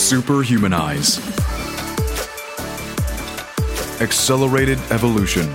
Superhumanize. 0.00 1.20
Accelerated 4.00 4.78
Evolution. 4.90 5.46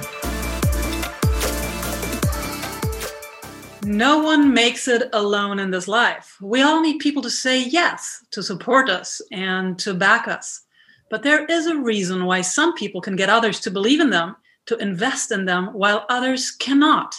No 3.84 4.20
one 4.20 4.54
makes 4.54 4.88
it 4.88 5.10
alone 5.14 5.58
in 5.58 5.72
this 5.72 5.88
life. 5.88 6.38
We 6.40 6.62
all 6.62 6.80
need 6.80 7.00
people 7.00 7.24
to 7.24 7.30
say 7.30 7.64
yes, 7.64 8.24
to 8.32 8.44
support 8.44 8.88
us, 8.88 9.20
and 9.32 9.80
to 9.80 9.96
back 9.96 10.28
us. 10.28 10.62
But 11.10 11.24
there 11.24 11.46
is 11.46 11.66
a 11.66 11.82
reason 11.82 12.26
why 12.26 12.42
some 12.42 12.76
people 12.76 13.02
can 13.02 13.16
get 13.16 13.30
others 13.30 13.60
to 13.62 13.72
believe 13.72 14.00
in 14.00 14.12
them, 14.12 14.36
to 14.68 14.78
invest 14.78 15.32
in 15.32 15.46
them, 15.46 15.74
while 15.74 16.06
others 16.08 16.52
cannot. 16.52 17.16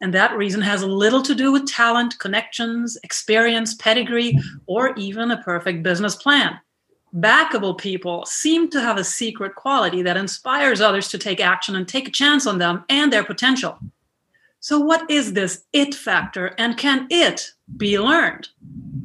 And 0.00 0.14
that 0.14 0.36
reason 0.36 0.60
has 0.60 0.84
little 0.84 1.22
to 1.22 1.34
do 1.34 1.50
with 1.50 1.66
talent, 1.66 2.18
connections, 2.20 2.96
experience, 3.02 3.74
pedigree, 3.74 4.38
or 4.66 4.94
even 4.96 5.32
a 5.32 5.42
perfect 5.42 5.82
business 5.82 6.14
plan. 6.14 6.60
Backable 7.14 7.78
people 7.78 8.24
seem 8.26 8.68
to 8.70 8.80
have 8.80 8.98
a 8.98 9.04
secret 9.04 9.54
quality 9.54 10.02
that 10.02 10.16
inspires 10.16 10.80
others 10.80 11.08
to 11.08 11.18
take 11.18 11.40
action 11.40 11.76
and 11.76 11.88
take 11.88 12.08
a 12.08 12.12
chance 12.12 12.46
on 12.46 12.58
them 12.58 12.84
and 12.88 13.12
their 13.12 13.24
potential. 13.24 13.78
So, 14.60 14.78
what 14.78 15.10
is 15.10 15.32
this 15.32 15.64
it 15.72 15.94
factor, 15.94 16.54
and 16.58 16.76
can 16.76 17.06
it 17.10 17.52
be 17.76 17.98
learned? 17.98 18.48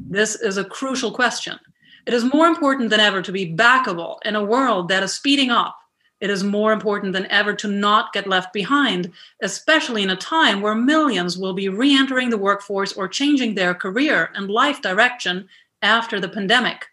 This 0.08 0.34
is 0.34 0.58
a 0.58 0.64
crucial 0.64 1.12
question. 1.12 1.58
It 2.06 2.12
is 2.12 2.32
more 2.32 2.46
important 2.46 2.90
than 2.90 3.00
ever 3.00 3.22
to 3.22 3.32
be 3.32 3.54
backable 3.54 4.18
in 4.24 4.36
a 4.36 4.44
world 4.44 4.88
that 4.88 5.02
is 5.02 5.12
speeding 5.12 5.50
up 5.50 5.78
it 6.24 6.30
is 6.30 6.42
more 6.42 6.72
important 6.72 7.12
than 7.12 7.30
ever 7.30 7.52
to 7.52 7.68
not 7.68 8.14
get 8.14 8.26
left 8.26 8.54
behind, 8.54 9.12
especially 9.42 10.02
in 10.02 10.08
a 10.08 10.16
time 10.16 10.62
where 10.62 10.74
millions 10.74 11.36
will 11.36 11.52
be 11.52 11.68
re 11.68 11.94
entering 11.94 12.30
the 12.30 12.38
workforce 12.38 12.94
or 12.94 13.08
changing 13.08 13.54
their 13.54 13.74
career 13.74 14.30
and 14.34 14.48
life 14.48 14.80
direction 14.80 15.46
after 15.82 16.18
the 16.18 16.30
pandemic. 16.30 16.86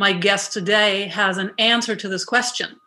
My 0.00 0.14
guest 0.14 0.54
today 0.54 1.08
has 1.08 1.36
an 1.36 1.50
answer 1.58 1.94
to 1.94 2.08
this 2.08 2.24
question. 2.24 2.80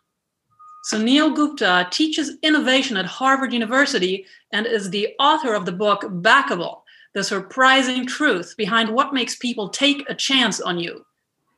Suneel 0.92 1.36
Gupta 1.36 1.88
teaches 1.92 2.38
innovation 2.42 2.98
at 2.98 3.06
Harvard 3.06 3.54
University 3.54 4.26
and 4.52 4.66
is 4.66 4.90
the 4.90 5.10
author 5.20 5.54
of 5.54 5.68
the 5.68 5.72
book 5.72 6.02
Backable 6.02 6.82
The 7.14 7.24
Surprising 7.24 8.08
Truth 8.08 8.56
Behind 8.58 8.90
What 8.90 9.14
Makes 9.14 9.36
People 9.36 9.70
Take 9.70 10.10
a 10.10 10.16
Chance 10.16 10.60
on 10.60 10.80
You. 10.80 11.06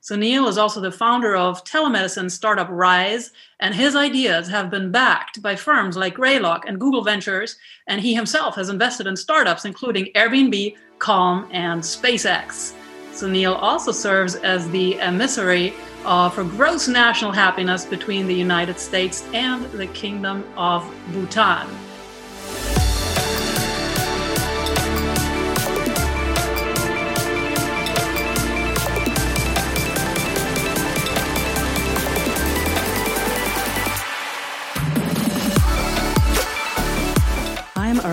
Suneel 0.04 0.50
is 0.50 0.58
also 0.58 0.82
the 0.82 0.92
founder 0.92 1.38
of 1.38 1.64
telemedicine 1.64 2.30
startup 2.30 2.68
Rise, 2.70 3.32
and 3.62 3.74
his 3.74 3.96
ideas 3.96 4.50
have 4.50 4.70
been 4.70 4.92
backed 4.92 5.42
by 5.42 5.56
firms 5.56 5.96
like 5.96 6.16
Greylock 6.16 6.66
and 6.68 6.82
Google 6.82 7.02
Ventures, 7.02 7.56
and 7.88 8.02
he 8.02 8.14
himself 8.14 8.56
has 8.56 8.68
invested 8.68 9.08
in 9.08 9.16
startups 9.16 9.64
including 9.64 10.12
Airbnb, 10.16 10.76
Calm, 11.00 11.48
and 11.54 11.82
SpaceX. 11.82 12.74
Suneel 13.16 13.58
also 13.62 13.94
serves 13.94 14.36
as 14.36 14.70
the 14.72 15.00
emissary 15.00 15.74
uh, 16.04 16.30
for 16.30 16.44
gross 16.44 16.90
national 16.90 17.32
happiness 17.32 17.86
between 17.86 18.28
the 18.28 18.36
United 18.36 18.78
States 18.78 19.26
and 19.34 19.64
the 19.72 19.88
Kingdom 19.88 20.44
of 20.58 20.84
Bhutan. 21.14 21.66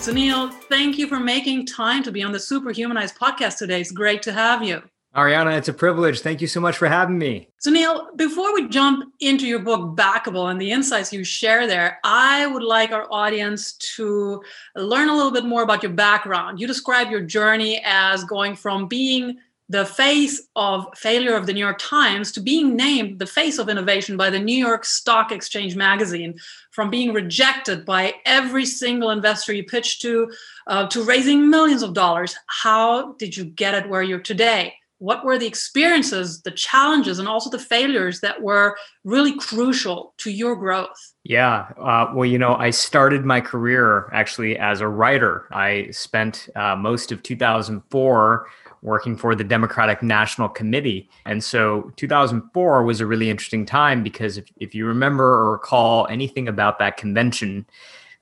Suneel, 0.00 0.50
thank 0.50 0.96
you 0.96 1.06
for 1.06 1.20
making 1.20 1.66
time 1.66 2.02
to 2.04 2.10
be 2.10 2.22
on 2.22 2.32
the 2.32 2.38
Superhumanized 2.38 3.18
podcast 3.18 3.58
today. 3.58 3.82
It's 3.82 3.92
great 3.92 4.22
to 4.22 4.32
have 4.32 4.62
you. 4.62 4.82
Ariana, 5.14 5.58
it's 5.58 5.68
a 5.68 5.74
privilege. 5.74 6.20
Thank 6.20 6.40
you 6.40 6.46
so 6.46 6.58
much 6.58 6.78
for 6.78 6.88
having 6.88 7.18
me. 7.18 7.50
Suneel, 7.62 8.16
before 8.16 8.54
we 8.54 8.66
jump 8.70 9.12
into 9.20 9.46
your 9.46 9.58
book, 9.58 9.94
Backable, 9.98 10.50
and 10.50 10.58
the 10.58 10.70
insights 10.70 11.12
you 11.12 11.22
share 11.22 11.66
there, 11.66 11.98
I 12.02 12.46
would 12.46 12.62
like 12.62 12.92
our 12.92 13.12
audience 13.12 13.74
to 13.96 14.42
learn 14.74 15.10
a 15.10 15.14
little 15.14 15.32
bit 15.32 15.44
more 15.44 15.62
about 15.62 15.82
your 15.82 15.92
background. 15.92 16.60
You 16.60 16.66
describe 16.66 17.10
your 17.10 17.20
journey 17.20 17.82
as 17.84 18.24
going 18.24 18.56
from 18.56 18.88
being 18.88 19.36
the 19.70 19.86
face 19.86 20.48
of 20.56 20.84
failure 20.96 21.36
of 21.36 21.46
the 21.46 21.52
New 21.52 21.60
York 21.60 21.78
Times 21.78 22.32
to 22.32 22.40
being 22.40 22.74
named 22.74 23.20
the 23.20 23.26
face 23.26 23.56
of 23.56 23.68
innovation 23.68 24.16
by 24.16 24.28
the 24.28 24.38
New 24.38 24.56
York 24.66 24.84
Stock 24.84 25.30
Exchange 25.30 25.76
magazine, 25.76 26.36
from 26.72 26.90
being 26.90 27.12
rejected 27.12 27.86
by 27.86 28.14
every 28.26 28.66
single 28.66 29.10
investor 29.10 29.52
you 29.52 29.62
pitched 29.62 30.02
to, 30.02 30.28
uh, 30.66 30.88
to 30.88 31.04
raising 31.04 31.48
millions 31.48 31.84
of 31.84 31.94
dollars. 31.94 32.34
How 32.46 33.12
did 33.12 33.36
you 33.36 33.44
get 33.44 33.74
it 33.74 33.88
where 33.88 34.02
you're 34.02 34.18
today? 34.18 34.74
What 34.98 35.24
were 35.24 35.38
the 35.38 35.46
experiences, 35.46 36.42
the 36.42 36.50
challenges, 36.50 37.20
and 37.20 37.28
also 37.28 37.48
the 37.48 37.58
failures 37.58 38.20
that 38.20 38.42
were 38.42 38.76
really 39.04 39.36
crucial 39.36 40.14
to 40.18 40.32
your 40.32 40.56
growth? 40.56 41.14
Yeah. 41.22 41.68
Uh, 41.80 42.12
well, 42.12 42.26
you 42.26 42.38
know, 42.38 42.56
I 42.56 42.70
started 42.70 43.24
my 43.24 43.40
career 43.40 44.10
actually 44.12 44.58
as 44.58 44.80
a 44.80 44.88
writer. 44.88 45.46
I 45.52 45.90
spent 45.92 46.48
uh, 46.56 46.74
most 46.74 47.12
of 47.12 47.22
2004 47.22 48.46
working 48.82 49.16
for 49.16 49.34
the 49.34 49.44
Democratic 49.44 50.02
National 50.02 50.48
Committee. 50.48 51.08
And 51.26 51.44
so 51.44 51.92
2004 51.96 52.82
was 52.82 53.00
a 53.00 53.06
really 53.06 53.30
interesting 53.30 53.66
time 53.66 54.02
because 54.02 54.38
if, 54.38 54.46
if 54.58 54.74
you 54.74 54.86
remember 54.86 55.24
or 55.24 55.52
recall 55.52 56.06
anything 56.08 56.48
about 56.48 56.78
that 56.78 56.96
convention, 56.96 57.66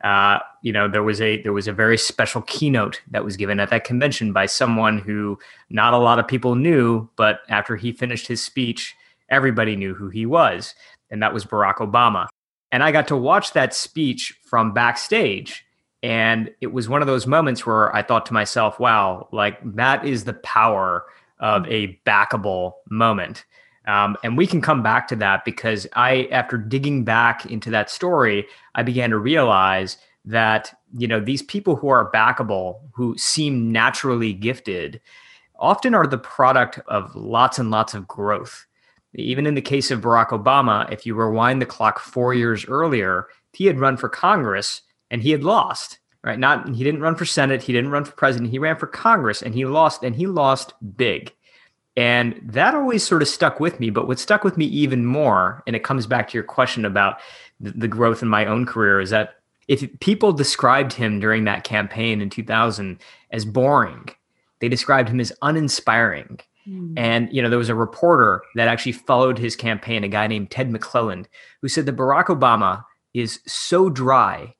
uh, 0.04 0.38
you 0.62 0.72
know 0.72 0.86
there 0.88 1.02
was 1.02 1.20
a 1.20 1.42
there 1.42 1.52
was 1.52 1.66
a 1.66 1.72
very 1.72 1.98
special 1.98 2.42
keynote 2.42 3.02
that 3.10 3.24
was 3.24 3.36
given 3.36 3.58
at 3.58 3.68
that 3.70 3.82
convention 3.82 4.32
by 4.32 4.46
someone 4.46 4.98
who 4.98 5.36
not 5.70 5.92
a 5.92 5.98
lot 5.98 6.20
of 6.20 6.28
people 6.28 6.54
knew, 6.54 7.08
but 7.16 7.40
after 7.48 7.74
he 7.74 7.90
finished 7.90 8.28
his 8.28 8.40
speech, 8.40 8.94
everybody 9.28 9.74
knew 9.74 9.94
who 9.94 10.08
he 10.08 10.24
was, 10.24 10.74
and 11.10 11.22
that 11.22 11.34
was 11.34 11.44
Barack 11.44 11.76
Obama. 11.76 12.28
And 12.70 12.82
I 12.82 12.92
got 12.92 13.08
to 13.08 13.16
watch 13.16 13.54
that 13.54 13.74
speech 13.74 14.38
from 14.44 14.72
backstage 14.72 15.64
and 16.02 16.50
it 16.60 16.72
was 16.72 16.88
one 16.88 17.00
of 17.00 17.08
those 17.08 17.26
moments 17.26 17.66
where 17.66 17.94
I 17.94 18.02
thought 18.02 18.26
to 18.26 18.32
myself, 18.32 18.78
wow, 18.78 19.28
like 19.32 19.58
that 19.74 20.04
is 20.04 20.24
the 20.24 20.34
power 20.34 21.04
of 21.40 21.66
a 21.66 22.00
backable 22.06 22.74
moment. 22.88 23.44
Um, 23.86 24.16
and 24.22 24.36
we 24.36 24.46
can 24.46 24.60
come 24.60 24.82
back 24.82 25.08
to 25.08 25.16
that 25.16 25.44
because 25.44 25.86
I, 25.94 26.28
after 26.30 26.58
digging 26.58 27.04
back 27.04 27.46
into 27.46 27.70
that 27.70 27.90
story, 27.90 28.46
I 28.74 28.82
began 28.82 29.10
to 29.10 29.18
realize 29.18 29.96
that, 30.26 30.78
you 30.96 31.08
know, 31.08 31.20
these 31.20 31.42
people 31.42 31.74
who 31.74 31.88
are 31.88 32.12
backable, 32.12 32.80
who 32.92 33.16
seem 33.16 33.72
naturally 33.72 34.34
gifted, 34.34 35.00
often 35.58 35.94
are 35.94 36.06
the 36.06 36.18
product 36.18 36.78
of 36.86 37.14
lots 37.16 37.58
and 37.58 37.70
lots 37.70 37.94
of 37.94 38.06
growth. 38.06 38.66
Even 39.14 39.46
in 39.46 39.54
the 39.54 39.62
case 39.62 39.90
of 39.90 40.02
Barack 40.02 40.28
Obama, 40.28 40.90
if 40.92 41.06
you 41.06 41.14
rewind 41.14 41.62
the 41.62 41.66
clock 41.66 41.98
four 41.98 42.34
years 42.34 42.66
earlier, 42.66 43.26
he 43.54 43.64
had 43.64 43.80
run 43.80 43.96
for 43.96 44.08
Congress 44.08 44.82
and 45.10 45.22
he 45.22 45.30
had 45.30 45.44
lost 45.44 45.98
right? 46.22 46.38
Not 46.38 46.68
he 46.74 46.84
didn't 46.84 47.00
run 47.00 47.16
for 47.16 47.24
senate 47.24 47.62
he 47.62 47.72
didn't 47.72 47.90
run 47.90 48.04
for 48.04 48.12
president 48.12 48.50
he 48.50 48.58
ran 48.58 48.76
for 48.76 48.86
congress 48.86 49.42
and 49.42 49.54
he 49.54 49.64
lost 49.64 50.02
and 50.02 50.14
he 50.14 50.26
lost 50.26 50.74
big. 50.96 51.34
And 51.96 52.40
that 52.44 52.76
always 52.76 53.04
sort 53.04 53.22
of 53.22 53.28
stuck 53.28 53.60
with 53.60 53.80
me 53.80 53.90
but 53.90 54.06
what 54.06 54.18
stuck 54.18 54.44
with 54.44 54.56
me 54.56 54.66
even 54.66 55.06
more 55.06 55.62
and 55.66 55.74
it 55.74 55.84
comes 55.84 56.06
back 56.06 56.28
to 56.28 56.34
your 56.34 56.44
question 56.44 56.84
about 56.84 57.18
the, 57.60 57.88
growth 57.88 58.22
in 58.22 58.28
my 58.28 58.46
own 58.46 58.66
career 58.66 59.00
is 59.00 59.10
that 59.10 59.36
if 59.66 59.86
people 59.98 60.32
described 60.32 60.92
him 60.92 61.18
during 61.18 61.44
that 61.44 61.64
campaign 61.64 62.20
in 62.20 62.30
2000 62.30 62.98
as 63.32 63.44
boring 63.44 64.08
they 64.60 64.68
described 64.68 65.08
him 65.08 65.20
as 65.20 65.32
uninspiring. 65.42 66.40
Hmm. 66.64 66.94
and 66.96 67.32
you 67.32 67.40
know 67.40 67.48
there 67.48 67.58
was 67.58 67.68
a 67.68 67.74
reporter 67.74 68.42
that 68.54 68.68
actually 68.68 68.92
followed 68.92 69.38
his 69.38 69.56
campaign 69.56 70.04
a 70.04 70.08
guy 70.08 70.26
named 70.26 70.50
ted 70.50 70.70
mcclelland 70.70 71.26
who 71.62 71.68
said 71.68 71.86
that 71.86 71.96
barack 71.96 72.26
obama 72.26 72.84
is 73.14 73.40
so 73.46 73.88
dry 73.88 74.54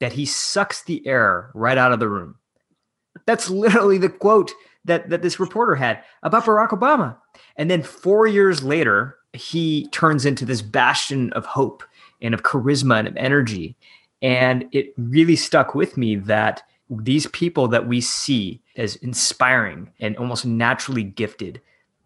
that 0.00 0.12
he 0.12 0.26
sucks 0.26 0.82
the 0.82 1.06
air 1.06 1.50
right 1.54 1.78
out 1.78 1.92
of 1.92 2.00
the 2.00 2.08
room. 2.08 2.36
That's 3.26 3.50
literally 3.50 3.98
the 3.98 4.08
quote 4.08 4.52
that, 4.84 5.10
that 5.10 5.22
this 5.22 5.40
reporter 5.40 5.74
had 5.74 6.02
about 6.22 6.44
Barack 6.44 6.70
Obama. 6.70 7.16
And 7.56 7.70
then 7.70 7.82
four 7.82 8.26
years 8.26 8.62
later, 8.62 9.16
he 9.32 9.88
turns 9.88 10.24
into 10.24 10.44
this 10.44 10.62
bastion 10.62 11.32
of 11.32 11.44
hope 11.44 11.82
and 12.22 12.34
of 12.34 12.42
charisma 12.42 12.98
and 12.98 13.08
of 13.08 13.16
energy. 13.16 13.76
And 14.22 14.66
it 14.72 14.94
really 14.96 15.36
stuck 15.36 15.74
with 15.74 15.96
me 15.96 16.16
that 16.16 16.62
these 16.90 17.26
people 17.28 17.68
that 17.68 17.86
we 17.86 18.00
see 18.00 18.62
as 18.76 18.96
inspiring 18.96 19.90
and 20.00 20.16
almost 20.16 20.46
naturally 20.46 21.04
gifted. 21.04 21.60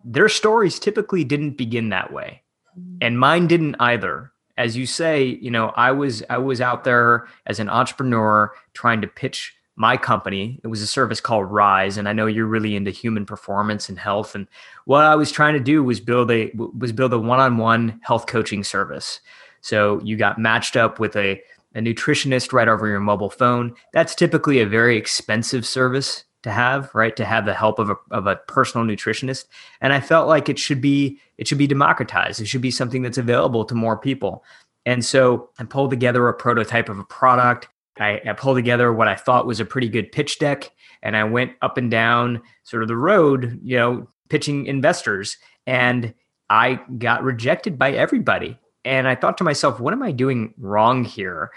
Their 0.04 0.28
stories 0.28 0.78
typically 0.78 1.22
didn't 1.22 1.52
begin 1.52 1.90
that 1.90 2.12
way. 2.12 2.42
Mm-hmm. 2.78 2.98
And 3.00 3.20
mine 3.20 3.46
didn't 3.46 3.76
either. 3.78 4.32
As 4.58 4.76
you 4.76 4.86
say, 4.86 5.24
you 5.24 5.50
know, 5.50 5.72
I 5.76 5.92
was 5.92 6.22
I 6.28 6.38
was 6.38 6.60
out 6.60 6.84
there 6.84 7.26
as 7.46 7.58
an 7.58 7.68
entrepreneur 7.68 8.52
trying 8.74 9.00
to 9.00 9.08
pitch 9.08 9.54
my 9.76 9.96
company. 9.96 10.60
It 10.62 10.66
was 10.68 10.82
a 10.82 10.86
service 10.86 11.20
called 11.20 11.50
Rise, 11.50 11.96
and 11.96 12.08
I 12.08 12.12
know 12.12 12.26
you're 12.26 12.46
really 12.46 12.76
into 12.76 12.90
human 12.90 13.24
performance 13.24 13.88
and 13.88 13.98
health. 13.98 14.34
And 14.34 14.46
what 14.84 15.04
I 15.04 15.14
was 15.14 15.32
trying 15.32 15.54
to 15.54 15.60
do 15.60 15.82
was 15.82 16.00
build 16.00 16.30
a 16.30 16.52
was 16.78 16.92
build 16.92 17.12
a 17.12 17.18
one-on-one 17.18 18.00
health 18.02 18.26
coaching 18.26 18.64
service. 18.64 19.20
So 19.60 20.00
you 20.02 20.16
got 20.16 20.38
matched 20.38 20.76
up 20.76 20.98
with 20.98 21.16
a 21.16 21.42
a 21.74 21.80
nutritionist 21.80 22.52
right 22.52 22.68
over 22.68 22.86
your 22.86 23.00
mobile 23.00 23.30
phone. 23.30 23.74
That's 23.92 24.14
typically 24.14 24.60
a 24.60 24.66
very 24.66 24.98
expensive 24.98 25.66
service 25.66 26.24
to 26.42 26.50
have, 26.50 26.94
right? 26.94 27.14
To 27.16 27.24
have 27.24 27.46
the 27.46 27.54
help 27.54 27.78
of 27.78 27.90
a, 27.90 27.96
of 28.10 28.26
a 28.26 28.36
personal 28.36 28.86
nutritionist. 28.86 29.46
And 29.80 29.92
I 29.92 30.00
felt 30.00 30.28
like 30.28 30.48
it 30.48 30.58
should 30.58 30.80
be 30.80 31.18
it 31.38 31.48
should 31.48 31.58
be 31.58 31.66
democratized. 31.66 32.40
It 32.40 32.46
should 32.46 32.60
be 32.60 32.70
something 32.70 33.02
that's 33.02 33.18
available 33.18 33.64
to 33.64 33.74
more 33.74 33.96
people. 33.96 34.44
And 34.84 35.04
so 35.04 35.50
I 35.58 35.64
pulled 35.64 35.90
together 35.90 36.28
a 36.28 36.34
prototype 36.34 36.88
of 36.88 36.98
a 36.98 37.04
product. 37.04 37.68
I, 37.98 38.20
I 38.26 38.32
pulled 38.32 38.56
together 38.56 38.92
what 38.92 39.08
I 39.08 39.14
thought 39.14 39.46
was 39.46 39.60
a 39.60 39.64
pretty 39.64 39.88
good 39.88 40.10
pitch 40.10 40.38
deck, 40.38 40.70
and 41.02 41.16
I 41.16 41.24
went 41.24 41.52
up 41.62 41.76
and 41.76 41.90
down 41.90 42.42
sort 42.64 42.82
of 42.82 42.88
the 42.88 42.96
road, 42.96 43.60
you 43.62 43.76
know, 43.76 44.08
pitching 44.28 44.66
investors. 44.66 45.36
And 45.66 46.14
I 46.50 46.80
got 46.98 47.22
rejected 47.22 47.78
by 47.78 47.92
everybody. 47.92 48.58
And 48.84 49.06
I 49.06 49.14
thought 49.14 49.38
to 49.38 49.44
myself, 49.44 49.78
what 49.78 49.92
am 49.92 50.02
I 50.02 50.10
doing 50.10 50.54
wrong 50.58 51.04
here? 51.04 51.50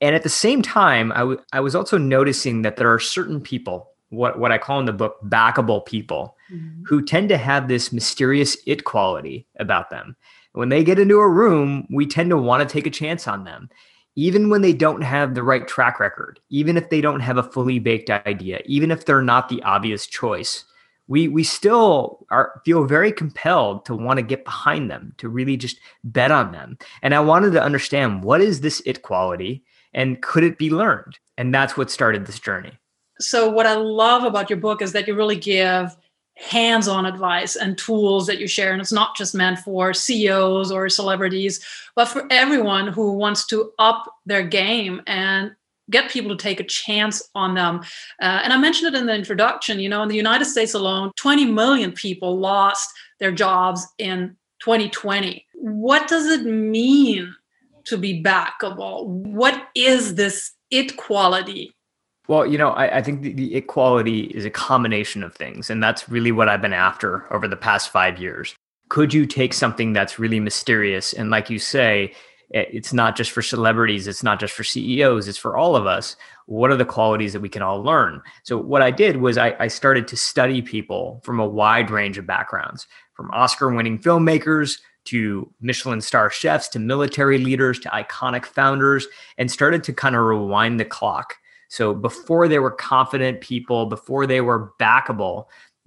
And 0.00 0.14
at 0.14 0.22
the 0.22 0.28
same 0.28 0.62
time, 0.62 1.12
I, 1.12 1.18
w- 1.18 1.40
I 1.52 1.60
was 1.60 1.74
also 1.74 1.98
noticing 1.98 2.62
that 2.62 2.76
there 2.76 2.92
are 2.92 2.98
certain 2.98 3.40
people, 3.40 3.90
what, 4.14 4.38
what 4.38 4.52
I 4.52 4.58
call 4.58 4.80
in 4.80 4.86
the 4.86 4.92
book, 4.92 5.16
backable 5.24 5.84
people, 5.84 6.36
mm-hmm. 6.50 6.82
who 6.84 7.04
tend 7.04 7.28
to 7.30 7.36
have 7.36 7.68
this 7.68 7.92
mysterious 7.92 8.56
it 8.66 8.84
quality 8.84 9.46
about 9.58 9.90
them. 9.90 10.16
When 10.52 10.68
they 10.68 10.84
get 10.84 10.98
into 10.98 11.18
a 11.18 11.28
room, 11.28 11.86
we 11.90 12.06
tend 12.06 12.30
to 12.30 12.36
want 12.36 12.66
to 12.66 12.72
take 12.72 12.86
a 12.86 12.90
chance 12.90 13.26
on 13.26 13.44
them, 13.44 13.70
even 14.14 14.50
when 14.50 14.62
they 14.62 14.72
don't 14.72 15.02
have 15.02 15.34
the 15.34 15.42
right 15.42 15.66
track 15.66 15.98
record, 15.98 16.38
even 16.50 16.76
if 16.76 16.90
they 16.90 17.00
don't 17.00 17.20
have 17.20 17.38
a 17.38 17.42
fully 17.42 17.78
baked 17.78 18.10
idea, 18.10 18.60
even 18.66 18.90
if 18.90 19.04
they're 19.04 19.22
not 19.22 19.48
the 19.48 19.62
obvious 19.62 20.06
choice 20.06 20.64
we 21.06 21.28
we 21.28 21.44
still 21.44 22.26
are 22.30 22.60
feel 22.64 22.84
very 22.84 23.12
compelled 23.12 23.84
to 23.84 23.94
want 23.94 24.18
to 24.18 24.22
get 24.22 24.44
behind 24.44 24.90
them 24.90 25.14
to 25.18 25.28
really 25.28 25.56
just 25.56 25.78
bet 26.02 26.30
on 26.30 26.52
them 26.52 26.78
and 27.02 27.14
i 27.14 27.20
wanted 27.20 27.52
to 27.52 27.62
understand 27.62 28.22
what 28.24 28.40
is 28.40 28.60
this 28.60 28.82
it 28.86 29.02
quality 29.02 29.62
and 29.92 30.22
could 30.22 30.44
it 30.44 30.58
be 30.58 30.70
learned 30.70 31.18
and 31.36 31.54
that's 31.54 31.76
what 31.76 31.90
started 31.90 32.26
this 32.26 32.38
journey 32.38 32.72
so 33.20 33.50
what 33.50 33.66
i 33.66 33.74
love 33.74 34.24
about 34.24 34.50
your 34.50 34.58
book 34.58 34.82
is 34.82 34.92
that 34.92 35.06
you 35.06 35.14
really 35.14 35.36
give 35.36 35.96
hands-on 36.36 37.06
advice 37.06 37.54
and 37.54 37.78
tools 37.78 38.26
that 38.26 38.38
you 38.38 38.48
share 38.48 38.72
and 38.72 38.80
it's 38.80 38.92
not 38.92 39.16
just 39.16 39.34
meant 39.34 39.58
for 39.60 39.94
ceos 39.94 40.72
or 40.72 40.88
celebrities 40.88 41.64
but 41.94 42.06
for 42.06 42.26
everyone 42.30 42.88
who 42.88 43.12
wants 43.12 43.46
to 43.46 43.72
up 43.78 44.12
their 44.26 44.42
game 44.42 45.00
and 45.06 45.54
get 45.90 46.10
people 46.10 46.30
to 46.30 46.42
take 46.42 46.60
a 46.60 46.64
chance 46.64 47.22
on 47.34 47.54
them. 47.54 47.80
Uh, 48.20 48.40
and 48.42 48.52
I 48.52 48.56
mentioned 48.56 48.94
it 48.94 48.98
in 48.98 49.06
the 49.06 49.14
introduction, 49.14 49.78
you 49.78 49.88
know, 49.88 50.02
in 50.02 50.08
the 50.08 50.16
United 50.16 50.46
States 50.46 50.74
alone, 50.74 51.12
20 51.16 51.46
million 51.46 51.92
people 51.92 52.38
lost 52.38 52.90
their 53.20 53.32
jobs 53.32 53.86
in 53.98 54.36
2020. 54.60 55.46
What 55.54 56.08
does 56.08 56.26
it 56.26 56.44
mean 56.44 57.34
to 57.84 57.98
be 57.98 58.22
backable? 58.22 59.06
What 59.06 59.68
is 59.74 60.14
this 60.14 60.52
it 60.70 60.96
quality? 60.96 61.74
Well, 62.26 62.46
you 62.46 62.56
know, 62.56 62.70
I, 62.70 62.98
I 62.98 63.02
think 63.02 63.22
the, 63.22 63.32
the 63.32 63.54
equality 63.54 64.24
is 64.24 64.44
a 64.44 64.50
combination 64.50 65.22
of 65.22 65.34
things. 65.34 65.68
And 65.68 65.82
that's 65.82 66.08
really 66.08 66.32
what 66.32 66.48
I've 66.48 66.62
been 66.62 66.72
after 66.72 67.32
over 67.32 67.46
the 67.46 67.56
past 67.56 67.90
five 67.90 68.18
years. 68.18 68.54
Could 68.88 69.12
you 69.12 69.26
take 69.26 69.52
something 69.52 69.92
that's 69.92 70.18
really 70.18 70.40
mysterious 70.40 71.12
and, 71.12 71.30
like 71.30 71.50
you 71.50 71.58
say, 71.58 72.12
eh, 72.54 72.64
it's 72.70 72.92
not 72.92 73.16
just 73.16 73.30
for 73.30 73.42
celebrities 73.42 74.06
it's 74.06 74.22
not 74.22 74.38
just 74.38 74.52
for 74.52 74.62
ceos 74.62 75.26
it's 75.26 75.38
for 75.38 75.56
all 75.56 75.74
of 75.74 75.86
us 75.86 76.14
what 76.46 76.70
are 76.70 76.76
the 76.76 76.84
qualities 76.84 77.32
that 77.32 77.40
we 77.40 77.48
can 77.48 77.62
all 77.62 77.82
learn 77.82 78.20
so 78.42 78.58
what 78.58 78.82
i 78.82 78.90
did 78.90 79.16
was 79.16 79.38
i, 79.38 79.56
I 79.58 79.68
started 79.68 80.06
to 80.08 80.16
study 80.16 80.60
people 80.60 81.22
from 81.24 81.40
a 81.40 81.46
wide 81.46 81.90
range 81.90 82.18
of 82.18 82.26
backgrounds 82.26 82.86
from 83.14 83.30
oscar 83.30 83.72
winning 83.72 83.98
filmmakers 83.98 84.78
to 85.04 85.50
michelin 85.62 86.02
star 86.02 86.28
chefs 86.28 86.68
to 86.68 86.78
military 86.78 87.38
leaders 87.38 87.80
to 87.80 87.88
iconic 87.88 88.44
founders 88.44 89.06
and 89.38 89.50
started 89.50 89.82
to 89.84 89.94
kind 89.94 90.14
of 90.14 90.22
rewind 90.22 90.78
the 90.78 90.84
clock 90.84 91.36
so 91.68 91.94
before 91.94 92.48
they 92.48 92.58
were 92.58 92.70
confident 92.70 93.40
people 93.40 93.86
before 93.86 94.26
they 94.26 94.40
were 94.40 94.72
backable 94.80 95.46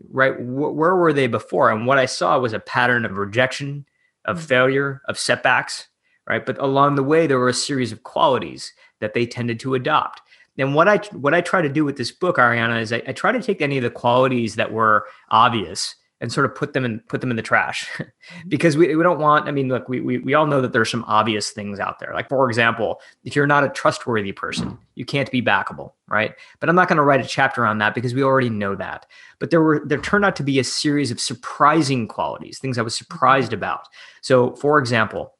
right 0.09 0.35
wh- 0.35 0.75
where 0.75 0.95
were 0.95 1.13
they 1.13 1.27
before 1.27 1.71
and 1.71 1.85
what 1.85 1.97
i 1.97 2.05
saw 2.05 2.39
was 2.39 2.53
a 2.53 2.59
pattern 2.59 3.05
of 3.05 3.17
rejection 3.17 3.85
of 4.25 4.37
mm. 4.37 4.41
failure 4.41 5.01
of 5.07 5.17
setbacks 5.17 5.87
right? 6.27 6.45
But 6.45 6.59
along 6.59 6.95
the 6.95 7.03
way, 7.03 7.25
there 7.25 7.39
were 7.39 7.49
a 7.49 7.53
series 7.53 7.91
of 7.91 8.03
qualities 8.03 8.73
that 8.99 9.13
they 9.13 9.25
tended 9.25 9.59
to 9.61 9.75
adopt. 9.75 10.21
And 10.57 10.73
what 10.75 10.87
I 10.87 10.97
what 11.13 11.33
I 11.33 11.41
try 11.41 11.61
to 11.61 11.69
do 11.69 11.85
with 11.85 11.97
this 11.97 12.11
book, 12.11 12.37
Ariana, 12.37 12.81
is 12.81 12.91
I, 12.91 13.01
I 13.07 13.13
try 13.13 13.31
to 13.31 13.41
take 13.41 13.61
any 13.61 13.77
of 13.77 13.83
the 13.83 13.89
qualities 13.89 14.55
that 14.55 14.71
were 14.71 15.05
obvious 15.29 15.95
and 16.19 16.31
sort 16.31 16.45
of 16.45 16.55
put 16.55 16.73
them 16.73 16.83
in 16.83 16.99
put 17.07 17.21
them 17.21 17.29
in 17.29 17.35
the 17.35 17.43
trash. 17.43 17.89
Mm-hmm. 18.27 18.49
Because 18.49 18.75
we, 18.75 18.93
we 18.93 19.03
don't 19.03 19.19
want 19.19 19.47
i 19.47 19.51
mean 19.51 19.69
look 19.69 19.87
we, 19.87 20.01
we 20.01 20.17
we 20.17 20.33
all 20.33 20.47
know 20.47 20.59
that 20.59 20.73
there's 20.73 20.91
some 20.91 21.05
obvious 21.07 21.51
things 21.51 21.79
out 21.79 21.99
there. 21.99 22.13
Like 22.13 22.27
for 22.27 22.49
example 22.49 22.99
if 23.23 23.37
you're 23.37 23.47
not 23.47 23.63
a 23.63 23.69
trustworthy 23.69 24.33
person 24.33 24.77
you 24.95 25.05
can't 25.05 25.31
be 25.31 25.41
backable 25.41 25.93
right? 26.09 26.33
But 26.59 26.67
i'm 26.67 26.75
not 26.75 26.89
going 26.89 26.97
to 26.97 27.03
write 27.03 27.21
a 27.21 27.27
chapter 27.27 27.65
on 27.65 27.77
that 27.77 27.95
because 27.95 28.13
we 28.13 28.21
already 28.21 28.49
know 28.49 28.75
that. 28.75 29.05
But 29.39 29.49
there 29.49 29.61
were 29.61 29.81
there 29.85 30.01
turned 30.01 30.25
out 30.25 30.35
to 30.37 30.43
be 30.43 30.59
a 30.59 30.63
series 30.63 31.09
of 31.09 31.21
surprising 31.21 32.05
qualities 32.05 32.59
things 32.59 32.77
i 32.77 32.81
was 32.81 32.95
mm-hmm. 32.95 33.03
Mm-hmm. 33.03 33.13
surprised 33.13 33.53
about. 33.53 33.87
So 34.21 34.55
for 34.55 34.77
example 34.77 35.33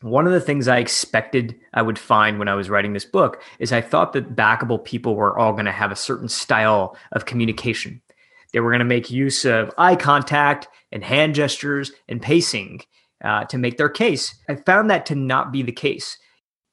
one 0.00 0.26
of 0.26 0.32
the 0.32 0.40
things 0.40 0.68
I 0.68 0.78
expected 0.78 1.56
I 1.74 1.82
would 1.82 1.98
find 1.98 2.38
when 2.38 2.48
I 2.48 2.54
was 2.54 2.70
writing 2.70 2.92
this 2.92 3.04
book 3.04 3.42
is 3.58 3.72
I 3.72 3.80
thought 3.80 4.12
that 4.12 4.36
backable 4.36 4.82
people 4.84 5.14
were 5.16 5.36
all 5.38 5.52
going 5.52 5.64
to 5.64 5.72
have 5.72 5.90
a 5.90 5.96
certain 5.96 6.28
style 6.28 6.96
of 7.12 7.26
communication. 7.26 8.00
They 8.52 8.60
were 8.60 8.70
going 8.70 8.80
to 8.80 8.84
make 8.84 9.10
use 9.10 9.44
of 9.44 9.70
eye 9.78 9.96
contact 9.96 10.68
and 10.90 11.04
hand 11.04 11.34
gestures 11.34 11.92
and 12.08 12.22
pacing 12.22 12.82
uh, 13.22 13.44
to 13.46 13.58
make 13.58 13.76
their 13.76 13.88
case. 13.88 14.34
I 14.48 14.56
found 14.56 14.90
that 14.90 15.06
to 15.06 15.14
not 15.14 15.52
be 15.52 15.62
the 15.62 15.72
case. 15.72 16.16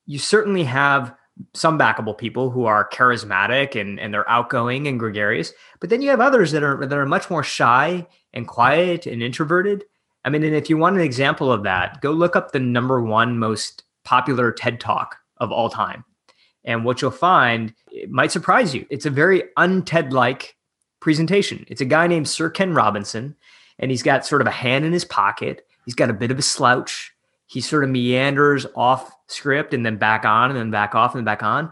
You 0.05 0.19
certainly 0.19 0.63
have 0.63 1.13
some 1.53 1.77
backable 1.77 2.17
people 2.17 2.49
who 2.49 2.65
are 2.65 2.89
charismatic 2.89 3.79
and, 3.79 3.99
and 3.99 4.13
they're 4.13 4.29
outgoing 4.29 4.87
and 4.87 4.99
gregarious, 4.99 5.51
but 5.81 5.89
then 5.89 6.01
you 6.01 6.09
have 6.09 6.21
others 6.21 6.51
that 6.51 6.63
are 6.63 6.85
that 6.85 6.97
are 6.97 7.05
much 7.05 7.29
more 7.29 7.43
shy 7.43 8.07
and 8.33 8.47
quiet 8.47 9.05
and 9.05 9.21
introverted 9.21 9.83
I 10.25 10.29
mean, 10.29 10.43
and 10.43 10.55
if 10.55 10.71
you 10.71 10.77
want 10.77 10.95
an 10.95 11.03
example 11.03 11.51
of 11.51 11.63
that, 11.63 12.01
go 12.01 12.11
look 12.11 12.35
up 12.35 12.51
the 12.51 12.59
number 12.59 12.99
one 12.99 13.37
most 13.37 13.83
popular 14.03 14.51
TED 14.51 14.79
talk 14.79 15.17
of 15.37 15.51
all 15.51 15.69
time. 15.69 16.03
And 16.63 16.83
what 16.83 16.99
you'll 16.99 17.11
find 17.11 17.73
it 17.91 18.09
might 18.09 18.31
surprise 18.31 18.73
you. 18.73 18.87
It's 18.89 19.05
a 19.05 19.11
very 19.11 19.43
un-TED 19.55 20.11
like 20.11 20.54
presentation. 21.05 21.63
It's 21.67 21.81
a 21.81 21.85
guy 21.85 22.07
named 22.07 22.27
Sir 22.27 22.49
Ken 22.49 22.73
Robinson, 22.73 23.35
and 23.77 23.91
he's 23.91 24.01
got 24.01 24.25
sort 24.25 24.41
of 24.41 24.47
a 24.47 24.51
hand 24.51 24.85
in 24.85 24.91
his 24.91 25.05
pocket. 25.05 25.67
He's 25.85 25.93
got 25.93 26.09
a 26.09 26.13
bit 26.13 26.31
of 26.31 26.39
a 26.39 26.41
slouch. 26.41 27.13
He 27.45 27.61
sort 27.61 27.83
of 27.83 27.91
meanders 27.91 28.65
off 28.75 29.15
script 29.27 29.75
and 29.75 29.85
then 29.85 29.97
back 29.97 30.25
on 30.25 30.49
and 30.49 30.59
then 30.59 30.71
back 30.71 30.95
off 30.95 31.13
and 31.13 31.23
back 31.23 31.43
on. 31.43 31.71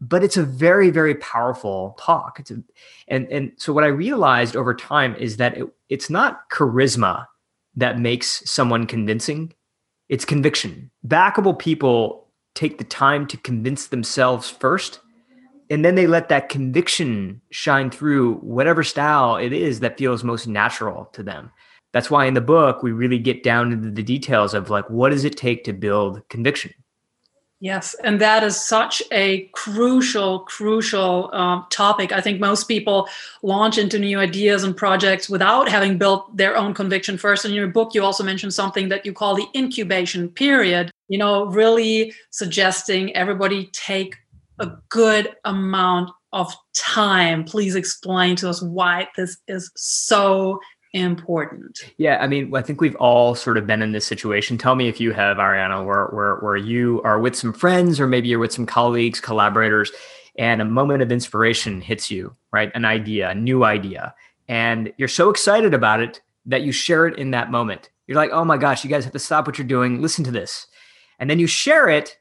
But 0.00 0.24
it's 0.24 0.36
a 0.36 0.42
very, 0.42 0.90
very 0.90 1.14
powerful 1.14 1.96
talk. 1.96 2.40
It's 2.40 2.50
a, 2.50 2.60
and 3.06 3.28
and 3.28 3.52
so 3.56 3.72
what 3.72 3.84
I 3.84 3.86
realized 3.86 4.56
over 4.56 4.74
time 4.74 5.14
is 5.14 5.36
that 5.36 5.56
it, 5.56 5.72
it's 5.88 6.10
not 6.10 6.50
charisma 6.50 7.26
that 7.76 8.00
makes 8.00 8.42
someone 8.50 8.88
convincing, 8.88 9.54
it's 10.08 10.24
conviction. 10.24 10.90
Backable 11.06 11.56
people 11.56 12.26
take 12.56 12.78
the 12.78 12.84
time 12.84 13.28
to 13.28 13.36
convince 13.36 13.86
themselves 13.86 14.50
first, 14.50 14.98
and 15.72 15.82
then 15.86 15.94
they 15.94 16.06
let 16.06 16.28
that 16.28 16.50
conviction 16.50 17.40
shine 17.50 17.90
through 17.90 18.34
whatever 18.34 18.82
style 18.82 19.36
it 19.36 19.54
is 19.54 19.80
that 19.80 19.96
feels 19.96 20.22
most 20.22 20.46
natural 20.46 21.06
to 21.14 21.22
them. 21.22 21.50
That's 21.92 22.10
why 22.10 22.26
in 22.26 22.34
the 22.34 22.42
book, 22.42 22.82
we 22.82 22.92
really 22.92 23.18
get 23.18 23.42
down 23.42 23.72
into 23.72 23.90
the 23.90 24.02
details 24.02 24.52
of 24.52 24.68
like, 24.68 24.88
what 24.90 25.10
does 25.10 25.24
it 25.24 25.34
take 25.38 25.64
to 25.64 25.72
build 25.72 26.28
conviction? 26.28 26.74
Yes, 27.60 27.94
and 28.04 28.20
that 28.20 28.42
is 28.42 28.60
such 28.60 29.02
a 29.12 29.48
crucial, 29.52 30.40
crucial 30.40 31.30
um, 31.32 31.64
topic. 31.70 32.12
I 32.12 32.20
think 32.20 32.38
most 32.38 32.68
people 32.68 33.08
launch 33.42 33.78
into 33.78 33.98
new 33.98 34.18
ideas 34.18 34.64
and 34.64 34.76
projects 34.76 35.30
without 35.30 35.70
having 35.70 35.96
built 35.96 36.36
their 36.36 36.54
own 36.54 36.74
conviction 36.74 37.16
first. 37.16 37.44
In 37.46 37.52
your 37.52 37.68
book, 37.68 37.94
you 37.94 38.04
also 38.04 38.24
mentioned 38.24 38.52
something 38.52 38.90
that 38.90 39.06
you 39.06 39.12
call 39.14 39.36
the 39.36 39.46
incubation 39.54 40.28
period, 40.28 40.90
you 41.08 41.16
know, 41.16 41.46
really 41.46 42.12
suggesting 42.30 43.14
everybody 43.14 43.70
take 43.72 44.16
a 44.58 44.70
good 44.88 45.34
amount 45.44 46.10
of 46.32 46.54
time. 46.74 47.44
Please 47.44 47.74
explain 47.74 48.36
to 48.36 48.48
us 48.48 48.62
why 48.62 49.08
this 49.16 49.38
is 49.48 49.70
so 49.76 50.60
important. 50.92 51.78
Yeah, 51.96 52.18
I 52.20 52.26
mean, 52.26 52.54
I 52.54 52.62
think 52.62 52.80
we've 52.80 52.96
all 52.96 53.34
sort 53.34 53.56
of 53.56 53.66
been 53.66 53.82
in 53.82 53.92
this 53.92 54.06
situation. 54.06 54.58
Tell 54.58 54.74
me 54.74 54.88
if 54.88 55.00
you 55.00 55.12
have, 55.12 55.38
Ariana, 55.38 55.84
where 55.84 56.06
where 56.06 56.36
where 56.36 56.56
you 56.56 57.00
are 57.02 57.18
with 57.18 57.34
some 57.34 57.52
friends 57.52 57.98
or 57.98 58.06
maybe 58.06 58.28
you're 58.28 58.38
with 58.38 58.52
some 58.52 58.66
colleagues, 58.66 59.20
collaborators, 59.20 59.90
and 60.36 60.60
a 60.60 60.66
moment 60.66 61.02
of 61.02 61.10
inspiration 61.10 61.80
hits 61.80 62.10
you, 62.10 62.34
right? 62.52 62.70
An 62.74 62.84
idea, 62.84 63.30
a 63.30 63.34
new 63.34 63.64
idea, 63.64 64.14
and 64.48 64.92
you're 64.98 65.08
so 65.08 65.30
excited 65.30 65.74
about 65.74 66.00
it 66.00 66.20
that 66.46 66.62
you 66.62 66.72
share 66.72 67.06
it 67.06 67.18
in 67.18 67.30
that 67.30 67.50
moment. 67.50 67.90
You're 68.06 68.16
like, 68.16 68.30
oh 68.32 68.44
my 68.44 68.58
gosh, 68.58 68.84
you 68.84 68.90
guys 68.90 69.04
have 69.04 69.12
to 69.12 69.18
stop 69.18 69.46
what 69.46 69.58
you're 69.58 69.66
doing. 69.66 70.02
Listen 70.02 70.24
to 70.24 70.30
this. 70.30 70.66
And 71.18 71.30
then 71.30 71.38
you 71.38 71.46
share 71.46 71.88
it, 71.88 72.18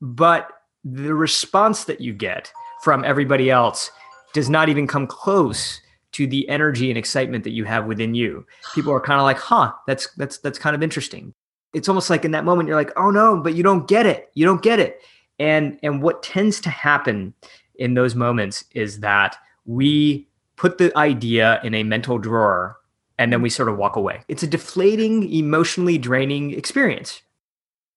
but 0.00 0.48
the 0.92 1.14
response 1.14 1.84
that 1.84 2.00
you 2.00 2.12
get 2.12 2.52
from 2.82 3.04
everybody 3.04 3.50
else 3.50 3.90
does 4.32 4.48
not 4.48 4.68
even 4.68 4.86
come 4.86 5.06
close 5.06 5.80
to 6.12 6.26
the 6.26 6.48
energy 6.48 6.90
and 6.90 6.96
excitement 6.96 7.42
that 7.44 7.50
you 7.50 7.64
have 7.64 7.86
within 7.86 8.14
you. 8.14 8.46
People 8.74 8.92
are 8.92 9.00
kind 9.00 9.18
of 9.18 9.24
like, 9.24 9.38
huh, 9.38 9.72
that's 9.86 10.08
that's 10.16 10.38
that's 10.38 10.58
kind 10.58 10.76
of 10.76 10.82
interesting. 10.82 11.34
It's 11.74 11.88
almost 11.88 12.08
like 12.08 12.24
in 12.24 12.30
that 12.30 12.44
moment 12.44 12.68
you're 12.68 12.76
like, 12.76 12.92
oh 12.96 13.10
no, 13.10 13.40
but 13.40 13.54
you 13.54 13.62
don't 13.62 13.88
get 13.88 14.06
it. 14.06 14.30
You 14.34 14.46
don't 14.46 14.62
get 14.62 14.78
it. 14.78 15.02
And 15.38 15.78
and 15.82 16.00
what 16.00 16.22
tends 16.22 16.60
to 16.60 16.70
happen 16.70 17.34
in 17.74 17.94
those 17.94 18.14
moments 18.14 18.64
is 18.72 19.00
that 19.00 19.36
we 19.64 20.28
put 20.54 20.78
the 20.78 20.96
idea 20.96 21.60
in 21.64 21.74
a 21.74 21.82
mental 21.82 22.18
drawer 22.18 22.78
and 23.18 23.32
then 23.32 23.42
we 23.42 23.50
sort 23.50 23.68
of 23.68 23.76
walk 23.76 23.96
away. 23.96 24.22
It's 24.28 24.42
a 24.42 24.46
deflating, 24.46 25.30
emotionally 25.32 25.98
draining 25.98 26.52
experience. 26.52 27.22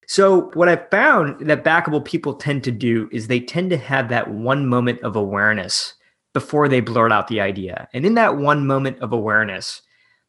So, 0.09 0.49
what 0.55 0.67
I've 0.67 0.89
found 0.89 1.47
that 1.47 1.63
backable 1.63 2.03
people 2.03 2.33
tend 2.33 2.63
to 2.63 2.71
do 2.71 3.07
is 3.11 3.27
they 3.27 3.39
tend 3.39 3.69
to 3.69 3.77
have 3.77 4.09
that 4.09 4.31
one 4.31 4.65
moment 4.65 4.99
of 5.01 5.15
awareness 5.15 5.93
before 6.33 6.67
they 6.67 6.79
blurt 6.79 7.11
out 7.11 7.27
the 7.27 7.39
idea. 7.39 7.87
And 7.93 8.03
in 8.03 8.15
that 8.15 8.35
one 8.35 8.65
moment 8.65 8.97
of 9.01 9.13
awareness, 9.13 9.83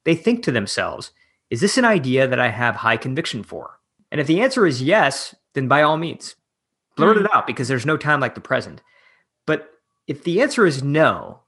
they 0.05 0.15
think 0.15 0.43
to 0.43 0.53
themselves, 0.53 1.13
is 1.49 1.63
this 1.63 1.79
an 1.79 1.87
idea 1.87 2.29
that 2.29 2.39
I 2.39 2.51
have 2.51 2.77
high 2.77 2.99
conviction 2.99 3.43
for? 3.43 3.81
And 4.13 4.21
if 4.21 4.27
the 4.27 4.43
answer 4.43 4.67
is 4.67 4.83
yes, 4.83 5.35
then 5.55 5.67
by 5.67 5.81
all 5.81 5.97
means, 5.97 6.37
blurt 6.95 7.17
mm. 7.17 7.25
it 7.25 7.35
out 7.35 7.47
because 7.47 7.67
there's 7.67 7.87
no 7.87 7.97
time 7.97 8.21
like 8.21 8.35
the 8.35 8.43
present. 8.43 8.83
But 9.47 9.71
if 10.07 10.25
the 10.25 10.43
answer 10.43 10.67
is 10.67 10.83
no, 10.83 11.41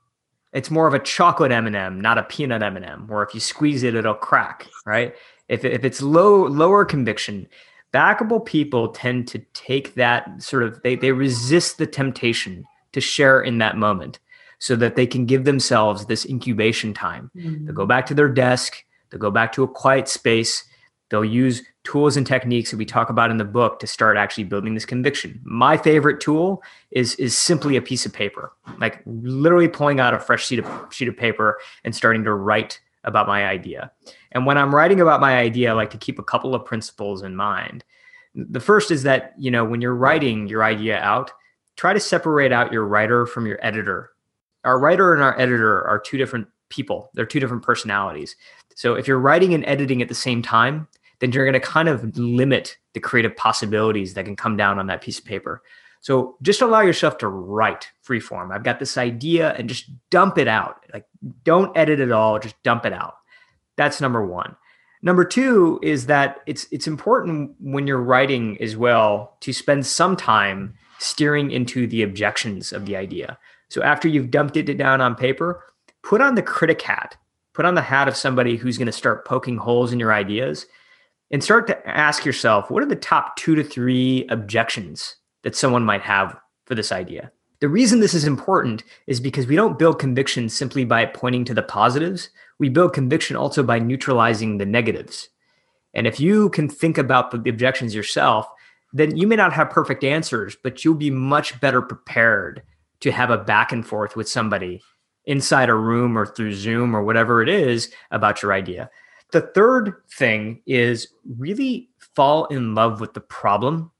it's 0.54 0.70
more 0.70 0.86
of 0.86 0.94
a 0.94 0.98
chocolate 0.98 1.52
M&M, 1.52 2.00
not 2.00 2.16
a 2.16 2.22
peanut 2.22 2.62
M&M, 2.62 3.08
where 3.08 3.24
if 3.24 3.34
you 3.34 3.40
squeeze 3.40 3.82
it, 3.82 3.94
it'll 3.94 4.14
crack, 4.14 4.68
right? 4.86 5.14
If, 5.50 5.66
if 5.66 5.84
it's 5.84 6.00
low 6.00 6.46
lower 6.46 6.86
conviction, 6.86 7.46
backable 7.92 8.44
people 8.44 8.88
tend 8.88 9.28
to 9.28 9.38
take 9.52 9.94
that 9.94 10.42
sort 10.42 10.62
of 10.62 10.80
they, 10.82 10.96
they 10.96 11.12
resist 11.12 11.78
the 11.78 11.87
temptation 11.87 12.64
to 12.92 13.00
share 13.00 13.40
in 13.40 13.58
that 13.58 13.76
moment 13.76 14.18
so 14.58 14.76
that 14.76 14.96
they 14.96 15.06
can 15.06 15.26
give 15.26 15.44
themselves 15.44 16.06
this 16.06 16.26
incubation 16.26 16.94
time 16.94 17.30
mm-hmm. 17.37 17.66
they'll 17.66 17.75
go 17.75 17.87
back 17.87 18.06
to 18.06 18.14
their 18.14 18.28
desk 18.28 18.84
they'll 19.11 19.20
go 19.20 19.30
back 19.30 19.52
to 19.52 19.62
a 19.62 19.68
quiet 19.68 20.08
space 20.08 20.64
they'll 21.11 21.25
use 21.25 21.62
tools 21.84 22.16
and 22.16 22.26
techniques 22.26 22.70
that 22.70 22.76
we 22.76 22.87
talk 22.87 23.11
about 23.11 23.30
in 23.30 23.37
the 23.37 23.44
book 23.44 23.78
to 23.78 23.87
start 23.87 24.16
actually 24.16 24.44
building 24.44 24.72
this 24.72 24.87
conviction 24.87 25.38
my 25.44 25.76
favorite 25.76 26.20
tool 26.20 26.62
is 26.90 27.14
is 27.16 27.37
simply 27.37 27.76
a 27.76 27.82
piece 27.82 28.06
of 28.06 28.12
paper 28.12 28.52
like 28.78 29.02
literally 29.04 29.68
pulling 29.68 30.00
out 30.00 30.14
a 30.14 30.18
fresh 30.18 30.46
sheet 30.46 30.61
of 30.61 30.94
sheet 30.94 31.08
of 31.08 31.16
paper 31.16 31.58
and 31.84 31.94
starting 31.94 32.25
to 32.25 32.32
write 32.32 32.80
about 33.04 33.26
my 33.26 33.47
idea 33.47 33.90
and 34.32 34.47
when 34.47 34.59
I'm 34.59 34.75
writing 34.75 35.00
about 35.00 35.21
my 35.21 35.37
idea, 35.37 35.71
I 35.71 35.75
like 35.75 35.90
to 35.90 35.99
keep 35.99 36.18
a 36.18 36.25
couple 36.25 36.54
of 36.54 36.64
principles 36.64 37.23
in 37.23 37.37
mind. 37.37 37.85
The 38.35 38.61
first 38.61 38.90
is 38.90 39.02
that, 39.02 39.35
you 39.38 39.50
know, 39.50 39.64
when 39.64 39.80
you're 39.80 39.94
writing 39.94 40.49
your 40.49 40.64
idea 40.64 40.99
out, 40.99 41.30
try 41.76 41.92
to 41.92 42.00
separate 42.00 42.52
out 42.52 42.73
your 42.73 42.87
writer 42.87 43.26
from 43.26 43.47
your 43.47 43.59
editor. 43.64 44.11
Our 44.64 44.78
writer 44.78 45.12
and 45.12 45.23
our 45.23 45.38
editor 45.38 45.87
are 45.87 45.99
two 45.99 46.16
different 46.16 46.49
people, 46.71 47.11
they're 47.12 47.26
two 47.26 47.40
different 47.40 47.62
personalities. 47.62 48.35
So 48.75 48.94
if 48.94 49.06
you're 49.06 49.18
writing 49.18 49.52
and 49.52 49.64
editing 49.66 50.00
at 50.00 50.09
the 50.09 50.14
same 50.14 50.40
time, 50.40 50.88
then 51.18 51.30
you're 51.30 51.44
going 51.44 51.52
to 51.52 51.61
kind 51.61 51.88
of 51.88 52.16
limit 52.16 52.78
the 52.94 53.00
creative 53.00 53.37
possibilities 53.37 54.14
that 54.14 54.25
can 54.25 54.35
come 54.35 54.56
down 54.56 54.78
on 54.78 54.87
that 54.87 55.02
piece 55.02 55.18
of 55.18 55.26
paper. 55.26 55.62
So 56.02 56.37
just 56.42 56.61
allow 56.61 56.80
yourself 56.80 57.16
to 57.18 57.28
write 57.28 57.88
free 58.02 58.18
form. 58.18 58.50
I've 58.50 58.64
got 58.64 58.80
this 58.80 58.99
idea 58.99 59.54
and 59.54 59.68
just 59.68 59.88
dump 60.11 60.37
it 60.37 60.49
out. 60.49 60.85
Like 60.92 61.06
don't 61.44 61.76
edit 61.76 62.00
it 62.00 62.11
all, 62.11 62.38
just 62.40 62.61
dump 62.64 62.85
it 62.85 62.92
out. 62.92 63.14
That's 63.76 64.00
number 64.00 64.26
one. 64.26 64.56
Number 65.02 65.25
two 65.25 65.78
is 65.80 66.06
that 66.06 66.40
it's 66.47 66.66
it's 66.73 66.88
important 66.88 67.52
when 67.61 67.87
you're 67.87 68.02
writing 68.02 68.61
as 68.61 68.76
well 68.76 69.37
to 69.40 69.52
spend 69.52 69.87
some 69.87 70.16
time 70.16 70.75
steering 70.99 71.52
into 71.52 71.87
the 71.87 72.02
objections 72.02 72.73
of 72.73 72.85
the 72.85 72.97
idea. 72.97 73.38
So 73.68 73.82
after 73.82 74.09
you've 74.09 74.30
dumped 74.30 74.56
it 74.56 74.76
down 74.76 75.00
on 75.00 75.14
paper, 75.14 75.64
put 76.02 76.21
on 76.21 76.35
the 76.35 76.42
critic 76.42 76.82
hat, 76.82 77.16
put 77.54 77.64
on 77.64 77.76
the 77.76 77.80
hat 77.80 78.09
of 78.09 78.16
somebody 78.16 78.56
who's 78.56 78.76
going 78.76 78.87
to 78.87 78.92
start 78.92 79.25
poking 79.25 79.56
holes 79.56 79.92
in 79.92 80.00
your 80.00 80.12
ideas 80.12 80.66
and 81.30 81.42
start 81.42 81.68
to 81.68 81.88
ask 81.88 82.25
yourself, 82.25 82.71
what 82.71 82.82
are 82.82 82.87
the 82.87 82.97
top 82.97 83.37
two 83.37 83.54
to 83.54 83.62
three 83.64 84.26
objections 84.28 85.16
that 85.42 85.56
someone 85.56 85.84
might 85.84 86.02
have 86.02 86.37
for 86.64 86.75
this 86.75 86.92
idea? 86.92 87.30
The 87.61 87.68
reason 87.68 88.00
this 88.00 88.14
is 88.14 88.25
important 88.25 88.82
is 89.06 89.20
because 89.20 89.46
we 89.46 89.54
don't 89.54 89.78
build 89.78 90.00
conviction 90.00 90.49
simply 90.49 90.84
by 90.84 91.06
pointing 91.06 91.44
to 91.44 91.54
the 91.54 91.62
positives. 91.62 92.30
We 92.58 92.68
build 92.68 92.92
conviction 92.92 93.37
also 93.37 93.62
by 93.62 93.78
neutralizing 93.78 94.58
the 94.58 94.66
negatives. 94.66 95.28
And 95.94 96.06
if 96.06 96.18
you 96.18 96.50
can 96.50 96.68
think 96.68 96.99
about 96.99 97.30
the 97.30 97.50
objections 97.50 97.94
yourself, 97.94 98.49
then 98.92 99.16
you 99.16 99.26
may 99.26 99.37
not 99.37 99.52
have 99.52 99.70
perfect 99.70 100.04
answers, 100.04 100.56
but 100.62 100.84
you'll 100.84 100.94
be 100.94 101.11
much 101.11 101.61
better 101.61 101.80
prepared 101.80 102.62
to 103.00 103.12
have 103.12 103.30
a 103.30 103.38
back 103.38 103.72
and 103.72 103.87
forth 103.87 104.16
with 104.16 104.28
somebody 104.28 104.82
inside 105.25 105.68
a 105.68 105.75
room 105.75 106.18
or 106.18 106.26
through 106.26 106.54
Zoom 106.54 106.96
or 106.96 107.02
whatever 107.02 107.42
it 107.42 107.49
is 107.49 107.92
about 108.11 108.42
your 108.42 108.52
idea. 108.52 108.90
The 109.32 109.40
third 109.40 109.94
thing 110.11 110.62
is 110.66 111.08
really 111.38 111.88
fall 112.14 112.46
in 112.46 112.75
love 112.75 113.00
with 113.00 113.14
the 113.14 113.20
problem, 113.20 113.92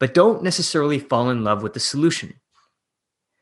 but 0.00 0.14
don't 0.14 0.42
necessarily 0.42 0.98
fall 0.98 1.30
in 1.30 1.44
love 1.44 1.62
with 1.62 1.74
the 1.74 1.80
solution. 1.80 2.34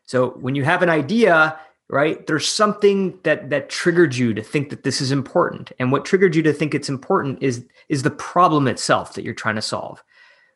So 0.04 0.30
when 0.30 0.54
you 0.54 0.64
have 0.64 0.82
an 0.82 0.90
idea, 0.90 1.58
right, 1.88 2.26
there's 2.26 2.48
something 2.48 3.18
that 3.22 3.50
that 3.50 3.70
triggered 3.70 4.14
you 4.14 4.34
to 4.34 4.42
think 4.42 4.70
that 4.70 4.82
this 4.82 5.00
is 5.00 5.12
important. 5.12 5.72
And 5.78 5.92
what 5.92 6.04
triggered 6.04 6.36
you 6.36 6.42
to 6.42 6.52
think 6.52 6.74
it's 6.74 6.88
important 6.88 7.42
is 7.42 7.66
is 7.88 8.02
the 8.02 8.10
problem 8.10 8.68
itself 8.68 9.14
that 9.14 9.24
you're 9.24 9.34
trying 9.34 9.56
to 9.56 9.62
solve. 9.62 10.02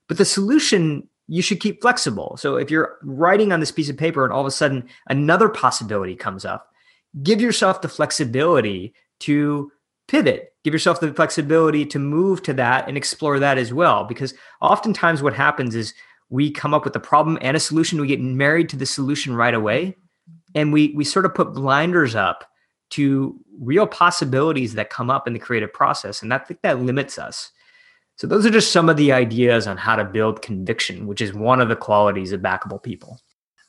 But 0.08 0.18
the 0.18 0.24
solution 0.24 1.08
you 1.28 1.42
should 1.42 1.60
keep 1.60 1.82
flexible. 1.82 2.36
So 2.38 2.56
if 2.56 2.70
you're 2.70 2.98
writing 3.02 3.52
on 3.52 3.60
this 3.60 3.72
piece 3.72 3.88
of 3.88 3.96
paper 3.96 4.24
and 4.24 4.32
all 4.32 4.42
of 4.42 4.46
a 4.46 4.50
sudden 4.52 4.88
another 5.08 5.48
possibility 5.48 6.14
comes 6.14 6.44
up, 6.44 6.70
give 7.22 7.40
yourself 7.40 7.82
the 7.82 7.88
flexibility 7.88 8.94
to 9.20 9.72
pivot. 10.08 10.52
Give 10.64 10.74
yourself 10.74 11.00
the 11.00 11.12
flexibility 11.12 11.84
to 11.86 11.98
move 11.98 12.42
to 12.44 12.52
that 12.54 12.88
and 12.88 12.96
explore 12.96 13.38
that 13.38 13.58
as 13.58 13.72
well. 13.72 14.04
Because 14.04 14.34
oftentimes 14.60 15.22
what 15.22 15.34
happens 15.34 15.74
is 15.74 15.94
we 16.28 16.50
come 16.50 16.74
up 16.74 16.84
with 16.84 16.96
a 16.96 17.00
problem 17.00 17.38
and 17.40 17.56
a 17.56 17.60
solution 17.60 18.00
we 18.00 18.06
get 18.06 18.20
married 18.20 18.68
to 18.70 18.76
the 18.76 18.86
solution 18.86 19.34
right 19.34 19.54
away 19.54 19.96
and 20.54 20.72
we 20.72 20.92
we 20.96 21.04
sort 21.04 21.24
of 21.24 21.34
put 21.34 21.54
blinders 21.54 22.14
up 22.14 22.50
to 22.90 23.38
real 23.60 23.86
possibilities 23.86 24.74
that 24.74 24.90
come 24.90 25.10
up 25.10 25.26
in 25.26 25.32
the 25.32 25.38
creative 25.38 25.72
process 25.72 26.22
and 26.22 26.32
i 26.34 26.38
think 26.38 26.60
that 26.62 26.80
limits 26.80 27.18
us 27.18 27.52
so 28.16 28.26
those 28.26 28.46
are 28.46 28.50
just 28.50 28.72
some 28.72 28.88
of 28.88 28.96
the 28.96 29.12
ideas 29.12 29.66
on 29.66 29.76
how 29.76 29.94
to 29.94 30.04
build 30.04 30.42
conviction 30.42 31.06
which 31.06 31.20
is 31.20 31.32
one 31.32 31.60
of 31.60 31.68
the 31.68 31.76
qualities 31.76 32.32
of 32.32 32.40
backable 32.40 32.82
people 32.82 33.20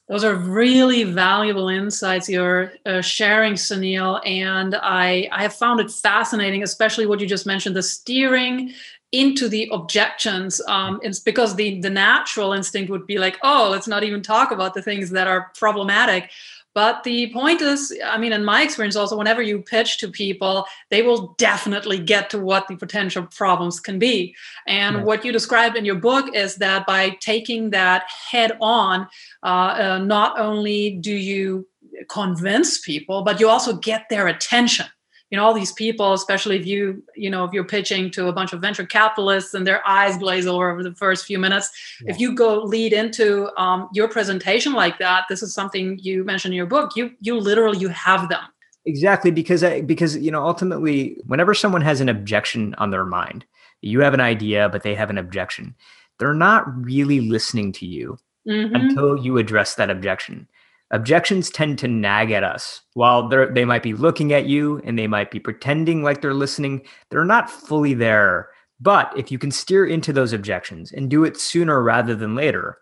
those 0.07 0.23
are 0.23 0.35
really 0.35 1.03
valuable 1.03 1.67
insights 1.67 2.29
you're 2.29 2.71
uh, 2.85 3.01
sharing, 3.01 3.53
Suneel. 3.53 4.25
And 4.25 4.75
I, 4.75 5.27
I 5.31 5.41
have 5.41 5.53
found 5.53 5.81
it 5.81 5.91
fascinating, 5.91 6.63
especially 6.63 7.05
what 7.05 7.19
you 7.19 7.27
just 7.27 7.45
mentioned 7.45 7.75
the 7.75 7.83
steering 7.83 8.73
into 9.13 9.47
the 9.47 9.69
objections 9.71 10.59
um, 10.67 10.99
it's 11.01 11.19
because 11.19 11.55
the 11.55 11.79
the 11.79 11.89
natural 11.89 12.51
instinct 12.51 12.91
would 12.91 13.07
be 13.07 13.17
like 13.17 13.37
oh 13.41 13.69
let's 13.71 13.87
not 13.87 14.03
even 14.03 14.21
talk 14.21 14.51
about 14.51 14.73
the 14.73 14.81
things 14.81 15.11
that 15.11 15.27
are 15.27 15.49
problematic 15.57 16.29
but 16.77 17.03
the 17.03 17.31
point 17.34 17.62
is 17.62 17.79
i 18.05 18.17
mean 18.17 18.34
in 18.38 18.43
my 18.53 18.60
experience 18.62 18.96
also 18.96 19.17
whenever 19.17 19.41
you 19.41 19.57
pitch 19.74 19.98
to 19.98 20.07
people 20.24 20.65
they 20.91 21.01
will 21.01 21.36
definitely 21.38 22.00
get 22.00 22.29
to 22.29 22.39
what 22.39 22.67
the 22.67 22.75
potential 22.75 23.24
problems 23.36 23.79
can 23.79 24.00
be. 24.00 24.36
And 24.65 25.03
what 25.03 25.25
you 25.25 25.31
described 25.31 25.75
in 25.75 25.86
your 25.86 25.96
book 25.96 26.36
is 26.36 26.55
that 26.57 26.86
by 26.86 27.17
taking 27.19 27.72
that 27.72 28.03
head 28.31 28.51
on 28.62 29.07
uh, 29.43 29.46
uh, 29.46 30.00
not 30.00 30.39
only 30.39 30.98
do 31.10 31.13
you 31.13 31.67
convince 32.10 32.79
people 32.79 33.24
but 33.24 33.39
you 33.39 33.50
also 33.50 33.74
get 33.77 34.07
their 34.10 34.27
attention 34.27 34.86
you 35.29 35.38
know 35.38 35.43
all 35.43 35.53
these 35.53 35.72
people 35.74 36.13
especially 36.13 36.57
if 36.57 36.65
you 36.65 37.03
you 37.15 37.29
know 37.29 37.43
if 37.43 37.53
you're 37.53 37.63
pitching 37.63 38.10
to 38.12 38.27
a 38.27 38.34
bunch 38.34 38.53
of 38.53 38.62
venture 38.62 38.86
capitalists 38.86 39.53
and 39.53 39.65
their 39.65 39.86
eyes 39.88 40.17
glaze 40.17 40.48
over 40.48 40.69
over 40.69 40.84
the 40.84 40.93
first 40.96 41.25
few 41.25 41.39
minutes 41.39 41.69
yeah. 42.01 42.12
if 42.12 42.19
you 42.19 42.34
go 42.34 42.62
lead 42.63 42.93
into 42.93 43.50
um, 43.62 43.89
your 43.93 44.07
presentation 44.07 44.74
like 44.74 44.98
that 45.00 45.25
this 45.29 45.41
is 45.41 45.53
something 45.53 45.98
you 46.01 46.24
mentioned 46.24 46.53
in 46.53 46.57
your 46.57 46.65
book 46.65 46.96
you 46.96 47.12
you 47.22 47.39
literally 47.39 47.77
you 47.77 47.89
have 47.89 48.29
them 48.29 48.43
exactly 48.86 49.31
because 49.31 49.63
I, 49.63 49.81
because 49.81 50.17
you 50.17 50.31
know 50.31 50.46
ultimately 50.46 51.17
whenever 51.25 51.53
someone 51.53 51.81
has 51.81 52.01
an 52.01 52.10
objection 52.10 52.74
on 52.75 52.91
their 52.91 53.05
mind 53.05 53.46
you 53.81 54.01
have 54.01 54.13
an 54.13 54.22
idea 54.22 54.69
but 54.69 54.84
they 54.84 54.96
have 54.96 55.10
an 55.10 55.17
objection 55.17 55.75
they're 56.19 56.34
not 56.34 56.65
really 56.84 57.22
listening 57.22 57.72
to 57.74 57.86
you 57.86 58.17
mm-hmm. 58.48 58.74
until 58.74 59.17
you 59.17 59.38
address 59.38 59.75
that 59.75 59.89
objection 59.89 60.48
objections 60.91 61.50
tend 61.50 61.77
to 61.77 61.88
nag 61.88 62.32
at 62.32 62.44
us 62.44 62.82
while 62.94 63.27
they 63.27 63.46
they 63.53 63.65
might 63.65 63.84
be 63.84 63.94
looking 63.94 64.34
at 64.34 64.46
you 64.46 64.82
and 64.86 64.98
they 64.98 65.08
might 65.08 65.32
be 65.32 65.39
pretending 65.39 66.01
like 66.01 66.22
they're 66.22 66.34
listening 66.34 66.82
they're 67.10 67.25
not 67.25 67.50
fully 67.50 67.94
there 67.94 68.50
but 68.79 69.12
if 69.17 69.32
you 69.32 69.38
can 69.38 69.51
steer 69.51 69.86
into 69.86 70.13
those 70.13 70.34
objections 70.34 70.91
and 70.91 71.10
do 71.10 71.24
it 71.24 71.36
sooner 71.36 71.84
rather 71.84 72.15
than 72.15 72.36
later 72.36 72.77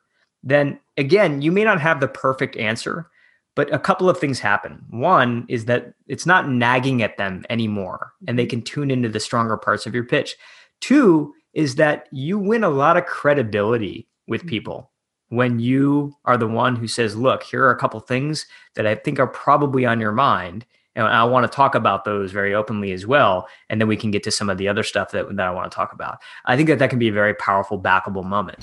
then 0.46 0.80
again, 0.96 1.42
you 1.42 1.52
may 1.52 1.64
not 1.64 1.82
have 1.82 2.00
the 2.00 2.08
perfect 2.08 2.56
answer, 2.56 3.10
but 3.56 3.74
a 3.74 3.80
couple 3.80 4.10
of 4.10 4.20
things 4.20 4.40
happen. 4.40 4.86
One 4.92 5.46
is 5.50 5.66
that 5.66 5.94
it's 6.08 6.26
not 6.26 6.50
nagging 6.50 7.02
at 7.02 7.18
them 7.18 7.44
anymore 7.50 8.14
and 8.28 8.38
they 8.38 8.46
can 8.46 8.62
tune 8.62 8.92
into 8.92 9.10
the 9.10 9.20
stronger 9.20 9.58
parts 9.58 9.86
of 9.86 9.96
your 9.96 10.06
pitch. 10.06 10.36
Two 10.82 11.34
is 11.54 11.76
that 11.76 12.08
you 12.12 12.38
win 12.38 12.64
a 12.64 12.70
lot 12.70 12.96
of 12.96 13.06
credibility 13.06 14.08
with 14.28 14.42
mm-hmm. 14.42 14.50
people 14.50 14.92
when 15.36 15.60
you 15.60 16.16
are 16.26 16.38
the 16.38 16.48
one 16.48 16.76
who 16.76 16.88
says, 16.88 17.16
Look, 17.16 17.44
here 17.44 17.64
are 17.64 17.72
a 17.72 17.78
couple 17.78 18.00
things 18.00 18.46
that 18.76 18.88
I 18.88 18.96
think 18.96 19.20
are 19.20 19.28
probably 19.28 19.86
on 19.86 20.00
your 20.00 20.12
mind. 20.12 20.66
And 20.96 21.06
I 21.06 21.26
want 21.26 21.50
to 21.50 21.54
talk 21.54 21.76
about 21.76 22.06
those 22.06 22.32
very 22.32 22.54
openly 22.54 22.94
as 22.94 23.06
well. 23.06 23.50
And 23.70 23.82
then 23.82 23.88
we 23.90 23.98
can 23.98 24.12
get 24.12 24.24
to 24.24 24.32
some 24.32 24.50
of 24.50 24.58
the 24.58 24.70
other 24.70 24.84
stuff 24.84 25.12
that, 25.12 25.36
that 25.36 25.46
I 25.46 25.52
want 25.52 25.70
to 25.70 25.76
talk 25.76 25.92
about. 25.92 26.20
I 26.46 26.56
think 26.56 26.70
that 26.70 26.80
that 26.80 26.90
can 26.90 27.00
be 27.00 27.10
a 27.10 27.14
very 27.14 27.34
powerful, 27.34 27.78
backable 27.80 28.24
moment. 28.24 28.60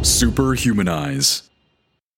Superhumanize. 0.00 1.48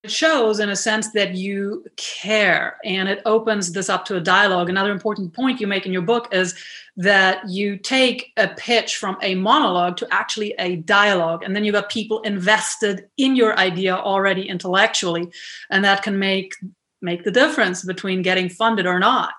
It 0.03 0.11
shows, 0.11 0.61
in 0.61 0.71
a 0.71 0.77
sense, 0.77 1.11
that 1.13 1.35
you 1.35 1.85
care 1.97 2.79
and 2.85 3.07
it 3.07 3.21
opens 3.27 3.73
this 3.73 3.91
up 3.91 4.07
to 4.07 4.17
a 4.17 4.21
dialogue. 4.21 4.71
Another 4.71 4.93
important 4.93 5.35
point 5.35 5.61
you 5.61 5.67
make 5.67 5.85
in 5.85 5.93
your 5.93 6.01
book 6.01 6.33
is 6.33 6.55
that 6.97 7.47
you 7.47 7.77
take 7.77 8.33
a 8.39 8.49
pitch 8.49 8.97
from 8.97 9.19
a 9.21 9.35
monologue 9.35 9.99
to 9.99 10.09
actually 10.11 10.53
a 10.59 10.77
dialogue, 10.77 11.43
and 11.43 11.55
then 11.55 11.65
you 11.65 11.73
got 11.73 11.91
people 11.91 12.21
invested 12.23 13.09
in 13.19 13.37
your 13.37 13.59
idea 13.59 13.95
already 13.95 14.49
intellectually, 14.49 15.31
and 15.71 15.85
that 15.85 16.03
can 16.03 16.19
make 16.19 16.55
make 17.03 17.25
the 17.25 17.31
difference 17.31 17.85
between 17.85 18.23
getting 18.23 18.49
funded 18.49 18.87
or 18.87 18.99
not 18.99 19.35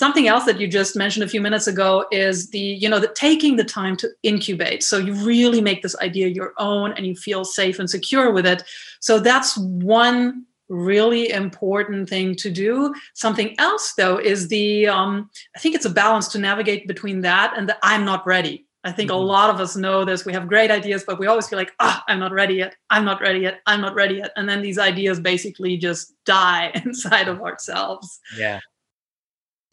something 0.00 0.28
else 0.28 0.46
that 0.46 0.58
you 0.58 0.66
just 0.66 0.96
mentioned 0.96 1.22
a 1.22 1.28
few 1.28 1.42
minutes 1.42 1.66
ago 1.66 2.06
is 2.10 2.48
the 2.50 2.66
you 2.82 2.88
know 2.88 2.98
the 2.98 3.12
taking 3.26 3.56
the 3.56 3.68
time 3.78 3.96
to 3.98 4.08
incubate. 4.22 4.82
So 4.82 4.96
you 4.96 5.12
really 5.32 5.60
make 5.60 5.82
this 5.82 5.96
idea 5.98 6.28
your 6.28 6.54
own 6.56 6.94
and 6.94 7.06
you 7.06 7.14
feel 7.14 7.44
safe 7.44 7.78
and 7.78 7.88
secure 7.88 8.32
with 8.32 8.46
it. 8.46 8.62
So 9.00 9.20
that's 9.20 9.58
one 9.58 10.46
really 10.70 11.28
important 11.30 12.08
thing 12.08 12.34
to 12.36 12.50
do. 12.50 12.94
Something 13.12 13.54
else 13.58 13.92
though 13.92 14.16
is 14.16 14.48
the 14.48 14.86
um, 14.86 15.28
i 15.54 15.58
think 15.58 15.74
it's 15.74 15.90
a 15.92 15.96
balance 16.04 16.28
to 16.28 16.38
navigate 16.38 16.88
between 16.88 17.20
that 17.28 17.48
and 17.56 17.68
the 17.68 17.76
i'm 17.82 18.04
not 18.12 18.26
ready. 18.26 18.56
I 18.82 18.92
think 18.92 19.10
mm-hmm. 19.10 19.28
a 19.28 19.32
lot 19.36 19.50
of 19.50 19.60
us 19.60 19.76
know 19.76 20.06
this. 20.06 20.24
We 20.24 20.32
have 20.32 20.48
great 20.54 20.70
ideas 20.70 21.04
but 21.06 21.18
we 21.20 21.26
always 21.26 21.46
feel 21.48 21.60
like 21.62 21.72
ah 21.78 21.96
oh, 21.98 22.02
i'm 22.08 22.20
not 22.24 22.32
ready 22.40 22.56
yet. 22.62 22.72
I'm 22.94 23.04
not 23.10 23.20
ready 23.26 23.40
yet. 23.46 23.56
I'm 23.66 23.82
not 23.86 23.94
ready 24.02 24.16
yet. 24.22 24.32
And 24.36 24.48
then 24.48 24.62
these 24.62 24.78
ideas 24.90 25.20
basically 25.32 25.76
just 25.88 26.14
die 26.24 26.64
inside 26.86 27.28
of 27.28 27.38
ourselves. 27.48 28.08
Yeah 28.44 28.60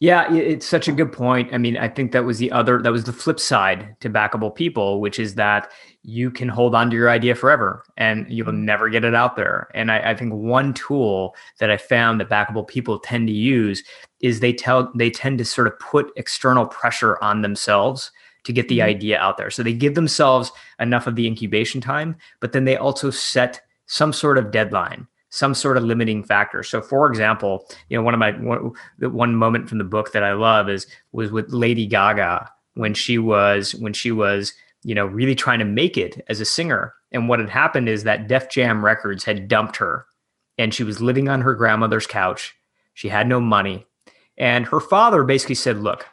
yeah, 0.00 0.32
it's 0.32 0.66
such 0.66 0.86
a 0.86 0.92
good 0.92 1.12
point. 1.12 1.52
I 1.52 1.58
mean, 1.58 1.76
I 1.76 1.88
think 1.88 2.12
that 2.12 2.24
was 2.24 2.38
the 2.38 2.52
other, 2.52 2.80
that 2.82 2.92
was 2.92 3.04
the 3.04 3.12
flip 3.12 3.40
side 3.40 3.96
to 3.98 4.08
backable 4.08 4.54
people, 4.54 5.00
which 5.00 5.18
is 5.18 5.34
that 5.34 5.72
you 6.04 6.30
can 6.30 6.48
hold 6.48 6.76
on 6.76 6.88
to 6.90 6.96
your 6.96 7.10
idea 7.10 7.34
forever 7.34 7.82
and 7.96 8.24
you'll 8.28 8.46
mm-hmm. 8.46 8.64
never 8.64 8.88
get 8.90 9.04
it 9.04 9.14
out 9.14 9.34
there. 9.34 9.68
And 9.74 9.90
I, 9.90 10.10
I 10.10 10.14
think 10.14 10.32
one 10.32 10.72
tool 10.72 11.34
that 11.58 11.70
I 11.70 11.76
found 11.76 12.20
that 12.20 12.28
backable 12.28 12.66
people 12.66 13.00
tend 13.00 13.26
to 13.26 13.32
use 13.34 13.82
is 14.20 14.38
they 14.38 14.52
tell, 14.52 14.92
they 14.94 15.10
tend 15.10 15.38
to 15.38 15.44
sort 15.44 15.66
of 15.66 15.76
put 15.80 16.12
external 16.14 16.66
pressure 16.66 17.18
on 17.20 17.42
themselves 17.42 18.12
to 18.44 18.52
get 18.52 18.68
the 18.68 18.78
mm-hmm. 18.78 18.90
idea 18.90 19.18
out 19.18 19.36
there. 19.36 19.50
So 19.50 19.64
they 19.64 19.72
give 19.72 19.96
themselves 19.96 20.52
enough 20.78 21.08
of 21.08 21.16
the 21.16 21.26
incubation 21.26 21.80
time, 21.80 22.14
but 22.38 22.52
then 22.52 22.66
they 22.66 22.76
also 22.76 23.10
set 23.10 23.62
some 23.86 24.12
sort 24.12 24.38
of 24.38 24.52
deadline 24.52 25.08
some 25.30 25.54
sort 25.54 25.76
of 25.76 25.84
limiting 25.84 26.22
factor. 26.22 26.62
So, 26.62 26.80
for 26.80 27.06
example, 27.06 27.66
you 27.88 27.96
know, 27.96 28.02
one 28.02 28.14
of 28.14 28.20
my 28.20 28.32
one, 28.32 28.72
one 28.98 29.34
moment 29.34 29.68
from 29.68 29.78
the 29.78 29.84
book 29.84 30.12
that 30.12 30.24
I 30.24 30.32
love 30.32 30.68
is 30.68 30.86
was 31.12 31.30
with 31.30 31.52
Lady 31.52 31.86
Gaga 31.86 32.50
when 32.74 32.94
she 32.94 33.18
was 33.18 33.74
when 33.74 33.92
she 33.92 34.10
was 34.10 34.52
you 34.84 34.94
know 34.94 35.06
really 35.06 35.34
trying 35.34 35.58
to 35.58 35.64
make 35.64 35.96
it 35.96 36.24
as 36.28 36.40
a 36.40 36.44
singer. 36.44 36.94
And 37.12 37.28
what 37.28 37.40
had 37.40 37.50
happened 37.50 37.88
is 37.88 38.04
that 38.04 38.28
Def 38.28 38.50
Jam 38.50 38.84
Records 38.84 39.24
had 39.24 39.48
dumped 39.48 39.76
her, 39.76 40.06
and 40.56 40.72
she 40.74 40.84
was 40.84 41.00
living 41.00 41.28
on 41.28 41.40
her 41.40 41.54
grandmother's 41.54 42.06
couch. 42.06 42.54
She 42.94 43.08
had 43.08 43.28
no 43.28 43.40
money, 43.40 43.86
and 44.36 44.66
her 44.66 44.80
father 44.80 45.24
basically 45.24 45.56
said, 45.56 45.78
"Look, 45.78 46.06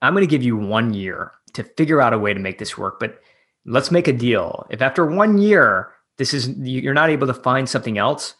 I'm 0.00 0.14
going 0.14 0.22
to 0.22 0.30
give 0.30 0.42
you 0.42 0.56
one 0.56 0.94
year 0.94 1.32
to 1.54 1.64
figure 1.64 2.00
out 2.00 2.14
a 2.14 2.18
way 2.18 2.32
to 2.32 2.40
make 2.40 2.58
this 2.58 2.78
work, 2.78 2.98
but." 2.98 3.20
Let's 3.64 3.92
make 3.92 4.08
a 4.08 4.12
deal. 4.12 4.66
If 4.70 4.82
after 4.82 5.06
one 5.06 5.38
year 5.38 5.91
this 6.18 6.34
is 6.34 6.48
you're 6.58 6.94
not 6.94 7.10
able 7.10 7.26
to 7.26 7.34
find 7.34 7.68
something 7.68 7.98
else. 7.98 8.34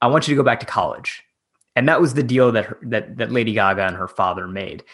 I 0.00 0.06
want 0.08 0.28
you 0.28 0.34
to 0.34 0.38
go 0.38 0.44
back 0.44 0.60
to 0.60 0.66
college. 0.66 1.22
And 1.76 1.88
that 1.88 2.00
was 2.00 2.14
the 2.14 2.22
deal 2.22 2.52
that 2.52 2.66
her, 2.66 2.78
that 2.82 3.16
that 3.16 3.32
lady 3.32 3.54
gaga 3.54 3.86
and 3.86 3.96
her 3.96 4.08
father 4.08 4.46
made. 4.46 4.84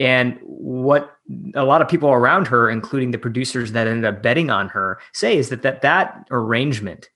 And 0.00 0.38
what 0.42 1.16
a 1.54 1.64
lot 1.64 1.82
of 1.82 1.88
people 1.88 2.10
around 2.10 2.46
her 2.46 2.70
including 2.70 3.10
the 3.10 3.18
producers 3.18 3.72
that 3.72 3.86
ended 3.86 4.04
up 4.04 4.22
betting 4.22 4.50
on 4.50 4.68
her 4.68 5.00
say 5.12 5.36
is 5.36 5.48
that 5.48 5.62
that, 5.62 5.82
that 5.82 6.26
arrangement 6.30 7.08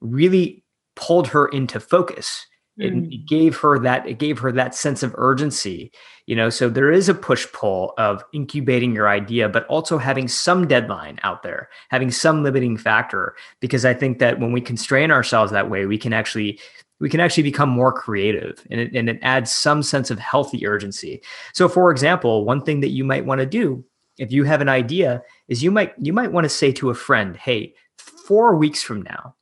really 0.00 0.64
pulled 0.94 1.28
her 1.28 1.46
into 1.48 1.78
focus 1.78 2.46
mm. 2.78 3.12
it 3.12 3.26
gave 3.26 3.56
her 3.56 3.78
that 3.78 4.06
it 4.06 4.18
gave 4.18 4.38
her 4.38 4.52
that 4.52 4.74
sense 4.74 5.02
of 5.02 5.14
urgency 5.16 5.92
you 6.26 6.34
know 6.34 6.50
so 6.50 6.68
there 6.68 6.90
is 6.90 7.08
a 7.08 7.14
push 7.14 7.46
pull 7.52 7.94
of 7.98 8.24
incubating 8.32 8.94
your 8.94 9.08
idea 9.08 9.48
but 9.48 9.66
also 9.66 9.98
having 9.98 10.28
some 10.28 10.66
deadline 10.66 11.18
out 11.22 11.42
there 11.42 11.68
having 11.90 12.10
some 12.10 12.42
limiting 12.42 12.76
factor 12.76 13.34
because 13.60 13.84
i 13.84 13.94
think 13.94 14.18
that 14.18 14.40
when 14.40 14.52
we 14.52 14.60
constrain 14.60 15.10
ourselves 15.10 15.52
that 15.52 15.70
way 15.70 15.86
we 15.86 15.98
can 15.98 16.12
actually 16.12 16.58
we 16.98 17.10
can 17.10 17.20
actually 17.20 17.42
become 17.42 17.68
more 17.68 17.92
creative 17.92 18.66
and 18.70 18.80
it, 18.80 18.94
and 18.94 19.08
it 19.08 19.18
adds 19.22 19.52
some 19.52 19.82
sense 19.82 20.10
of 20.10 20.18
healthy 20.18 20.66
urgency 20.66 21.22
so 21.52 21.68
for 21.68 21.90
example 21.90 22.44
one 22.44 22.62
thing 22.62 22.80
that 22.80 22.90
you 22.90 23.04
might 23.04 23.26
want 23.26 23.40
to 23.40 23.46
do 23.46 23.84
if 24.18 24.32
you 24.32 24.44
have 24.44 24.60
an 24.60 24.68
idea 24.68 25.22
is 25.48 25.62
you 25.62 25.70
might 25.70 25.92
you 26.00 26.12
might 26.12 26.32
want 26.32 26.44
to 26.44 26.48
say 26.48 26.72
to 26.72 26.90
a 26.90 26.94
friend 26.94 27.36
hey 27.36 27.74
four 27.98 28.56
weeks 28.56 28.82
from 28.82 29.02
now 29.02 29.35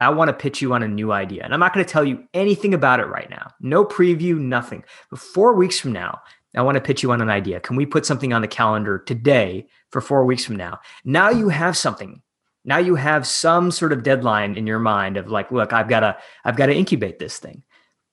I 0.00 0.10
want 0.10 0.28
to 0.28 0.34
pitch 0.34 0.60
you 0.60 0.74
on 0.74 0.82
a 0.82 0.88
new 0.88 1.12
idea. 1.12 1.42
And 1.42 1.54
I'm 1.54 1.60
not 1.60 1.72
going 1.72 1.84
to 1.84 1.90
tell 1.90 2.04
you 2.04 2.24
anything 2.34 2.74
about 2.74 3.00
it 3.00 3.06
right 3.06 3.30
now. 3.30 3.50
No 3.60 3.84
preview, 3.84 4.38
nothing. 4.38 4.84
But 5.10 5.20
four 5.20 5.54
weeks 5.54 5.80
from 5.80 5.92
now, 5.92 6.20
I 6.54 6.62
want 6.62 6.76
to 6.76 6.82
pitch 6.82 7.02
you 7.02 7.12
on 7.12 7.20
an 7.20 7.30
idea. 7.30 7.60
Can 7.60 7.76
we 7.76 7.86
put 7.86 8.06
something 8.06 8.32
on 8.32 8.42
the 8.42 8.48
calendar 8.48 8.98
today 8.98 9.66
for 9.90 10.00
four 10.00 10.24
weeks 10.24 10.44
from 10.44 10.56
now? 10.56 10.80
Now 11.04 11.30
you 11.30 11.48
have 11.48 11.76
something. 11.76 12.22
Now 12.64 12.78
you 12.78 12.96
have 12.96 13.26
some 13.26 13.70
sort 13.70 13.92
of 13.92 14.02
deadline 14.02 14.56
in 14.56 14.66
your 14.66 14.78
mind 14.78 15.16
of 15.16 15.30
like, 15.30 15.52
look, 15.52 15.72
I've 15.72 15.88
got 15.88 16.00
to, 16.00 16.16
I've 16.44 16.56
got 16.56 16.66
to 16.66 16.74
incubate 16.74 17.18
this 17.18 17.38
thing. 17.38 17.62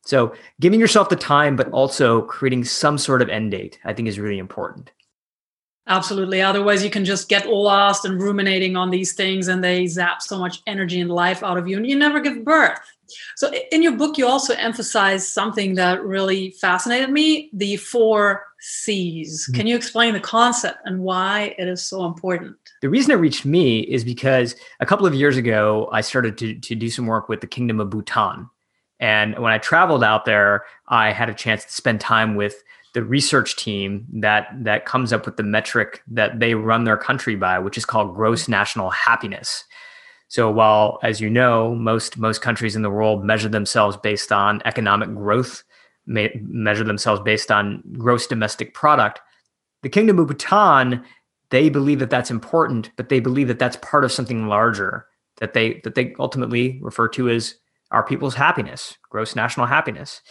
So 0.06 0.36
giving 0.60 0.80
yourself 0.80 1.10
the 1.10 1.15
time, 1.15 1.56
but 1.56 1.72
also 1.72 2.22
creating 2.24 2.65
some 2.65 2.98
sort 2.98 3.22
of 3.22 3.30
end 3.30 3.52
date, 3.52 3.80
I 3.86 3.93
think 3.93 4.08
is 4.08 4.19
really 4.19 4.38
important. 4.38 4.91
Absolutely. 5.88 6.41
Otherwise, 6.41 6.84
you 6.84 6.89
can 6.89 7.04
just 7.04 7.28
get 7.28 7.50
lost 7.50 8.06
and 8.06 8.22
ruminating 8.22 8.78
on 8.78 8.89
these 8.89 9.13
things, 9.13 9.50
and 9.50 9.62
they 9.62 9.86
zap 9.86 10.22
so 10.22 10.39
much 10.39 10.62
energy 10.65 11.02
and 11.02 11.12
life 11.12 11.43
out 11.43 11.58
of 11.58 11.67
you, 11.67 11.76
and 11.76 11.86
you 11.86 11.98
never 11.98 12.22
give 12.22 12.43
birth. 12.46 12.80
So, 13.36 13.52
in 13.72 13.84
your 13.84 13.91
book, 13.91 14.17
you 14.17 14.26
also 14.26 14.54
emphasize 14.54 15.28
something 15.28 15.76
that 15.76 16.04
really 16.04 16.52
fascinated 16.52 17.10
me 17.10 17.50
the 17.52 17.76
four 17.76 18.46
C's. 18.62 19.43
Mm-hmm. 19.43 19.58
Can 19.58 19.67
you 19.67 19.76
explain 19.76 20.13
the 20.13 20.22
concept 20.22 20.80
and 20.86 21.00
why 21.00 21.54
it 21.58 21.67
is 21.67 21.84
so 21.84 22.06
important? 22.06 22.56
The 22.82 22.89
reason 22.89 23.12
it 23.12 23.15
reached 23.15 23.43
me 23.43 23.82
is 23.82 24.06
because 24.06 24.56
a 24.80 24.86
couple 24.86 25.06
of 25.06 25.13
years 25.13 25.36
ago, 25.36 25.89
I 25.91 26.00
started 26.00 26.38
to, 26.38 26.54
to 26.54 26.76
do 26.76 26.89
some 26.89 27.08
work 27.08 27.28
with 27.28 27.41
the 27.41 27.48
Kingdom 27.48 27.82
of 27.82 27.89
Bhutan. 27.89 28.50
And 29.02 29.38
when 29.38 29.52
I 29.52 29.58
traveled 29.58 30.04
out 30.04 30.24
there, 30.24 30.63
I 30.88 31.12
had 31.12 31.28
a 31.28 31.34
chance 31.34 31.65
to 31.65 31.74
spend 31.74 32.00
time 32.00 32.36
with 32.36 32.63
the 32.93 33.03
research 33.03 33.56
team 33.56 34.06
that 34.13 34.47
that 34.63 34.86
comes 34.86 35.12
up 35.12 35.25
with 35.25 35.38
the 35.38 35.43
metric 35.43 36.01
that 36.08 36.39
they 36.39 36.53
run 36.53 36.84
their 36.84 36.97
country 36.97 37.36
by, 37.36 37.60
which 37.60 37.77
is 37.77 37.86
called 37.86 38.15
gross 38.15 38.47
national 38.47 38.89
happiness. 38.91 39.63
So 40.27 40.49
while, 40.49 40.99
as 41.03 41.21
you 41.21 41.29
know, 41.29 41.75
most 41.75 42.17
most 42.17 42.41
countries 42.41 42.75
in 42.75 42.82
the 42.82 42.89
world 42.89 43.23
measure 43.23 43.49
themselves 43.49 43.97
based 43.97 44.32
on 44.32 44.62
economic 44.65 45.13
growth, 45.13 45.63
may, 46.06 46.32
measure 46.41 46.84
themselves 46.84 47.21
based 47.21 47.51
on 47.51 47.84
gross 47.97 48.27
domestic 48.27 48.73
product, 48.73 49.21
the 49.82 49.89
Kingdom 49.89 50.19
of 50.19 50.27
Bhutan 50.27 51.03
they 51.53 51.69
believe 51.69 51.99
that 51.99 52.10
that's 52.10 52.32
important, 52.32 52.89
but 52.95 53.10
they 53.10 53.19
believe 53.19 53.47
that 53.47 53.60
that's 53.60 53.75
part 53.75 54.03
of 54.03 54.12
something 54.12 54.47
larger 54.47 55.06
that 55.38 55.53
they 55.53 55.82
that 55.84 55.93
they 55.93 56.15
ultimately 56.17 56.79
refer 56.82 57.08
to 57.10 57.29
as 57.29 57.56
our 57.91 58.03
people's 58.03 58.34
happiness, 58.34 58.97
gross 59.10 59.36
national 59.36 59.67
happiness. 59.67 60.21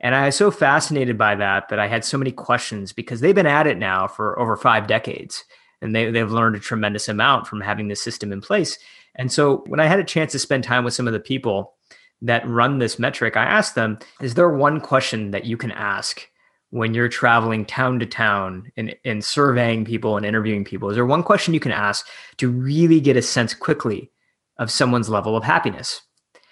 And 0.00 0.14
I 0.14 0.26
was 0.26 0.36
so 0.36 0.50
fascinated 0.50 1.18
by 1.18 1.34
that 1.34 1.68
that 1.68 1.78
I 1.78 1.86
had 1.86 2.04
so 2.04 2.16
many 2.16 2.32
questions 2.32 2.92
because 2.92 3.20
they've 3.20 3.34
been 3.34 3.46
at 3.46 3.66
it 3.66 3.78
now 3.78 4.06
for 4.06 4.38
over 4.38 4.56
five 4.56 4.86
decades 4.86 5.44
and 5.82 5.94
they, 5.94 6.10
they've 6.10 6.30
learned 6.30 6.56
a 6.56 6.60
tremendous 6.60 7.08
amount 7.08 7.46
from 7.46 7.60
having 7.60 7.88
this 7.88 8.02
system 8.02 8.32
in 8.32 8.40
place. 8.40 8.78
And 9.14 9.30
so 9.30 9.64
when 9.66 9.80
I 9.80 9.86
had 9.86 10.00
a 10.00 10.04
chance 10.04 10.32
to 10.32 10.38
spend 10.38 10.64
time 10.64 10.84
with 10.84 10.94
some 10.94 11.06
of 11.06 11.12
the 11.12 11.20
people 11.20 11.74
that 12.22 12.48
run 12.48 12.78
this 12.78 12.98
metric, 12.98 13.36
I 13.36 13.44
asked 13.44 13.74
them, 13.74 13.98
is 14.20 14.34
there 14.34 14.50
one 14.50 14.80
question 14.80 15.32
that 15.32 15.44
you 15.44 15.56
can 15.56 15.72
ask 15.72 16.26
when 16.70 16.94
you're 16.94 17.08
traveling 17.08 17.64
town 17.64 17.98
to 17.98 18.06
town 18.06 18.70
and, 18.76 18.94
and 19.04 19.24
surveying 19.24 19.84
people 19.84 20.16
and 20.16 20.24
interviewing 20.24 20.64
people? 20.64 20.88
Is 20.88 20.94
there 20.94 21.06
one 21.06 21.22
question 21.22 21.54
you 21.54 21.60
can 21.60 21.72
ask 21.72 22.06
to 22.38 22.48
really 22.48 23.00
get 23.00 23.16
a 23.16 23.22
sense 23.22 23.54
quickly 23.54 24.10
of 24.58 24.70
someone's 24.70 25.08
level 25.08 25.36
of 25.36 25.44
happiness? 25.44 26.02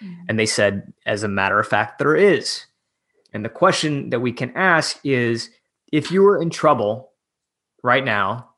Mm-hmm. 0.03 0.21
And 0.27 0.39
they 0.39 0.45
said, 0.45 0.91
as 1.05 1.23
a 1.23 1.27
matter 1.27 1.59
of 1.59 1.67
fact, 1.67 1.99
there 1.99 2.15
is. 2.15 2.65
And 3.33 3.45
the 3.45 3.49
question 3.49 4.09
that 4.09 4.19
we 4.19 4.31
can 4.31 4.51
ask 4.55 4.99
is 5.03 5.49
if 5.91 6.11
you 6.11 6.21
were 6.23 6.41
in 6.41 6.49
trouble 6.49 7.11
right 7.83 8.03
now, 8.03 8.49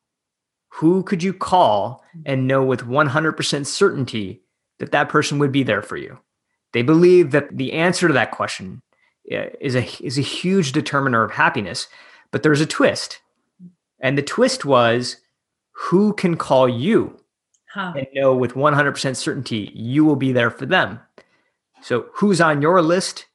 who 0.70 1.04
could 1.04 1.22
you 1.22 1.34
call 1.34 2.04
and 2.26 2.48
know 2.48 2.64
with 2.64 2.82
100% 2.82 3.66
certainty 3.66 4.42
that 4.82 4.92
that 4.92 5.10
person 5.10 5.38
would 5.38 5.52
be 5.52 5.62
there 5.62 5.84
for 5.84 5.96
you. 5.96 6.18
They 6.74 6.82
believe 6.82 7.32
that 7.32 7.56
the 7.56 7.74
answer 7.74 8.08
to 8.08 8.14
that 8.16 8.32
question 8.32 8.82
uh, 9.32 9.46
is 9.60 9.76
a 9.76 9.86
is 10.04 10.18
a 10.18 10.22
huge 10.22 10.72
determiner 10.72 11.24
of 11.24 11.32
happiness. 11.32 11.88
But 12.32 12.42
there's 12.42 12.62
a 12.62 12.66
twist, 12.66 13.20
and 14.00 14.18
the 14.18 14.24
twist 14.24 14.66
was 14.66 15.18
who 15.72 16.14
can 16.14 16.36
call 16.36 16.68
you 16.68 17.20
huh. 17.72 17.94
and 17.96 18.08
know 18.14 18.36
with 18.36 18.54
100% 18.54 19.16
certainty 19.16 19.72
you 19.74 20.04
will 20.04 20.16
be 20.16 20.32
there 20.32 20.50
for 20.50 20.66
them. 20.66 21.00
So 21.82 22.08
who's 22.14 22.42
on 22.42 22.62
your 22.62 22.82
list, 22.82 23.26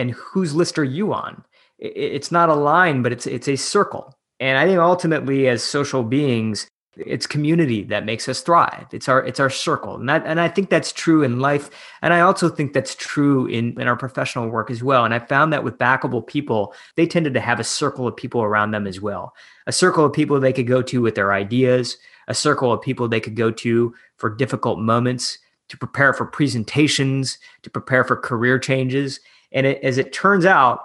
and 0.00 0.12
whose 0.12 0.54
list 0.54 0.78
are 0.78 0.84
you 0.84 1.12
on? 1.12 1.44
It's 1.78 2.32
not 2.32 2.48
a 2.48 2.54
line, 2.54 3.02
but 3.02 3.12
it's 3.12 3.26
it's 3.26 3.48
a 3.48 3.56
circle. 3.56 4.14
And 4.38 4.58
I 4.58 4.66
think 4.66 4.78
ultimately, 4.78 5.48
as 5.48 5.62
social 5.62 6.02
beings, 6.02 6.68
it's 6.96 7.26
community 7.26 7.84
that 7.84 8.04
makes 8.04 8.28
us 8.28 8.40
thrive. 8.40 8.86
It's 8.92 9.08
our 9.08 9.24
it's 9.24 9.40
our 9.40 9.50
circle. 9.50 9.96
And 9.96 10.08
that, 10.08 10.26
and 10.26 10.40
i 10.40 10.48
think 10.48 10.70
that's 10.70 10.92
true 10.92 11.22
in 11.22 11.40
life. 11.40 11.70
And 12.02 12.12
i 12.12 12.20
also 12.20 12.48
think 12.48 12.72
that's 12.72 12.94
true 12.94 13.46
in 13.46 13.78
in 13.80 13.86
our 13.88 13.96
professional 13.96 14.48
work 14.48 14.70
as 14.70 14.82
well. 14.82 15.04
And 15.04 15.14
i 15.14 15.18
found 15.18 15.52
that 15.52 15.64
with 15.64 15.78
backable 15.78 16.26
people 16.26 16.74
they 16.96 17.06
tended 17.06 17.34
to 17.34 17.40
have 17.40 17.60
a 17.60 17.64
circle 17.64 18.08
of 18.08 18.16
people 18.16 18.42
around 18.42 18.72
them 18.72 18.86
as 18.86 19.00
well. 19.00 19.34
A 19.66 19.72
circle 19.72 20.04
of 20.04 20.12
people 20.12 20.40
they 20.40 20.52
could 20.52 20.66
go 20.66 20.82
to 20.82 21.00
with 21.02 21.14
their 21.14 21.32
ideas. 21.32 21.96
A 22.28 22.34
circle 22.34 22.72
of 22.72 22.82
people 22.82 23.08
they 23.08 23.20
could 23.20 23.36
go 23.36 23.50
to 23.50 23.94
for 24.16 24.30
difficult 24.30 24.78
moments 24.78 25.38
to 25.68 25.78
prepare 25.78 26.12
for 26.12 26.26
presentations 26.26 27.38
to 27.62 27.70
prepare 27.70 28.04
for 28.04 28.16
career 28.16 28.58
changes 28.58 29.20
and 29.52 29.66
it, 29.66 29.82
as 29.82 29.98
it 29.98 30.12
turns 30.12 30.44
out 30.44 30.80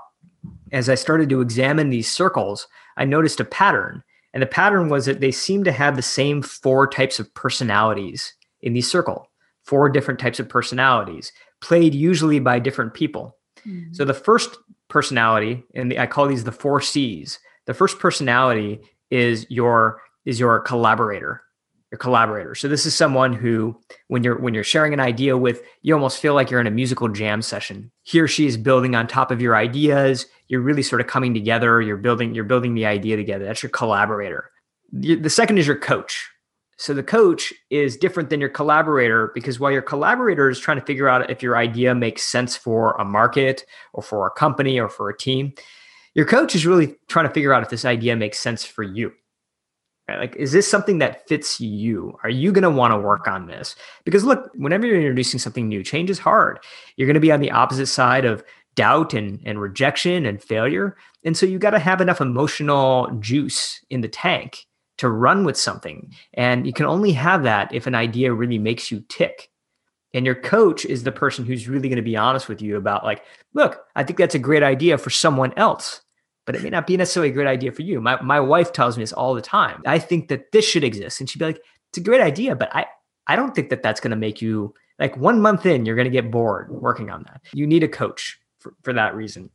as 0.72 0.90
i 0.90 0.96
started 0.96 1.30
to 1.30 1.42
examine 1.42 1.90
these 1.90 2.12
circles 2.12 2.68
i 2.98 3.06
noticed 3.06 3.40
a 3.40 3.46
pattern 3.46 4.04
and 4.36 4.42
the 4.42 4.48
pattern 4.48 4.90
was 4.90 5.06
that 5.06 5.22
they 5.22 5.32
seemed 5.32 5.64
to 5.64 5.72
have 5.72 5.96
the 5.96 6.02
same 6.02 6.42
four 6.42 6.88
types 6.88 7.20
of 7.20 7.34
personalities 7.34 8.34
in 8.62 8.74
the 8.74 8.82
circle, 8.82 9.32
four 9.64 9.88
different 9.88 10.20
types 10.20 10.42
of 10.42 10.50
personalities, 10.50 11.32
played 11.62 11.96
usually 11.96 12.40
by 12.40 12.60
different 12.60 12.94
people. 12.94 13.38
Mm-hmm. 13.66 13.94
So 13.94 14.04
the 14.04 14.14
first 14.14 14.58
personality, 14.90 15.64
and 15.74 15.90
the, 15.90 15.98
I 15.98 16.06
call 16.06 16.28
these 16.28 16.44
the 16.44 16.52
four 16.52 16.82
C's. 16.82 17.40
The 17.66 17.74
first 17.74 17.98
personality 17.98 18.82
is 19.10 19.48
your 19.50 20.02
is 20.26 20.38
your 20.38 20.60
collaborator 20.60 21.42
your 21.96 22.00
collaborator. 22.00 22.56
So 22.56 22.68
this 22.68 22.86
is 22.86 22.94
someone 22.94 23.32
who, 23.32 23.80
when 24.10 24.22
you're 24.22 24.38
when 24.38 24.54
you're 24.54 24.66
sharing 24.66 24.94
an 24.94 25.00
idea 25.00 25.38
with, 25.38 25.62
you 25.82 25.94
almost 25.94 26.20
feel 26.20 26.34
like 26.34 26.52
you're 26.52 26.60
in 26.60 26.68
a 26.68 26.72
musical 26.72 27.08
jam 27.08 27.42
session. 27.42 27.90
He 28.04 28.20
or 28.20 28.28
she 28.28 28.46
is 28.46 28.58
building 28.58 28.96
on 28.96 29.08
top 29.08 29.32
of 29.32 29.42
your 29.42 29.56
ideas. 29.56 30.26
You're 30.50 30.62
really 30.62 30.84
sort 30.84 31.00
of 31.00 31.08
coming 31.08 31.34
together. 31.34 31.82
You're 31.82 31.98
building 31.98 32.36
you're 32.36 32.44
building 32.44 32.74
the 32.74 32.86
idea 32.86 33.16
together. 33.16 33.46
That's 33.46 33.64
your 33.64 33.70
collaborator. 33.70 34.52
The 34.92 35.30
second 35.30 35.58
is 35.58 35.68
your 35.68 35.80
coach. 35.80 36.30
So 36.78 36.94
the 36.94 37.04
coach 37.04 37.54
is 37.70 37.96
different 37.96 38.30
than 38.30 38.42
your 38.42 38.50
collaborator 38.50 39.32
because 39.34 39.58
while 39.58 39.72
your 39.72 39.82
collaborator 39.82 40.50
is 40.50 40.60
trying 40.60 40.80
to 40.80 40.86
figure 40.86 41.08
out 41.08 41.30
if 41.30 41.42
your 41.42 41.56
idea 41.56 41.96
makes 41.96 42.24
sense 42.24 42.58
for 42.58 42.92
a 43.00 43.06
market 43.06 43.66
or 43.94 44.04
for 44.04 44.28
a 44.28 44.32
company 44.32 44.78
or 44.78 44.90
for 44.90 45.10
a 45.10 45.18
team, 45.18 45.54
your 46.14 46.26
coach 46.26 46.54
is 46.56 46.66
really 46.66 46.98
trying 47.08 47.28
to 47.28 47.34
figure 47.34 47.54
out 47.54 47.64
if 47.64 47.70
this 47.70 47.86
idea 47.86 48.18
makes 48.18 48.40
sense 48.40 48.66
for 48.66 48.84
you. 48.84 49.14
Right? 50.08 50.20
Like, 50.20 50.36
is 50.36 50.52
this 50.52 50.70
something 50.70 51.00
that 51.00 51.28
fits 51.28 51.60
you? 51.60 52.18
Are 52.24 52.30
you 52.30 52.52
going 52.52 52.64
to 52.64 52.70
want 52.70 52.94
to 52.94 53.00
work 53.00 53.28
on 53.28 53.48
this? 53.48 53.76
Because 54.04 54.24
look, 54.24 54.52
whenever 54.54 54.86
you're 54.86 54.98
introducing 54.98 55.40
something 55.40 55.68
new, 55.68 55.84
change 55.84 56.10
is 56.10 56.20
hard. 56.20 56.60
You're 56.96 57.08
going 57.08 57.16
to 57.16 57.20
be 57.20 57.32
on 57.32 57.40
the 57.40 57.52
opposite 57.52 57.88
side 57.88 58.26
of 58.26 58.44
doubt 58.76 59.14
and, 59.14 59.42
and 59.46 59.60
rejection 59.60 60.26
and 60.26 60.44
failure. 60.44 60.96
And 61.24 61.36
so 61.36 61.46
you 61.46 61.58
got 61.58 61.72
to 61.72 61.80
have 61.80 62.02
enough 62.02 62.22
emotional 62.22 63.10
juice 63.20 63.84
in 63.90 64.02
the 64.02 64.08
tank 64.08 64.66
to 64.98 65.10
run 65.10 65.44
with 65.44 65.58
something. 65.58 66.14
And 66.34 66.68
you 66.68 66.74
can 66.74 66.86
only 66.86 67.12
have 67.14 67.44
that 67.44 67.74
if 67.74 67.88
an 67.88 67.96
idea 67.96 68.34
really 68.34 68.60
makes 68.60 68.92
you 68.92 69.04
tick. 69.10 69.50
And 70.14 70.26
your 70.26 70.36
coach 70.36 70.86
is 70.86 71.04
the 71.04 71.12
person 71.12 71.46
who's 71.46 71.68
really 71.68 71.90
going 71.90 71.98
to 71.98 72.02
be 72.02 72.16
honest 72.16 72.48
with 72.48 72.62
you 72.62 72.78
about, 72.78 73.04
like, 73.04 73.24
look, 73.54 73.82
I 73.98 74.04
think 74.04 74.18
that's 74.18 74.36
a 74.36 74.40
great 74.40 74.64
idea 74.64 74.98
for 74.98 75.10
someone 75.10 75.54
else 75.58 76.02
but 76.46 76.56
it 76.56 76.64
may 76.64 76.70
not 76.70 76.88
be 76.88 76.98
necessarily 76.98 77.32
a 77.32 77.34
great 77.34 77.48
idea 77.48 77.72
for 77.72 77.82
you. 77.82 78.00
My, 78.00 78.22
my 78.22 78.40
wife 78.40 78.72
tells 78.72 78.98
me 78.98 79.04
this 79.04 79.14
all 79.14 79.34
the 79.34 79.42
time. 79.42 79.82
I 79.86 80.00
think 80.00 80.28
that 80.30 80.52
this 80.52 80.66
should 80.66 80.84
exist. 80.84 81.20
And 81.20 81.30
she'd 81.30 81.40
be 81.40 81.46
like, 81.46 81.62
it's 81.90 81.98
a 81.98 82.02
great 82.02 82.22
idea, 82.22 82.56
but 82.56 82.74
I, 82.76 82.86
I 83.28 83.36
don't 83.36 83.56
think 83.56 83.70
that 83.70 83.82
that's 83.82 84.00
going 84.00 84.12
to 84.12 84.18
make 84.18 84.42
you 84.42 84.74
like 85.00 85.18
one 85.18 85.42
month 85.42 85.66
in, 85.66 85.86
you're 85.86 85.96
going 85.96 86.06
to 86.06 86.12
get 86.12 86.32
bored 86.32 86.72
working 86.72 87.10
on 87.10 87.24
that. 87.24 87.42
You 87.54 87.68
need 87.68 87.84
a 87.84 87.88
coach 87.88 88.40
for, 88.60 88.74
for 88.84 88.94
that 88.94 89.16
reason. 89.16 89.50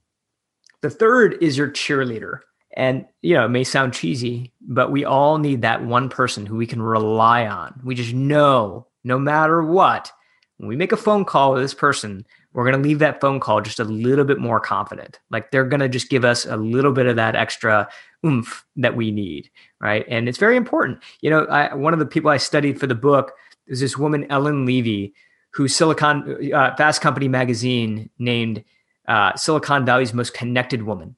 The 0.83 0.91
third 0.91 1.43
is 1.43 1.57
your 1.57 1.71
cheerleader. 1.71 2.41
And, 2.77 3.07
you 3.23 3.35
know, 3.35 3.47
it 3.47 3.51
may 3.51 3.65
sound 3.65 3.95
cheesy, 3.95 4.53
but 4.61 4.93
we 4.93 5.05
all 5.05 5.39
need 5.39 5.63
that 5.63 5.85
one 5.85 6.09
person 6.09 6.47
who 6.47 6.57
we 6.57 6.67
can 6.67 6.81
rely 6.81 7.47
on. 7.47 7.81
We 7.85 7.95
just 7.95 8.15
know 8.15 8.87
no 9.03 9.19
matter 9.19 9.63
what, 9.63 10.13
when 10.59 10.69
we 10.69 10.77
make 10.77 10.93
a 10.93 10.97
phone 10.97 11.25
call 11.25 11.55
with 11.55 11.63
this 11.63 11.75
person, 11.75 12.27
we're 12.53 12.65
going 12.65 12.83
to 12.83 12.89
leave 12.89 12.99
that 12.99 13.21
phone 13.21 13.39
call 13.39 13.61
just 13.61 13.79
a 13.79 13.85
little 13.85 14.25
bit 14.25 14.39
more 14.39 14.59
confident. 14.59 15.21
Like 15.31 15.51
they're 15.51 15.65
going 15.65 15.81
to 15.81 15.89
just 15.89 16.09
give 16.09 16.25
us 16.25 16.47
a 16.47 16.57
little 16.57 16.93
bit 16.93 17.07
of 17.07 17.17
that 17.17 17.37
extra 17.37 17.89
oomph 18.27 18.65
that 18.77 18.97
we 18.97 19.11
need, 19.11 19.51
right? 19.81 20.05
And 20.09 20.29
it's 20.29 20.39
very 20.39 20.57
important. 20.57 20.99
You 21.21 21.31
know, 21.31 21.45
I, 21.45 21.75
one 21.75 21.93
of 21.93 22.01
the 22.01 22.07
people 22.07 22.31
I 22.31 22.39
studied 22.39 22.81
for 22.81 22.87
the 22.87 22.95
book 22.95 23.33
is 23.67 23.81
this 23.81 23.97
woman, 23.97 24.27
Ellen 24.31 24.67
Levy, 24.67 25.15
who 25.53 25.69
Silicon 25.69 26.53
uh, 26.53 26.75
Fast 26.77 27.01
Company 27.01 27.29
magazine 27.29 28.11
named 28.19 28.65
uh, 29.07 29.35
Silicon 29.37 29.85
Valley's 29.85 30.13
most 30.13 30.35
connected 30.35 30.83
woman. 30.83 31.17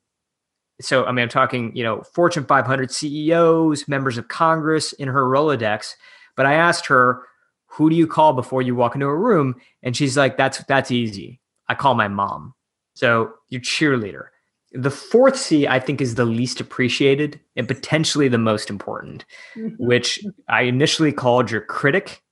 So, 0.81 1.05
I 1.05 1.13
mean, 1.13 1.23
I'm 1.23 1.29
talking, 1.29 1.75
you 1.77 1.85
know, 1.85 2.03
Fortune 2.03 2.45
500 2.45 2.91
CEOs, 2.91 3.89
members 3.89 4.19
of 4.19 4.29
Congress 4.29 4.93
in 4.95 5.09
her 5.09 5.25
Rolodex. 5.25 5.95
But 6.37 6.47
I 6.47 6.55
asked 6.55 6.87
her, 6.87 7.23
who 7.73 7.89
do 7.89 7.97
you 7.97 8.07
call 8.07 8.35
before 8.35 8.61
you 8.61 8.75
walk 8.75 8.95
into 8.95 9.07
a 9.07 9.17
room? 9.17 9.55
And 9.83 9.97
she's 9.97 10.17
like, 10.17 10.37
that's 10.37 10.59
that's 10.65 10.91
easy. 10.91 11.41
I 11.69 11.75
call 11.75 11.95
my 11.95 12.09
mom. 12.09 12.55
So 12.95 13.33
your 13.49 13.63
cheerleader. 13.63 14.27
The 14.73 14.91
fourth 14.91 15.37
C, 15.37 15.67
I 15.67 15.81
think, 15.81 16.01
is 16.01 16.15
the 16.15 16.25
least 16.25 16.61
appreciated 16.61 17.41
and 17.57 17.69
potentially 17.69 18.29
the 18.29 18.39
most 18.39 18.71
important, 18.71 19.25
mm-hmm. 19.57 19.75
which 19.79 20.21
I 20.49 20.63
initially 20.63 21.13
called 21.13 21.51
your 21.51 21.61
critic, 21.61 22.23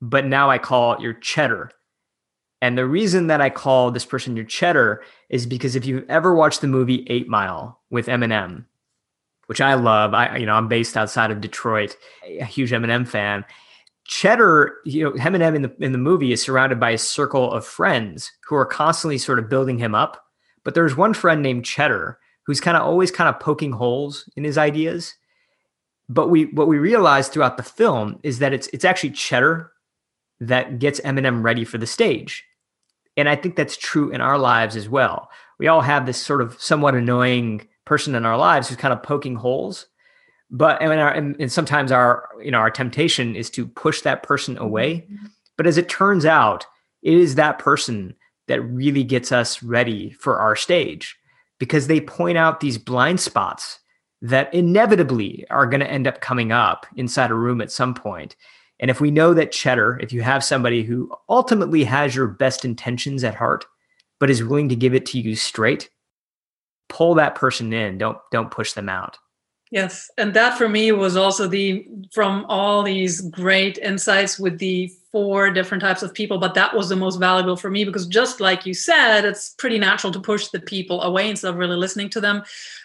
but 0.00 0.26
now 0.26 0.50
I 0.50 0.58
call 0.58 1.00
your 1.00 1.12
cheddar. 1.12 1.70
And 2.60 2.78
the 2.78 2.86
reason 2.86 3.26
that 3.26 3.40
I 3.40 3.50
call 3.50 3.90
this 3.90 4.04
person 4.04 4.36
your 4.36 4.44
cheddar 4.44 5.02
is 5.28 5.46
because 5.46 5.74
if 5.74 5.84
you've 5.84 6.08
ever 6.08 6.34
watched 6.34 6.60
the 6.60 6.68
movie 6.68 7.04
Eight 7.08 7.28
Mile 7.28 7.80
with 7.90 8.06
Eminem, 8.06 8.64
which 9.46 9.60
I 9.60 9.74
love, 9.74 10.14
I 10.14 10.36
you 10.36 10.46
know 10.46 10.54
I'm 10.54 10.68
based 10.68 10.96
outside 10.96 11.30
of 11.30 11.40
Detroit, 11.40 11.96
a 12.24 12.44
huge 12.44 12.70
Eminem 12.70 13.06
fan, 13.06 13.44
Cheddar, 14.04 14.76
you 14.84 15.04
know, 15.04 15.12
Eminem 15.12 15.54
in 15.54 15.62
the 15.62 15.74
in 15.78 15.92
the 15.92 15.98
movie 15.98 16.32
is 16.32 16.42
surrounded 16.42 16.80
by 16.80 16.90
a 16.90 16.98
circle 16.98 17.52
of 17.52 17.64
friends 17.64 18.30
who 18.46 18.56
are 18.56 18.66
constantly 18.66 19.18
sort 19.18 19.38
of 19.38 19.48
building 19.48 19.78
him 19.78 19.94
up. 19.94 20.24
But 20.64 20.74
there's 20.74 20.96
one 20.96 21.14
friend 21.14 21.42
named 21.42 21.64
Cheddar 21.64 22.18
who's 22.44 22.60
kind 22.60 22.76
of 22.76 22.82
always 22.82 23.10
kind 23.10 23.28
of 23.28 23.40
poking 23.40 23.72
holes 23.72 24.28
in 24.36 24.44
his 24.44 24.58
ideas. 24.58 25.14
But 26.08 26.28
we 26.28 26.46
what 26.46 26.68
we 26.68 26.78
realize 26.78 27.28
throughout 27.28 27.56
the 27.56 27.62
film 27.62 28.18
is 28.22 28.40
that 28.40 28.52
it's 28.52 28.68
it's 28.68 28.84
actually 28.84 29.10
Cheddar 29.10 29.70
that 30.40 30.80
gets 30.80 31.00
Eminem 31.00 31.44
ready 31.44 31.64
for 31.64 31.78
the 31.78 31.86
stage. 31.86 32.44
And 33.16 33.28
I 33.28 33.36
think 33.36 33.56
that's 33.56 33.76
true 33.76 34.10
in 34.10 34.20
our 34.20 34.38
lives 34.38 34.74
as 34.74 34.88
well. 34.88 35.30
We 35.58 35.68
all 35.68 35.82
have 35.82 36.06
this 36.06 36.18
sort 36.18 36.40
of 36.40 36.60
somewhat 36.60 36.94
annoying 36.94 37.68
person 37.84 38.14
in 38.14 38.26
our 38.26 38.36
lives 38.36 38.68
who's 38.68 38.78
kind 38.78 38.92
of 38.92 39.02
poking 39.02 39.36
holes 39.36 39.86
but 40.52 40.80
and, 40.82 40.92
our, 40.92 41.10
and, 41.10 41.34
and 41.40 41.50
sometimes 41.50 41.90
our 41.90 42.28
you 42.40 42.50
know 42.50 42.58
our 42.58 42.70
temptation 42.70 43.34
is 43.34 43.50
to 43.50 43.66
push 43.66 44.02
that 44.02 44.22
person 44.22 44.56
away. 44.58 45.06
Mm-hmm. 45.10 45.26
but 45.56 45.66
as 45.66 45.78
it 45.78 45.88
turns 45.88 46.24
out 46.24 46.66
it 47.02 47.14
is 47.14 47.34
that 47.34 47.58
person 47.58 48.14
that 48.46 48.60
really 48.60 49.02
gets 49.02 49.32
us 49.32 49.62
ready 49.62 50.10
for 50.12 50.38
our 50.38 50.54
stage 50.54 51.16
because 51.58 51.86
they 51.86 52.00
point 52.00 52.38
out 52.38 52.60
these 52.60 52.78
blind 52.78 53.20
spots 53.20 53.80
that 54.20 54.52
inevitably 54.54 55.44
are 55.50 55.66
going 55.66 55.80
to 55.80 55.90
end 55.90 56.06
up 56.06 56.20
coming 56.20 56.52
up 56.52 56.86
inside 56.96 57.30
a 57.30 57.34
room 57.34 57.60
at 57.60 57.72
some 57.72 57.92
point. 57.92 58.36
And 58.78 58.90
if 58.90 59.00
we 59.00 59.10
know 59.10 59.34
that 59.34 59.52
cheddar 59.52 59.98
if 60.02 60.12
you 60.12 60.22
have 60.22 60.44
somebody 60.44 60.82
who 60.82 61.12
ultimately 61.28 61.84
has 61.84 62.14
your 62.14 62.26
best 62.28 62.64
intentions 62.64 63.24
at 63.24 63.34
heart 63.34 63.64
but 64.20 64.30
is 64.30 64.44
willing 64.44 64.68
to 64.68 64.76
give 64.76 64.94
it 64.94 65.06
to 65.06 65.18
you 65.18 65.34
straight 65.34 65.88
pull 66.92 67.14
that 67.14 67.34
person 67.34 67.72
in. 67.72 67.98
Don't 67.98 68.18
don't 68.30 68.50
push 68.50 68.74
them 68.74 68.88
out 68.88 69.18
Yes, 69.72 70.10
and 70.18 70.34
that 70.34 70.58
for 70.58 70.68
me 70.68 70.92
was 70.92 71.16
also 71.16 71.48
the 71.48 71.88
from 72.12 72.44
all 72.50 72.82
these 72.82 73.22
great 73.22 73.78
insights 73.78 74.38
with 74.38 74.58
the 74.58 74.92
four 75.10 75.50
different 75.50 75.80
types 75.80 76.02
of 76.02 76.12
people, 76.12 76.36
but 76.36 76.52
that 76.52 76.76
was 76.76 76.90
the 76.90 76.96
most 76.96 77.16
valuable 77.16 77.56
for 77.56 77.70
me 77.70 77.82
because 77.82 78.06
just 78.06 78.38
like 78.38 78.66
you 78.66 78.74
said, 78.74 79.24
it's 79.24 79.54
pretty 79.56 79.78
natural 79.78 80.12
to 80.12 80.20
push 80.20 80.48
the 80.48 80.60
people 80.60 81.00
away 81.00 81.30
instead 81.30 81.48
of 81.48 81.56
really 81.56 81.76
listening 81.76 82.10
to 82.10 82.20
them. 82.20 82.42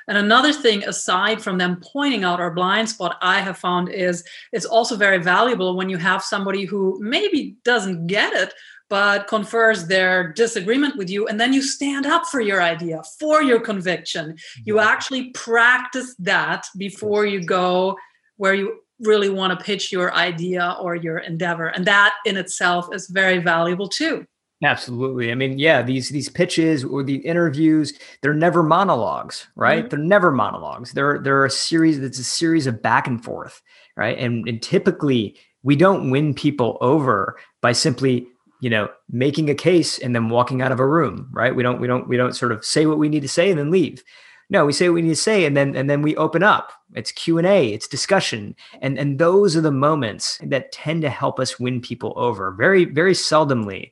And 0.07 0.17
another 0.17 0.53
thing 0.53 0.81
aside 0.85 1.41
from 1.41 1.57
them 1.57 1.81
pointing 1.81 2.23
out 2.23 2.39
our 2.39 2.51
blind 2.51 2.87
spot, 2.87 3.17
I 3.21 3.41
have 3.41 3.57
found 3.57 3.89
is 3.89 4.23
it's 4.53 4.65
also 4.65 4.95
very 4.95 5.17
valuable 5.17 5.75
when 5.75 5.89
you 5.89 5.97
have 5.97 6.23
somebody 6.23 6.63
who 6.63 6.97
maybe 7.01 7.57
doesn't 7.65 8.07
get 8.07 8.31
it, 8.31 8.53
but 8.89 9.27
confers 9.27 9.87
their 9.87 10.31
disagreement 10.33 10.95
with 10.97 11.09
you 11.09 11.27
and 11.27 11.39
then 11.39 11.53
you 11.53 11.61
stand 11.61 12.05
up 12.05 12.25
for 12.25 12.41
your 12.41 12.61
idea 12.61 13.01
for 13.19 13.41
your 13.41 13.59
conviction 13.59 14.35
you 14.63 14.79
actually 14.79 15.29
practice 15.31 16.15
that 16.19 16.65
before 16.77 17.25
you 17.25 17.43
go 17.43 17.95
where 18.37 18.53
you 18.53 18.79
really 18.99 19.29
want 19.29 19.57
to 19.57 19.63
pitch 19.63 19.91
your 19.91 20.13
idea 20.13 20.75
or 20.79 20.95
your 20.95 21.19
endeavor. 21.19 21.67
And 21.67 21.85
that 21.85 22.15
in 22.25 22.37
itself 22.37 22.87
is 22.93 23.07
very 23.07 23.37
valuable 23.39 23.87
too. 23.87 24.25
Absolutely. 24.63 25.31
I 25.31 25.35
mean, 25.35 25.59
yeah, 25.59 25.83
these 25.83 26.09
these 26.09 26.29
pitches 26.29 26.83
or 26.83 27.03
the 27.03 27.17
interviews, 27.17 27.93
they're 28.23 28.33
never 28.33 28.63
monologues, 28.63 29.47
right? 29.55 29.81
Mm-hmm. 29.81 29.89
They're 29.89 29.99
never 29.99 30.31
monologues. 30.31 30.93
They're 30.93 31.19
they're 31.19 31.45
a 31.45 31.51
series 31.51 31.99
that's 32.01 32.17
a 32.17 32.23
series 32.23 32.65
of 32.65 32.81
back 32.81 33.05
and 33.05 33.23
forth, 33.23 33.61
right? 33.95 34.17
And, 34.17 34.47
and 34.47 34.59
typically 34.59 35.37
we 35.61 35.75
don't 35.75 36.09
win 36.09 36.33
people 36.33 36.79
over 36.81 37.37
by 37.61 37.73
simply 37.73 38.27
you 38.59 38.69
know 38.69 38.89
making 39.09 39.49
a 39.49 39.55
case 39.55 39.99
and 39.99 40.15
then 40.15 40.29
walking 40.29 40.61
out 40.61 40.71
of 40.71 40.79
a 40.79 40.87
room 40.87 41.29
right? 41.31 41.55
We 41.55 41.63
don't 41.63 41.79
we 41.79 41.87
don't 41.87 42.07
we 42.07 42.17
don't 42.17 42.35
sort 42.35 42.51
of 42.51 42.65
say 42.65 42.85
what 42.85 42.97
we 42.97 43.09
need 43.09 43.21
to 43.21 43.27
say 43.27 43.49
and 43.49 43.59
then 43.59 43.71
leave. 43.71 44.03
No 44.49 44.65
we 44.65 44.73
say 44.73 44.89
what 44.89 44.95
we 44.95 45.01
need 45.01 45.09
to 45.09 45.15
say 45.15 45.45
and 45.45 45.55
then 45.55 45.75
and 45.75 45.89
then 45.89 46.01
we 46.01 46.15
open 46.15 46.43
up. 46.43 46.71
It's 46.95 47.11
q&a 47.11 47.73
it's 47.73 47.87
discussion. 47.87 48.55
And 48.81 48.97
and 48.97 49.19
those 49.19 49.55
are 49.55 49.61
the 49.61 49.71
moments 49.71 50.39
that 50.43 50.71
tend 50.71 51.01
to 51.03 51.09
help 51.09 51.39
us 51.39 51.59
win 51.59 51.81
people 51.81 52.13
over. 52.15 52.51
Very 52.51 52.85
very 52.85 53.13
seldomly 53.13 53.91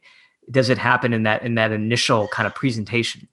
does 0.51 0.69
it 0.69 0.78
happen 0.78 1.13
in 1.13 1.23
that 1.23 1.43
in 1.43 1.56
that 1.56 1.71
initial 1.71 2.28
kind 2.30 2.47
of 2.47 2.56
presentation. 2.56 3.28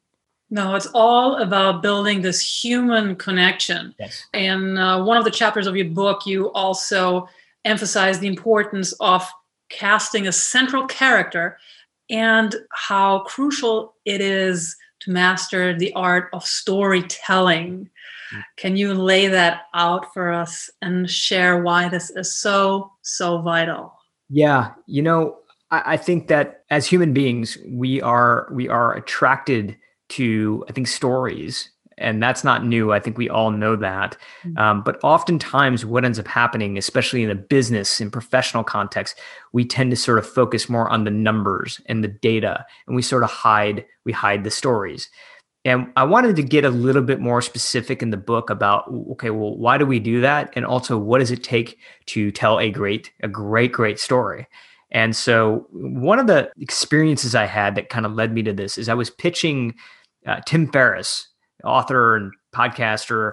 No, 0.52 0.74
it's 0.74 0.88
all 0.92 1.36
about 1.36 1.80
building 1.80 2.20
this 2.20 2.42
human 2.42 3.16
connection. 3.16 3.94
Yes. 3.98 4.26
And 4.34 4.78
uh, 4.78 5.02
one 5.02 5.16
of 5.16 5.24
the 5.24 5.30
chapters 5.30 5.66
of 5.66 5.74
your 5.74 5.86
book, 5.86 6.26
you 6.26 6.52
also 6.52 7.26
emphasize 7.64 8.18
the 8.18 8.26
importance 8.26 8.92
of 9.00 9.26
casting 9.72 10.26
a 10.26 10.32
central 10.32 10.86
character 10.86 11.58
and 12.08 12.54
how 12.72 13.20
crucial 13.20 13.94
it 14.04 14.20
is 14.20 14.76
to 15.00 15.10
master 15.10 15.76
the 15.76 15.92
art 15.94 16.28
of 16.32 16.44
storytelling. 16.44 17.88
Mm. 18.34 18.42
Can 18.56 18.76
you 18.76 18.94
lay 18.94 19.26
that 19.26 19.62
out 19.74 20.12
for 20.12 20.30
us 20.30 20.70
and 20.80 21.10
share 21.10 21.62
why 21.62 21.88
this 21.88 22.10
is 22.10 22.38
so, 22.38 22.92
so 23.02 23.40
vital? 23.40 23.94
Yeah, 24.28 24.72
you 24.86 25.02
know, 25.02 25.38
I, 25.70 25.94
I 25.94 25.96
think 25.96 26.28
that 26.28 26.64
as 26.70 26.86
human 26.86 27.12
beings, 27.12 27.58
we 27.66 28.00
are 28.00 28.48
we 28.52 28.68
are 28.68 28.94
attracted 28.94 29.76
to, 30.10 30.64
I 30.68 30.72
think, 30.72 30.86
stories 30.86 31.70
and 32.02 32.22
that's 32.22 32.44
not 32.44 32.64
new. 32.64 32.92
I 32.92 33.00
think 33.00 33.16
we 33.16 33.28
all 33.28 33.50
know 33.50 33.76
that. 33.76 34.16
Mm. 34.44 34.58
Um, 34.58 34.82
but 34.82 34.98
oftentimes, 35.02 35.84
what 35.84 36.04
ends 36.04 36.18
up 36.18 36.26
happening, 36.26 36.76
especially 36.76 37.22
in 37.22 37.30
a 37.30 37.34
business 37.34 38.00
and 38.00 38.12
professional 38.12 38.64
context, 38.64 39.18
we 39.52 39.64
tend 39.64 39.90
to 39.90 39.96
sort 39.96 40.18
of 40.18 40.28
focus 40.28 40.68
more 40.68 40.88
on 40.90 41.04
the 41.04 41.10
numbers 41.10 41.80
and 41.86 42.02
the 42.02 42.08
data, 42.08 42.64
and 42.86 42.96
we 42.96 43.02
sort 43.02 43.22
of 43.22 43.30
hide 43.30 43.84
we 44.04 44.12
hide 44.12 44.44
the 44.44 44.50
stories. 44.50 45.08
And 45.64 45.92
I 45.94 46.02
wanted 46.02 46.34
to 46.36 46.42
get 46.42 46.64
a 46.64 46.70
little 46.70 47.02
bit 47.02 47.20
more 47.20 47.40
specific 47.40 48.02
in 48.02 48.10
the 48.10 48.16
book 48.16 48.50
about 48.50 48.88
okay, 49.12 49.30
well, 49.30 49.56
why 49.56 49.78
do 49.78 49.86
we 49.86 50.00
do 50.00 50.20
that, 50.20 50.52
and 50.56 50.66
also 50.66 50.98
what 50.98 51.20
does 51.20 51.30
it 51.30 51.44
take 51.44 51.78
to 52.06 52.30
tell 52.30 52.58
a 52.58 52.70
great 52.70 53.12
a 53.22 53.28
great 53.28 53.72
great 53.72 53.98
story. 53.98 54.46
And 54.92 55.16
so, 55.16 55.66
one 55.70 56.18
of 56.18 56.26
the 56.26 56.50
experiences 56.60 57.34
I 57.34 57.46
had 57.46 57.74
that 57.76 57.88
kind 57.88 58.04
of 58.04 58.12
led 58.12 58.32
me 58.32 58.42
to 58.42 58.52
this 58.52 58.76
is 58.76 58.88
I 58.88 58.94
was 58.94 59.08
pitching 59.08 59.74
uh, 60.26 60.40
Tim 60.46 60.70
Ferriss 60.70 61.28
author 61.64 62.16
and 62.16 62.32
podcaster 62.54 63.32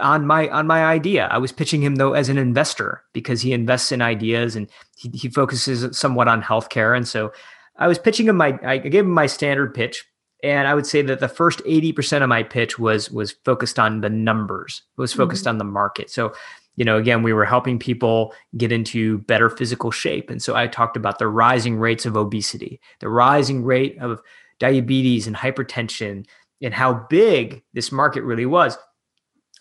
on 0.00 0.26
my 0.26 0.48
on 0.48 0.66
my 0.66 0.84
idea. 0.84 1.28
I 1.30 1.38
was 1.38 1.52
pitching 1.52 1.82
him 1.82 1.96
though 1.96 2.14
as 2.14 2.28
an 2.28 2.38
investor 2.38 3.02
because 3.12 3.40
he 3.42 3.52
invests 3.52 3.92
in 3.92 4.02
ideas 4.02 4.56
and 4.56 4.68
he, 4.96 5.10
he 5.10 5.28
focuses 5.28 5.96
somewhat 5.96 6.28
on 6.28 6.42
healthcare. 6.42 6.96
And 6.96 7.06
so 7.06 7.32
I 7.76 7.86
was 7.86 7.98
pitching 7.98 8.28
him 8.28 8.36
my 8.36 8.58
I 8.64 8.78
gave 8.78 9.04
him 9.04 9.12
my 9.12 9.26
standard 9.26 9.74
pitch. 9.74 10.04
And 10.42 10.66
I 10.66 10.74
would 10.74 10.86
say 10.86 11.02
that 11.02 11.20
the 11.20 11.28
first 11.28 11.58
80% 11.64 12.22
of 12.22 12.28
my 12.28 12.42
pitch 12.42 12.78
was 12.78 13.10
was 13.10 13.32
focused 13.44 13.78
on 13.78 14.00
the 14.00 14.08
numbers, 14.10 14.82
it 14.96 15.00
was 15.00 15.12
focused 15.12 15.42
mm-hmm. 15.42 15.50
on 15.50 15.58
the 15.58 15.64
market. 15.64 16.10
So 16.10 16.32
you 16.76 16.84
know, 16.84 16.96
again, 16.96 17.22
we 17.22 17.34
were 17.34 17.44
helping 17.44 17.78
people 17.78 18.32
get 18.56 18.72
into 18.72 19.18
better 19.18 19.50
physical 19.50 19.90
shape. 19.90 20.30
And 20.30 20.42
so 20.42 20.56
I 20.56 20.66
talked 20.66 20.96
about 20.96 21.18
the 21.18 21.28
rising 21.28 21.76
rates 21.76 22.06
of 22.06 22.16
obesity, 22.16 22.80
the 23.00 23.08
rising 23.08 23.64
rate 23.64 23.98
of 24.00 24.22
diabetes 24.58 25.26
and 25.26 25.36
hypertension, 25.36 26.26
and 26.62 26.74
how 26.74 27.06
big 27.08 27.62
this 27.72 27.90
market 27.90 28.22
really 28.22 28.46
was. 28.46 28.76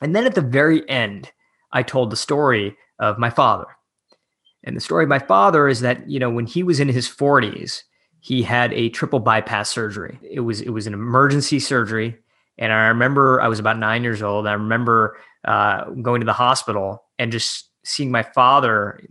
And 0.01 0.15
then 0.15 0.25
at 0.25 0.35
the 0.35 0.41
very 0.41 0.87
end, 0.89 1.31
I 1.71 1.83
told 1.83 2.09
the 2.09 2.17
story 2.17 2.75
of 2.99 3.17
my 3.17 3.29
father. 3.29 3.65
And 4.63 4.75
the 4.75 4.81
story 4.81 5.03
of 5.03 5.09
my 5.09 5.19
father 5.19 5.67
is 5.67 5.81
that, 5.81 6.09
you 6.09 6.19
know, 6.19 6.29
when 6.29 6.45
he 6.45 6.63
was 6.63 6.79
in 6.79 6.89
his 6.89 7.07
40s, 7.07 7.83
he 8.19 8.43
had 8.43 8.73
a 8.73 8.89
triple 8.89 9.19
bypass 9.19 9.69
surgery. 9.69 10.19
It 10.21 10.41
was 10.41 10.61
it 10.61 10.71
was 10.71 10.87
an 10.87 10.93
emergency 10.93 11.59
surgery. 11.59 12.17
And 12.57 12.73
I 12.73 12.87
remember 12.87 13.41
I 13.41 13.47
was 13.47 13.59
about 13.59 13.79
nine 13.79 14.03
years 14.03 14.21
old. 14.21 14.45
I 14.45 14.53
remember 14.53 15.17
uh, 15.45 15.85
going 15.85 16.19
to 16.19 16.25
the 16.25 16.33
hospital 16.33 17.05
and 17.17 17.31
just 17.31 17.69
seeing 17.85 18.11
my 18.11 18.23
father. 18.23 19.01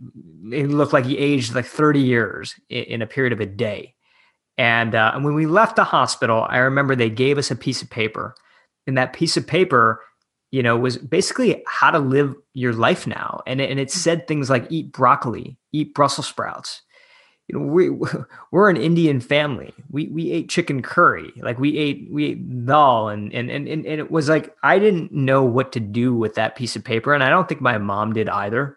It 0.51 0.69
looked 0.69 0.93
like 0.93 1.05
he 1.05 1.17
aged 1.17 1.55
like 1.55 1.65
30 1.65 1.99
years 1.99 2.53
in, 2.69 2.83
in 2.83 3.01
a 3.01 3.07
period 3.07 3.33
of 3.33 3.39
a 3.39 3.47
day. 3.47 3.95
And, 4.59 4.93
uh, 4.93 5.13
and 5.15 5.23
when 5.23 5.35
we 5.35 5.45
left 5.45 5.77
the 5.77 5.85
hospital, 5.85 6.45
I 6.49 6.57
remember 6.57 6.93
they 6.93 7.09
gave 7.09 7.37
us 7.37 7.49
a 7.49 7.55
piece 7.55 7.81
of 7.81 7.89
paper, 7.89 8.35
and 8.85 8.97
that 8.97 9.13
piece 9.13 9.37
of 9.37 9.47
paper, 9.47 10.01
you 10.51 10.61
know, 10.61 10.75
was 10.75 10.97
basically 10.97 11.63
how 11.65 11.91
to 11.91 11.99
live 11.99 12.35
your 12.53 12.73
life 12.73 13.07
now. 13.07 13.41
And 13.47 13.61
it, 13.61 13.71
and 13.71 13.79
it 13.79 13.89
said 13.89 14.27
things 14.27 14.49
like 14.49 14.67
eat 14.69 14.91
broccoli, 14.91 15.57
eat 15.71 15.93
Brussels 15.93 16.27
sprouts. 16.27 16.81
You 17.47 17.57
know, 17.57 17.65
we 17.67 17.89
we're 18.51 18.69
an 18.69 18.75
Indian 18.75 19.21
family. 19.21 19.73
We 19.89 20.07
we 20.07 20.29
ate 20.31 20.49
chicken 20.49 20.81
curry, 20.81 21.31
like 21.37 21.57
we 21.57 21.77
ate 21.77 22.09
we 22.11 22.25
ate 22.25 22.65
dal, 22.65 23.07
and 23.07 23.33
and 23.33 23.49
and 23.49 23.65
and 23.69 23.85
it 23.85 24.11
was 24.11 24.27
like 24.27 24.53
I 24.61 24.77
didn't 24.77 25.13
know 25.13 25.41
what 25.41 25.71
to 25.71 25.79
do 25.79 26.13
with 26.13 26.35
that 26.35 26.57
piece 26.57 26.75
of 26.75 26.83
paper, 26.83 27.13
and 27.13 27.23
I 27.23 27.29
don't 27.29 27.47
think 27.47 27.61
my 27.61 27.77
mom 27.77 28.11
did 28.11 28.27
either. 28.27 28.75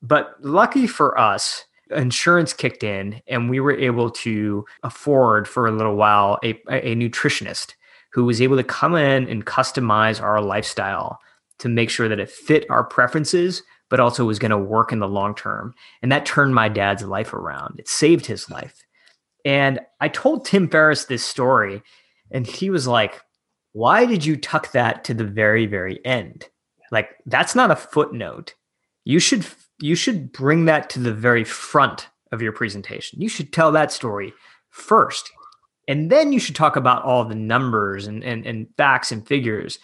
But 0.00 0.36
lucky 0.40 0.86
for 0.86 1.20
us, 1.20 1.66
insurance 1.90 2.52
kicked 2.52 2.82
in 2.82 3.22
and 3.26 3.48
we 3.48 3.60
were 3.60 3.76
able 3.76 4.10
to 4.10 4.64
afford 4.82 5.48
for 5.48 5.66
a 5.66 5.72
little 5.72 5.96
while 5.96 6.38
a, 6.44 6.50
a 6.70 6.94
nutritionist 6.94 7.74
who 8.12 8.24
was 8.24 8.40
able 8.40 8.56
to 8.56 8.64
come 8.64 8.94
in 8.94 9.28
and 9.28 9.46
customize 9.46 10.22
our 10.22 10.40
lifestyle 10.40 11.18
to 11.58 11.68
make 11.68 11.90
sure 11.90 12.08
that 12.08 12.20
it 12.20 12.30
fit 12.30 12.66
our 12.70 12.84
preferences 12.84 13.62
but 13.90 14.00
also 14.00 14.24
was 14.24 14.38
going 14.38 14.50
to 14.50 14.58
work 14.58 14.92
in 14.92 14.98
the 14.98 15.08
long 15.08 15.34
term. 15.34 15.74
And 16.02 16.12
that 16.12 16.26
turned 16.26 16.54
my 16.54 16.68
dad's 16.68 17.02
life 17.04 17.32
around. 17.32 17.76
It 17.78 17.88
saved 17.88 18.26
his 18.26 18.50
life. 18.50 18.84
And 19.44 19.80
i 20.00 20.08
told 20.08 20.44
tim 20.44 20.68
ferriss 20.68 21.04
this 21.04 21.24
story 21.24 21.82
and 22.30 22.46
he 22.46 22.70
was 22.70 22.86
like 22.86 23.22
why 23.72 24.06
did 24.06 24.24
you 24.24 24.36
tuck 24.36 24.72
that 24.72 25.04
to 25.04 25.14
the 25.14 25.24
very 25.24 25.66
very 25.66 26.04
end? 26.04 26.48
Like 26.90 27.10
that's 27.26 27.54
not 27.54 27.70
a 27.70 27.76
footnote. 27.76 28.54
You 29.04 29.20
should 29.20 29.46
you 29.80 29.94
should 29.94 30.32
bring 30.32 30.64
that 30.66 30.90
to 30.90 30.98
the 30.98 31.12
very 31.12 31.44
front 31.44 32.08
of 32.32 32.42
your 32.42 32.52
presentation. 32.52 33.20
You 33.20 33.28
should 33.28 33.52
tell 33.52 33.72
that 33.72 33.92
story 33.92 34.32
first. 34.70 35.30
And 35.86 36.10
then 36.10 36.32
you 36.32 36.40
should 36.40 36.56
talk 36.56 36.76
about 36.76 37.04
all 37.04 37.24
the 37.24 37.34
numbers 37.34 38.06
and, 38.06 38.22
and, 38.22 38.44
and 38.44 38.66
facts 38.76 39.10
and 39.10 39.26
figures. 39.26 39.78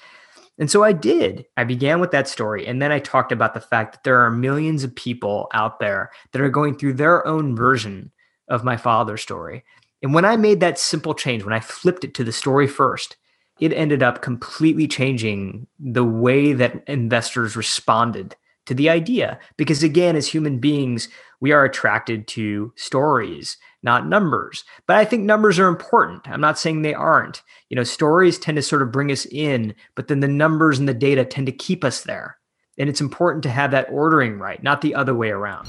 And 0.59 0.70
so 0.70 0.85
I 0.85 0.92
did. 0.92 1.46
I 1.57 1.64
began 1.64 2.00
with 2.00 2.11
that 2.11 2.28
story. 2.28 2.66
And 2.66 2.80
then 2.80 2.92
I 2.92 2.98
talked 2.98 3.33
about 3.33 3.54
the 3.54 3.61
fact 3.61 3.92
that 3.92 4.04
there 4.04 4.20
are 4.20 4.30
millions 4.30 4.85
of 4.85 4.94
people 4.94 5.48
out 5.52 5.80
there 5.80 6.11
that 6.33 6.42
are 6.42 6.50
going 6.50 6.76
through 6.76 6.94
their 6.94 7.26
own 7.26 7.57
version 7.57 8.12
of 8.48 8.64
my 8.64 8.76
father's 8.76 9.22
story. 9.22 9.64
And 10.02 10.12
when 10.12 10.26
I 10.26 10.37
made 10.37 10.61
that 10.61 10.78
simple 10.78 11.14
change, 11.14 11.44
when 11.44 11.54
I 11.54 11.61
flipped 11.61 12.04
it 12.04 12.14
to 12.14 12.24
the 12.24 12.33
story 12.33 12.66
first, 12.66 13.16
it 13.59 13.72
ended 13.72 14.02
up 14.02 14.20
completely 14.20 14.87
changing 14.87 15.66
the 15.78 16.04
way 16.04 16.52
that 16.52 16.87
investors 16.87 17.57
responded 17.57 18.37
to 18.66 18.74
the 18.74 18.90
idea. 18.90 19.38
Because 19.57 19.83
again, 19.83 20.16
as 20.16 20.29
human 20.29 20.59
beings, 20.59 21.09
we 21.40 21.53
are 21.53 21.64
attracted 21.64 22.27
to 22.29 22.72
stories, 22.77 23.57
not 23.83 24.07
numbers. 24.07 24.64
But 24.87 24.96
I 24.96 25.05
think 25.05 25.24
numbers 25.24 25.59
are 25.59 25.68
important. 25.68 26.29
I'm 26.29 26.40
not 26.40 26.59
saying 26.59 26.83
they 26.83 26.94
aren't. 26.94 27.42
You 27.68 27.77
know, 27.77 27.85
stories 27.85 28.38
tend 28.38 28.57
to 28.57 28.62
sort 28.62 28.83
of 28.83 28.92
bring 28.92 29.12
us 29.12 29.27
in, 29.27 29.74
but 29.94 30.09
then 30.09 30.20
the 30.20 30.29
numbers 30.29 30.79
and 30.79 30.88
the 30.88 30.94
data 30.94 31.24
tend 31.24 31.46
to 31.46 31.53
keep 31.53 31.85
us 31.85 32.03
there. 32.03 32.38
And 32.79 32.88
it's 32.88 33.00
important 33.00 33.42
to 33.44 33.50
have 33.50 33.70
that 33.70 33.88
ordering 33.90 34.38
right, 34.38 34.62
not 34.62 34.81
the 34.81 34.94
other 34.94 35.14
way 35.14 35.31
around. 35.31 35.66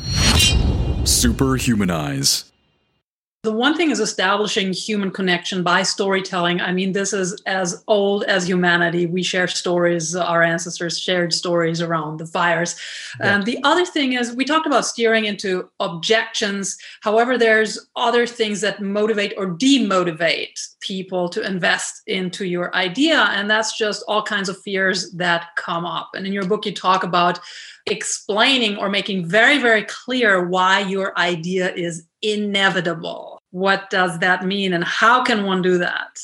Superhumanize. 1.03 2.51
The 3.45 3.51
one 3.51 3.77
thing 3.77 3.91
is 3.91 3.99
establishing 3.99 4.73
human 4.73 5.11
connection 5.11 5.61
by 5.61 5.83
storytelling. 5.83 6.61
I 6.61 6.71
mean, 6.71 6.93
this 6.93 7.13
is 7.13 7.39
as 7.45 7.83
old 7.87 8.23
as 8.23 8.47
humanity. 8.47 9.05
We 9.05 9.21
share 9.21 9.47
stories, 9.47 10.15
our 10.15 10.41
ancestors 10.41 10.97
shared 10.97 11.31
stories 11.31 11.79
around 11.79 12.17
the 12.17 12.25
fires. 12.25 12.75
Yeah. 13.19 13.35
And 13.35 13.45
the 13.45 13.59
other 13.63 13.85
thing 13.85 14.13
is, 14.13 14.35
we 14.35 14.45
talked 14.45 14.65
about 14.65 14.87
steering 14.87 15.25
into 15.25 15.69
objections. 15.79 16.75
However, 17.01 17.37
there's 17.37 17.87
other 17.95 18.25
things 18.25 18.61
that 18.61 18.81
motivate 18.81 19.35
or 19.37 19.51
demotivate 19.51 20.59
people 20.79 21.29
to 21.29 21.45
invest 21.45 22.01
into 22.07 22.45
your 22.45 22.75
idea. 22.75 23.27
And 23.31 23.47
that's 23.47 23.77
just 23.77 24.03
all 24.07 24.23
kinds 24.23 24.49
of 24.49 24.59
fears 24.63 25.11
that 25.11 25.55
come 25.55 25.85
up. 25.85 26.09
And 26.15 26.25
in 26.25 26.33
your 26.33 26.45
book, 26.45 26.65
you 26.65 26.73
talk 26.73 27.03
about 27.03 27.39
explaining 27.85 28.77
or 28.77 28.89
making 28.89 29.27
very, 29.27 29.59
very 29.59 29.83
clear 29.83 30.47
why 30.47 30.79
your 30.79 31.15
idea 31.19 31.71
is 31.75 32.07
inevitable. 32.23 33.34
What 33.55 33.89
does 33.89 34.19
that 34.19 34.45
mean 34.45 34.73
and 34.73 34.83
how 34.83 35.23
can 35.23 35.45
one 35.45 35.61
do 35.61 35.77
that? 35.77 36.19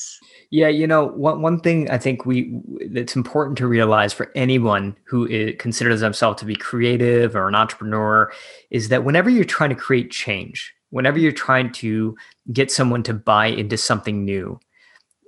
Yeah, 0.49 0.67
you 0.67 0.85
know, 0.85 1.05
one 1.05 1.41
one 1.41 1.61
thing 1.61 1.89
I 1.89 1.97
think 1.97 2.25
we 2.25 2.59
it's 2.81 3.15
important 3.15 3.57
to 3.59 3.67
realize 3.67 4.11
for 4.11 4.29
anyone 4.35 4.97
who 5.05 5.27
is, 5.27 5.55
considers 5.57 6.01
themselves 6.01 6.41
to 6.41 6.45
be 6.45 6.57
creative 6.57 7.33
or 7.33 7.47
an 7.47 7.55
entrepreneur 7.55 8.33
is 8.69 8.89
that 8.89 9.05
whenever 9.05 9.29
you're 9.29 9.45
trying 9.45 9.69
to 9.69 9.77
create 9.77 10.11
change, 10.11 10.73
whenever 10.89 11.17
you're 11.17 11.31
trying 11.31 11.71
to 11.71 12.17
get 12.51 12.69
someone 12.69 13.01
to 13.03 13.13
buy 13.13 13.45
into 13.45 13.77
something 13.77 14.25
new, 14.25 14.59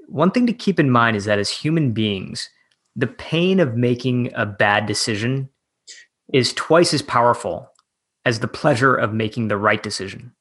one 0.09 0.31
thing 0.31 0.45
to 0.47 0.51
keep 0.51 0.81
in 0.81 0.89
mind 0.89 1.15
is 1.15 1.23
that 1.23 1.39
as 1.39 1.49
human 1.49 1.93
beings, 1.93 2.49
the 2.97 3.07
pain 3.07 3.61
of 3.61 3.77
making 3.77 4.29
a 4.35 4.45
bad 4.45 4.87
decision 4.87 5.47
is 6.33 6.51
twice 6.51 6.93
as 6.93 7.01
powerful 7.01 7.71
as 8.25 8.41
the 8.41 8.49
pleasure 8.49 8.93
of 8.93 9.13
making 9.13 9.47
the 9.47 9.57
right 9.57 9.81
decision. 9.81 10.33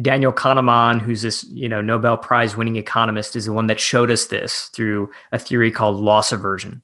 Daniel 0.00 0.32
Kahneman, 0.32 1.00
who's 1.00 1.22
this 1.22 1.44
you 1.44 1.68
know 1.68 1.82
Nobel 1.82 2.16
Prize 2.16 2.56
winning 2.56 2.76
economist, 2.76 3.36
is 3.36 3.44
the 3.44 3.52
one 3.52 3.66
that 3.66 3.80
showed 3.80 4.10
us 4.10 4.26
this 4.26 4.68
through 4.68 5.10
a 5.32 5.38
theory 5.38 5.70
called 5.70 5.96
loss 5.96 6.32
aversion. 6.32 6.82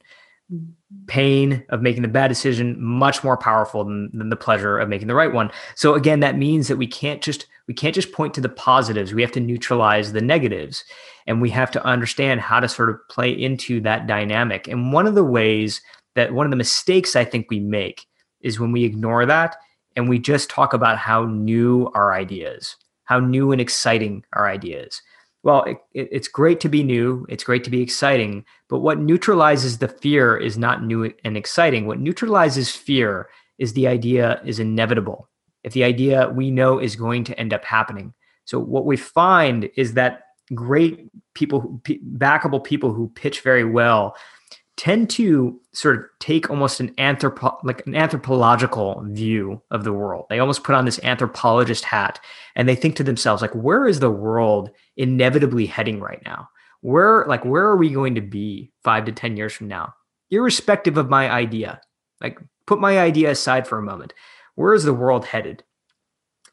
Pain 1.07 1.63
of 1.69 1.81
making 1.81 2.01
the 2.01 2.07
bad 2.07 2.27
decision 2.27 2.81
much 2.81 3.23
more 3.23 3.37
powerful 3.37 3.83
than, 3.83 4.09
than 4.13 4.29
the 4.29 4.35
pleasure 4.35 4.79
of 4.79 4.89
making 4.89 5.07
the 5.07 5.15
right 5.15 5.31
one. 5.31 5.51
So 5.75 5.93
again, 5.93 6.19
that 6.21 6.37
means 6.37 6.67
that 6.67 6.77
we 6.77 6.87
can't 6.87 7.21
just 7.21 7.47
we 7.67 7.73
can't 7.73 7.95
just 7.95 8.11
point 8.11 8.33
to 8.35 8.41
the 8.41 8.49
positives. 8.49 9.13
We 9.13 9.21
have 9.21 9.31
to 9.33 9.39
neutralize 9.39 10.11
the 10.11 10.21
negatives, 10.21 10.83
and 11.25 11.41
we 11.41 11.49
have 11.51 11.71
to 11.71 11.83
understand 11.83 12.41
how 12.41 12.59
to 12.59 12.67
sort 12.67 12.89
of 12.89 12.99
play 13.09 13.31
into 13.31 13.81
that 13.81 14.05
dynamic. 14.05 14.67
And 14.67 14.93
one 14.93 15.07
of 15.07 15.15
the 15.15 15.23
ways 15.23 15.81
that 16.15 16.33
one 16.33 16.45
of 16.45 16.51
the 16.51 16.57
mistakes 16.57 17.15
I 17.15 17.25
think 17.25 17.47
we 17.49 17.59
make 17.59 18.05
is 18.41 18.59
when 18.59 18.71
we 18.71 18.83
ignore 18.83 19.25
that 19.25 19.55
and 19.95 20.07
we 20.07 20.19
just 20.19 20.49
talk 20.49 20.73
about 20.73 20.97
how 20.97 21.25
new 21.25 21.91
our 21.93 22.13
ideas 22.13 22.75
how 23.09 23.19
new 23.19 23.51
and 23.51 23.59
exciting 23.59 24.23
our 24.33 24.47
idea 24.47 24.85
is. 24.85 25.01
Well, 25.41 25.63
it, 25.63 25.77
it, 25.95 26.09
it's 26.11 26.27
great 26.27 26.59
to 26.59 26.69
be 26.69 26.83
new, 26.83 27.25
it's 27.27 27.43
great 27.43 27.63
to 27.63 27.71
be 27.71 27.81
exciting, 27.81 28.45
but 28.69 28.79
what 28.79 28.99
neutralizes 28.99 29.79
the 29.79 29.87
fear 29.87 30.37
is 30.37 30.59
not 30.59 30.83
new 30.83 31.11
and 31.23 31.35
exciting. 31.35 31.87
What 31.87 31.99
neutralizes 31.99 32.69
fear 32.69 33.27
is 33.57 33.73
the 33.73 33.87
idea 33.87 34.39
is 34.45 34.59
inevitable. 34.59 35.27
If 35.63 35.73
the 35.73 35.85
idea 35.85 36.29
we 36.29 36.51
know 36.51 36.77
is 36.77 36.95
going 36.95 37.23
to 37.23 37.39
end 37.39 37.51
up 37.51 37.65
happening. 37.65 38.13
So 38.45 38.59
what 38.59 38.85
we 38.85 38.95
find 38.95 39.71
is 39.75 39.95
that 39.95 40.21
great 40.53 41.09
people, 41.33 41.81
backable 42.17 42.63
people 42.63 42.93
who 42.93 43.09
pitch 43.15 43.41
very 43.41 43.65
well 43.65 44.15
tend 44.79 45.09
to 45.09 45.59
sort 45.73 45.97
of 45.97 46.05
take 46.21 46.49
almost 46.49 46.79
an 46.79 46.87
anthropo 46.95 47.53
like 47.65 47.85
an 47.85 47.95
anthropological 47.95 49.03
view 49.09 49.61
of 49.71 49.83
the 49.83 49.91
world. 49.91 50.25
They 50.29 50.39
almost 50.39 50.63
put 50.63 50.73
on 50.73 50.85
this 50.85 51.03
anthropologist 51.03 51.83
hat 51.83 52.17
and 52.55 52.67
they 52.67 52.75
think 52.75 52.95
to 52.95 53.03
themselves 53.03 53.41
like 53.41 53.53
where 53.53 53.89
is 53.89 53.99
the 53.99 54.09
world 54.09 54.69
inevitably 54.95 55.65
heading 55.65 55.99
right 55.99 56.21
now? 56.25 56.47
Where 56.79 57.25
like 57.27 57.43
where 57.43 57.65
are 57.65 57.75
we 57.75 57.89
going 57.89 58.15
to 58.15 58.21
be 58.21 58.71
5 58.85 59.03
to 59.03 59.11
10 59.11 59.35
years 59.35 59.51
from 59.51 59.67
now? 59.67 59.95
Irrespective 60.31 60.97
of 60.97 61.09
my 61.09 61.29
idea. 61.29 61.81
Like 62.21 62.39
put 62.65 62.79
my 62.79 62.99
idea 62.99 63.31
aside 63.31 63.67
for 63.67 63.77
a 63.77 63.83
moment. 63.83 64.13
Where 64.55 64.73
is 64.73 64.85
the 64.85 64.93
world 64.93 65.25
headed? 65.25 65.61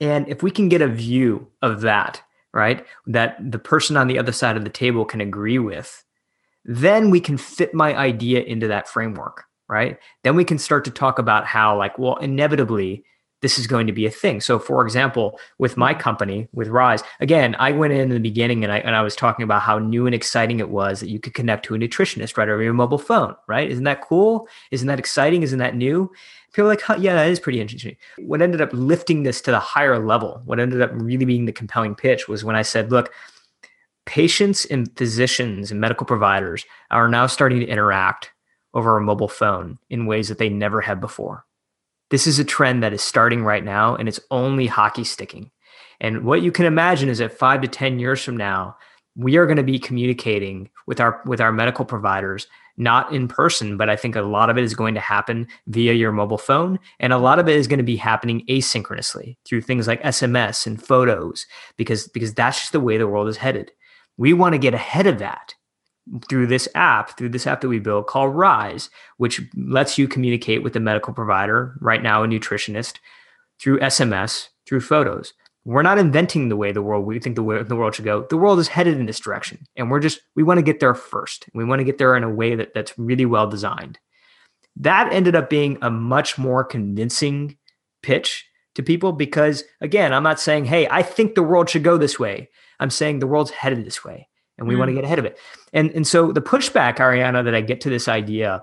And 0.00 0.28
if 0.28 0.42
we 0.42 0.50
can 0.50 0.68
get 0.68 0.82
a 0.82 0.88
view 0.88 1.46
of 1.62 1.82
that, 1.82 2.22
right? 2.52 2.84
That 3.06 3.36
the 3.40 3.60
person 3.60 3.96
on 3.96 4.08
the 4.08 4.18
other 4.18 4.32
side 4.32 4.56
of 4.56 4.64
the 4.64 4.70
table 4.70 5.04
can 5.04 5.20
agree 5.20 5.60
with, 5.60 6.02
then 6.66 7.10
we 7.10 7.20
can 7.20 7.38
fit 7.38 7.72
my 7.72 7.96
idea 7.96 8.42
into 8.42 8.66
that 8.68 8.88
framework, 8.88 9.44
right? 9.68 9.98
Then 10.24 10.36
we 10.36 10.44
can 10.44 10.58
start 10.58 10.84
to 10.84 10.90
talk 10.90 11.18
about 11.18 11.46
how, 11.46 11.78
like, 11.78 11.98
well, 11.98 12.16
inevitably, 12.16 13.04
this 13.42 13.58
is 13.58 13.66
going 13.66 13.86
to 13.86 13.92
be 13.92 14.06
a 14.06 14.10
thing. 14.10 14.40
So, 14.40 14.58
for 14.58 14.84
example, 14.84 15.38
with 15.58 15.76
my 15.76 15.94
company, 15.94 16.48
with 16.52 16.68
Rise, 16.68 17.04
again, 17.20 17.54
I 17.58 17.70
went 17.70 17.92
in, 17.92 18.00
in 18.00 18.08
the 18.08 18.18
beginning 18.18 18.64
and 18.64 18.72
I, 18.72 18.78
and 18.78 18.96
I 18.96 19.02
was 19.02 19.14
talking 19.14 19.44
about 19.44 19.62
how 19.62 19.78
new 19.78 20.06
and 20.06 20.14
exciting 20.14 20.58
it 20.58 20.70
was 20.70 21.00
that 21.00 21.10
you 21.10 21.20
could 21.20 21.34
connect 21.34 21.64
to 21.66 21.74
a 21.74 21.78
nutritionist 21.78 22.36
right 22.36 22.48
over 22.48 22.62
your 22.62 22.72
mobile 22.72 22.98
phone, 22.98 23.36
right? 23.46 23.70
Isn't 23.70 23.84
that 23.84 24.00
cool? 24.00 24.48
Isn't 24.72 24.88
that 24.88 24.98
exciting? 24.98 25.42
Isn't 25.42 25.58
that 25.60 25.76
new? 25.76 26.10
People 26.52 26.64
are 26.64 26.68
like, 26.70 26.80
huh, 26.80 26.96
yeah, 26.98 27.14
that 27.14 27.28
is 27.28 27.38
pretty 27.38 27.60
interesting. 27.60 27.96
What 28.18 28.42
ended 28.42 28.62
up 28.62 28.70
lifting 28.72 29.22
this 29.22 29.40
to 29.42 29.50
the 29.50 29.60
higher 29.60 30.04
level, 30.04 30.40
what 30.46 30.58
ended 30.58 30.80
up 30.80 30.90
really 30.94 31.26
being 31.26 31.44
the 31.44 31.52
compelling 31.52 31.94
pitch 31.94 32.26
was 32.26 32.42
when 32.42 32.56
I 32.56 32.62
said, 32.62 32.90
look, 32.90 33.12
patients 34.06 34.64
and 34.64 34.90
physicians 34.96 35.70
and 35.70 35.80
medical 35.80 36.06
providers 36.06 36.64
are 36.90 37.08
now 37.08 37.26
starting 37.26 37.60
to 37.60 37.66
interact 37.66 38.30
over 38.72 38.96
a 38.96 39.02
mobile 39.02 39.28
phone 39.28 39.78
in 39.90 40.06
ways 40.06 40.28
that 40.28 40.38
they 40.38 40.48
never 40.48 40.80
have 40.80 41.00
before. 41.00 41.44
This 42.10 42.26
is 42.26 42.38
a 42.38 42.44
trend 42.44 42.82
that 42.82 42.92
is 42.92 43.02
starting 43.02 43.42
right 43.42 43.64
now 43.64 43.96
and 43.96 44.08
it's 44.08 44.20
only 44.30 44.66
hockey 44.66 45.04
sticking. 45.04 45.50
And 46.00 46.24
what 46.24 46.42
you 46.42 46.52
can 46.52 46.66
imagine 46.66 47.08
is 47.08 47.18
that 47.18 47.32
5 47.32 47.62
to 47.62 47.68
10 47.68 47.98
years 47.98 48.22
from 48.22 48.36
now, 48.36 48.76
we 49.16 49.36
are 49.36 49.46
going 49.46 49.56
to 49.56 49.62
be 49.62 49.78
communicating 49.78 50.68
with 50.86 51.00
our 51.00 51.20
with 51.24 51.40
our 51.40 51.52
medical 51.52 51.84
providers 51.84 52.46
not 52.76 53.10
in 53.12 53.26
person 53.26 53.78
but 53.78 53.88
i 53.88 53.96
think 53.96 54.14
a 54.14 54.20
lot 54.20 54.50
of 54.50 54.58
it 54.58 54.64
is 54.64 54.74
going 54.74 54.94
to 54.94 55.00
happen 55.00 55.48
via 55.68 55.94
your 55.94 56.12
mobile 56.12 56.38
phone 56.38 56.78
and 57.00 57.14
a 57.14 57.18
lot 57.18 57.38
of 57.38 57.48
it 57.48 57.56
is 57.56 57.66
going 57.66 57.78
to 57.78 57.82
be 57.82 57.96
happening 57.96 58.44
asynchronously 58.48 59.36
through 59.46 59.62
things 59.62 59.88
like 59.88 60.02
sms 60.02 60.66
and 60.66 60.82
photos 60.82 61.46
because 61.78 62.08
because 62.08 62.34
that's 62.34 62.60
just 62.60 62.72
the 62.72 62.80
way 62.80 62.98
the 62.98 63.08
world 63.08 63.28
is 63.28 63.38
headed 63.38 63.72
we 64.16 64.32
want 64.32 64.54
to 64.54 64.58
get 64.58 64.74
ahead 64.74 65.06
of 65.06 65.18
that 65.18 65.54
through 66.28 66.46
this 66.46 66.68
app, 66.74 67.16
through 67.16 67.30
this 67.30 67.46
app 67.46 67.60
that 67.60 67.68
we 67.68 67.78
built 67.78 68.06
called 68.06 68.34
Rise, 68.34 68.90
which 69.16 69.40
lets 69.56 69.98
you 69.98 70.06
communicate 70.06 70.62
with 70.62 70.72
the 70.72 70.80
medical 70.80 71.12
provider, 71.12 71.76
right 71.80 72.02
now 72.02 72.22
a 72.22 72.28
nutritionist, 72.28 72.98
through 73.58 73.80
SMS, 73.80 74.48
through 74.66 74.80
photos. 74.80 75.32
We're 75.64 75.82
not 75.82 75.98
inventing 75.98 76.48
the 76.48 76.56
way 76.56 76.70
the 76.70 76.82
world 76.82 77.04
we 77.04 77.18
think 77.18 77.34
the 77.34 77.42
way 77.42 77.60
the 77.60 77.74
world 77.74 77.94
should 77.94 78.04
go. 78.04 78.24
The 78.30 78.36
world 78.36 78.60
is 78.60 78.68
headed 78.68 78.98
in 78.98 79.06
this 79.06 79.18
direction, 79.18 79.66
and 79.74 79.90
we're 79.90 80.00
just 80.00 80.20
we 80.36 80.44
want 80.44 80.58
to 80.58 80.62
get 80.62 80.78
there 80.78 80.94
first. 80.94 81.46
We 81.54 81.64
want 81.64 81.80
to 81.80 81.84
get 81.84 81.98
there 81.98 82.16
in 82.16 82.22
a 82.22 82.30
way 82.30 82.54
that 82.54 82.72
that's 82.72 82.96
really 82.96 83.26
well 83.26 83.48
designed. 83.48 83.98
That 84.76 85.12
ended 85.12 85.34
up 85.34 85.50
being 85.50 85.78
a 85.82 85.90
much 85.90 86.38
more 86.38 86.62
convincing 86.62 87.56
pitch 88.00 88.46
to 88.76 88.82
people 88.82 89.10
because 89.10 89.64
again, 89.80 90.12
I'm 90.12 90.22
not 90.22 90.38
saying, 90.38 90.66
"Hey, 90.66 90.86
I 90.88 91.02
think 91.02 91.34
the 91.34 91.42
world 91.42 91.68
should 91.68 91.82
go 91.82 91.98
this 91.98 92.16
way." 92.16 92.48
I'm 92.80 92.90
saying 92.90 93.18
the 93.18 93.26
world's 93.26 93.50
headed 93.50 93.84
this 93.84 94.04
way 94.04 94.28
and 94.58 94.66
we 94.68 94.74
mm. 94.74 94.78
want 94.78 94.88
to 94.90 94.94
get 94.94 95.04
ahead 95.04 95.18
of 95.18 95.24
it. 95.24 95.38
And 95.72 95.90
and 95.90 96.06
so 96.06 96.32
the 96.32 96.42
pushback, 96.42 96.96
Ariana, 96.96 97.44
that 97.44 97.54
I 97.54 97.60
get 97.60 97.80
to 97.82 97.90
this 97.90 98.08
idea 98.08 98.62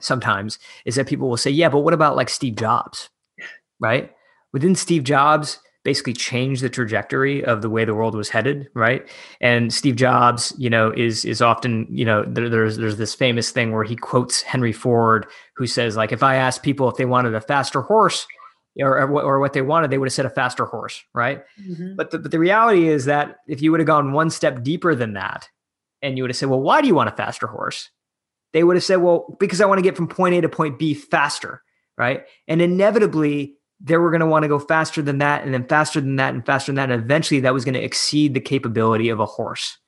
sometimes 0.00 0.58
is 0.84 0.94
that 0.94 1.06
people 1.06 1.28
will 1.28 1.36
say, 1.36 1.50
yeah, 1.50 1.68
but 1.68 1.80
what 1.80 1.94
about 1.94 2.16
like 2.16 2.28
Steve 2.28 2.56
Jobs? 2.56 3.08
Right? 3.82 4.12
Within 4.52 4.74
Steve 4.74 5.04
Jobs 5.04 5.58
basically 5.84 6.12
change 6.12 6.60
the 6.60 6.68
trajectory 6.68 7.42
of 7.42 7.62
the 7.62 7.70
way 7.70 7.86
the 7.86 7.94
world 7.94 8.14
was 8.14 8.28
headed, 8.28 8.68
right? 8.74 9.08
And 9.40 9.72
Steve 9.72 9.96
Jobs, 9.96 10.52
you 10.58 10.68
know, 10.68 10.90
is 10.90 11.24
is 11.24 11.40
often, 11.40 11.86
you 11.90 12.04
know, 12.04 12.22
there, 12.26 12.50
there's 12.50 12.76
there's 12.76 12.98
this 12.98 13.14
famous 13.14 13.50
thing 13.50 13.72
where 13.72 13.84
he 13.84 13.96
quotes 13.96 14.42
Henry 14.42 14.72
Ford, 14.72 15.26
who 15.56 15.66
says 15.66 15.96
like, 15.96 16.12
if 16.12 16.22
I 16.22 16.34
asked 16.34 16.62
people 16.62 16.90
if 16.90 16.96
they 16.96 17.06
wanted 17.06 17.34
a 17.34 17.40
faster 17.40 17.80
horse, 17.80 18.26
or, 18.78 18.98
or 18.98 19.40
what 19.40 19.52
they 19.52 19.62
wanted, 19.62 19.90
they 19.90 19.98
would 19.98 20.06
have 20.06 20.12
said 20.12 20.26
a 20.26 20.30
faster 20.30 20.64
horse, 20.64 21.02
right? 21.14 21.42
Mm-hmm. 21.60 21.96
But, 21.96 22.10
the, 22.10 22.18
but 22.18 22.30
the 22.30 22.38
reality 22.38 22.88
is 22.88 23.06
that 23.06 23.36
if 23.46 23.62
you 23.62 23.70
would 23.70 23.80
have 23.80 23.86
gone 23.86 24.12
one 24.12 24.30
step 24.30 24.62
deeper 24.62 24.94
than 24.94 25.14
that, 25.14 25.48
and 26.02 26.16
you 26.16 26.22
would 26.22 26.30
have 26.30 26.36
said, 26.36 26.48
well, 26.48 26.60
why 26.60 26.80
do 26.80 26.86
you 26.86 26.94
want 26.94 27.08
a 27.08 27.16
faster 27.16 27.46
horse? 27.46 27.90
They 28.52 28.64
would 28.64 28.76
have 28.76 28.84
said, 28.84 28.96
well, 28.96 29.36
because 29.38 29.60
I 29.60 29.66
want 29.66 29.78
to 29.78 29.82
get 29.82 29.96
from 29.96 30.08
point 30.08 30.34
A 30.34 30.40
to 30.40 30.48
point 30.48 30.78
B 30.78 30.94
faster, 30.94 31.62
right? 31.98 32.24
And 32.48 32.62
inevitably, 32.62 33.56
they 33.80 33.96
were 33.96 34.10
going 34.10 34.20
to 34.20 34.26
want 34.26 34.42
to 34.42 34.48
go 34.48 34.58
faster 34.58 35.02
than 35.02 35.18
that, 35.18 35.44
and 35.44 35.54
then 35.54 35.66
faster 35.66 36.00
than 36.00 36.16
that, 36.16 36.34
and 36.34 36.44
faster 36.44 36.70
than 36.70 36.76
that. 36.76 36.90
And 36.90 37.02
eventually, 37.02 37.40
that 37.40 37.54
was 37.54 37.64
going 37.64 37.74
to 37.74 37.82
exceed 37.82 38.34
the 38.34 38.40
capability 38.40 39.08
of 39.08 39.20
a 39.20 39.26
horse. 39.26 39.78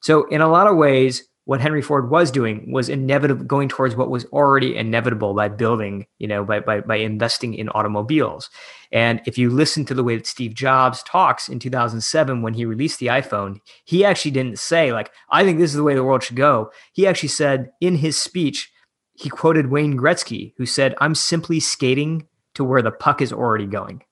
So, 0.00 0.24
in 0.28 0.40
a 0.40 0.48
lot 0.48 0.66
of 0.66 0.76
ways, 0.76 1.28
what 1.50 1.60
Henry 1.60 1.82
Ford 1.82 2.10
was 2.10 2.30
doing 2.30 2.70
was 2.70 2.88
inevitable 2.88 3.44
going 3.44 3.68
towards 3.68 3.96
what 3.96 4.08
was 4.08 4.24
already 4.26 4.76
inevitable 4.76 5.34
by 5.34 5.48
building, 5.48 6.06
you 6.20 6.28
know, 6.28 6.44
by, 6.44 6.60
by, 6.60 6.80
by 6.80 6.94
investing 6.94 7.54
in 7.54 7.68
automobiles. 7.70 8.48
And 8.92 9.20
if 9.26 9.36
you 9.36 9.50
listen 9.50 9.84
to 9.86 9.94
the 9.94 10.04
way 10.04 10.14
that 10.14 10.28
Steve 10.28 10.54
Jobs 10.54 11.02
talks 11.02 11.48
in 11.48 11.58
2007 11.58 12.42
when 12.42 12.54
he 12.54 12.64
released 12.64 13.00
the 13.00 13.08
iPhone, 13.08 13.58
he 13.84 14.04
actually 14.04 14.30
didn't 14.30 14.60
say 14.60 14.92
like, 14.92 15.10
I 15.28 15.42
think 15.42 15.58
this 15.58 15.72
is 15.72 15.76
the 15.76 15.82
way 15.82 15.96
the 15.96 16.04
world 16.04 16.22
should 16.22 16.36
go. 16.36 16.70
He 16.92 17.04
actually 17.04 17.30
said 17.30 17.72
in 17.80 17.96
his 17.96 18.16
speech, 18.16 18.70
he 19.14 19.28
quoted 19.28 19.72
Wayne 19.72 19.98
Gretzky, 19.98 20.54
who 20.56 20.66
said, 20.66 20.94
I'm 21.00 21.16
simply 21.16 21.58
skating 21.58 22.28
to 22.54 22.62
where 22.62 22.80
the 22.80 22.92
puck 22.92 23.20
is 23.20 23.32
already 23.32 23.66
going. 23.66 24.04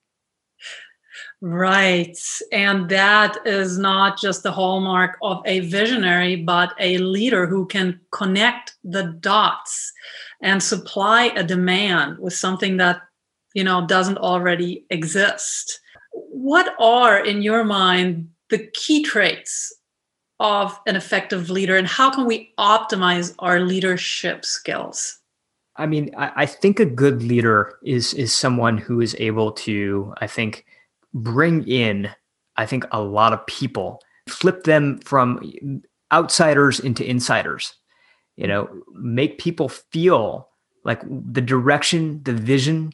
Right. 1.41 2.17
And 2.51 2.89
that 2.89 3.37
is 3.45 3.77
not 3.77 4.19
just 4.19 4.43
the 4.43 4.51
hallmark 4.51 5.17
of 5.21 5.41
a 5.45 5.61
visionary, 5.61 6.35
but 6.35 6.73
a 6.79 6.97
leader 6.97 7.47
who 7.47 7.65
can 7.65 8.01
connect 8.11 8.73
the 8.83 9.03
dots 9.21 9.93
and 10.41 10.61
supply 10.61 11.31
a 11.35 11.43
demand 11.43 12.19
with 12.19 12.33
something 12.33 12.77
that, 12.77 13.01
you 13.53 13.63
know, 13.63 13.87
doesn't 13.87 14.17
already 14.17 14.85
exist. 14.89 15.79
What 16.11 16.75
are, 16.77 17.23
in 17.23 17.41
your 17.41 17.63
mind, 17.63 18.29
the 18.49 18.67
key 18.73 19.03
traits 19.03 19.73
of 20.41 20.77
an 20.87 20.95
effective 20.95 21.49
leader 21.49 21.77
and 21.77 21.87
how 21.87 22.09
can 22.09 22.25
we 22.25 22.53
optimize 22.59 23.33
our 23.39 23.61
leadership 23.61 24.43
skills? 24.43 25.19
I 25.75 25.85
mean, 25.85 26.13
I, 26.17 26.31
I 26.35 26.45
think 26.45 26.79
a 26.79 26.85
good 26.85 27.23
leader 27.23 27.77
is 27.83 28.13
is 28.13 28.33
someone 28.33 28.77
who 28.77 28.99
is 28.99 29.15
able 29.19 29.53
to, 29.53 30.13
I 30.17 30.27
think, 30.27 30.65
bring 31.13 31.67
in, 31.67 32.09
I 32.57 32.65
think, 32.65 32.85
a 32.91 33.01
lot 33.01 33.33
of 33.33 33.45
people, 33.47 34.01
flip 34.27 34.63
them 34.63 34.99
from 34.99 35.81
outsiders 36.11 36.79
into 36.79 37.07
insiders. 37.07 37.73
You 38.35 38.47
know, 38.47 38.69
make 38.93 39.37
people 39.37 39.69
feel 39.69 40.49
like 40.85 41.01
the 41.09 41.41
direction, 41.41 42.21
the 42.23 42.33
vision 42.33 42.93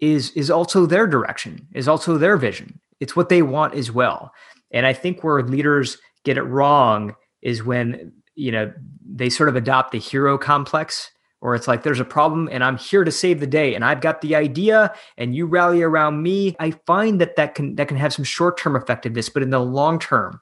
is 0.00 0.30
is 0.30 0.50
also 0.50 0.86
their 0.86 1.06
direction, 1.06 1.66
is 1.74 1.88
also 1.88 2.16
their 2.16 2.36
vision. 2.36 2.80
It's 3.00 3.14
what 3.14 3.28
they 3.28 3.42
want 3.42 3.74
as 3.74 3.92
well. 3.92 4.32
And 4.70 4.86
I 4.86 4.92
think 4.92 5.22
where 5.22 5.42
leaders 5.42 5.98
get 6.24 6.38
it 6.38 6.42
wrong 6.42 7.14
is 7.42 7.62
when, 7.62 8.12
you 8.34 8.52
know, 8.52 8.72
they 9.04 9.30
sort 9.30 9.48
of 9.48 9.56
adopt 9.56 9.92
the 9.92 9.98
hero 9.98 10.38
complex 10.38 11.10
or 11.40 11.54
it's 11.54 11.68
like 11.68 11.82
there's 11.82 12.00
a 12.00 12.04
problem 12.04 12.48
and 12.50 12.64
I'm 12.64 12.76
here 12.76 13.04
to 13.04 13.12
save 13.12 13.40
the 13.40 13.46
day 13.46 13.74
and 13.74 13.84
I've 13.84 14.00
got 14.00 14.20
the 14.20 14.34
idea 14.34 14.92
and 15.16 15.34
you 15.34 15.46
rally 15.46 15.82
around 15.82 16.22
me. 16.22 16.56
I 16.58 16.72
find 16.86 17.20
that 17.20 17.36
that 17.36 17.54
can 17.54 17.76
that 17.76 17.88
can 17.88 17.96
have 17.96 18.12
some 18.12 18.24
short-term 18.24 18.76
effectiveness, 18.76 19.28
but 19.28 19.42
in 19.42 19.50
the 19.50 19.60
long 19.60 19.98
term, 19.98 20.40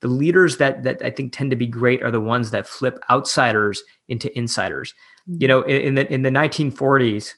the 0.00 0.08
leaders 0.08 0.56
that 0.56 0.82
that 0.82 1.02
I 1.02 1.10
think 1.10 1.32
tend 1.32 1.50
to 1.50 1.56
be 1.56 1.66
great 1.66 2.02
are 2.02 2.10
the 2.10 2.20
ones 2.20 2.50
that 2.50 2.66
flip 2.66 2.98
outsiders 3.10 3.82
into 4.08 4.36
insiders. 4.36 4.94
Mm-hmm. 5.28 5.42
You 5.42 5.48
know, 5.48 5.62
in, 5.62 5.80
in 5.82 5.94
the 5.94 6.12
in 6.12 6.22
the 6.22 6.30
1940s, 6.30 7.34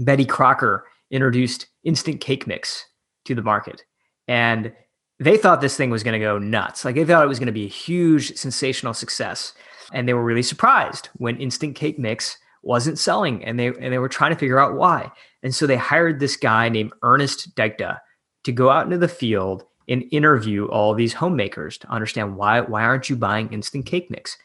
Betty 0.00 0.24
Crocker 0.24 0.86
introduced 1.10 1.66
instant 1.84 2.20
cake 2.20 2.46
mix 2.46 2.86
to 3.24 3.34
the 3.34 3.42
market. 3.42 3.84
And 4.28 4.72
they 5.18 5.36
thought 5.36 5.60
this 5.60 5.76
thing 5.76 5.90
was 5.90 6.02
going 6.02 6.18
to 6.18 6.24
go 6.24 6.38
nuts. 6.38 6.84
Like 6.84 6.94
they 6.94 7.04
thought 7.04 7.24
it 7.24 7.28
was 7.28 7.38
going 7.38 7.46
to 7.46 7.52
be 7.52 7.66
a 7.66 7.68
huge 7.68 8.36
sensational 8.36 8.94
success. 8.94 9.52
And 9.92 10.08
they 10.08 10.14
were 10.14 10.24
really 10.24 10.42
surprised 10.42 11.08
when 11.14 11.36
instant 11.40 11.74
cake 11.74 11.98
mix 11.98 12.38
wasn't 12.62 12.98
selling 12.98 13.44
and 13.44 13.58
they 13.58 13.68
and 13.68 13.92
they 13.92 13.98
were 13.98 14.08
trying 14.08 14.32
to 14.32 14.38
figure 14.38 14.58
out 14.58 14.76
why. 14.76 15.10
And 15.42 15.54
so 15.54 15.66
they 15.66 15.76
hired 15.76 16.20
this 16.20 16.36
guy 16.36 16.68
named 16.68 16.92
Ernest 17.02 17.54
Dichter 17.54 17.98
to 18.44 18.52
go 18.52 18.70
out 18.70 18.84
into 18.84 18.98
the 18.98 19.08
field 19.08 19.64
and 19.88 20.04
interview 20.12 20.66
all 20.66 20.94
these 20.94 21.14
homemakers 21.14 21.78
to 21.78 21.90
understand 21.90 22.36
why 22.36 22.60
why 22.60 22.82
aren't 22.82 23.08
you 23.08 23.16
buying 23.16 23.52
instant 23.52 23.86
cake 23.86 24.10
mix? 24.10 24.36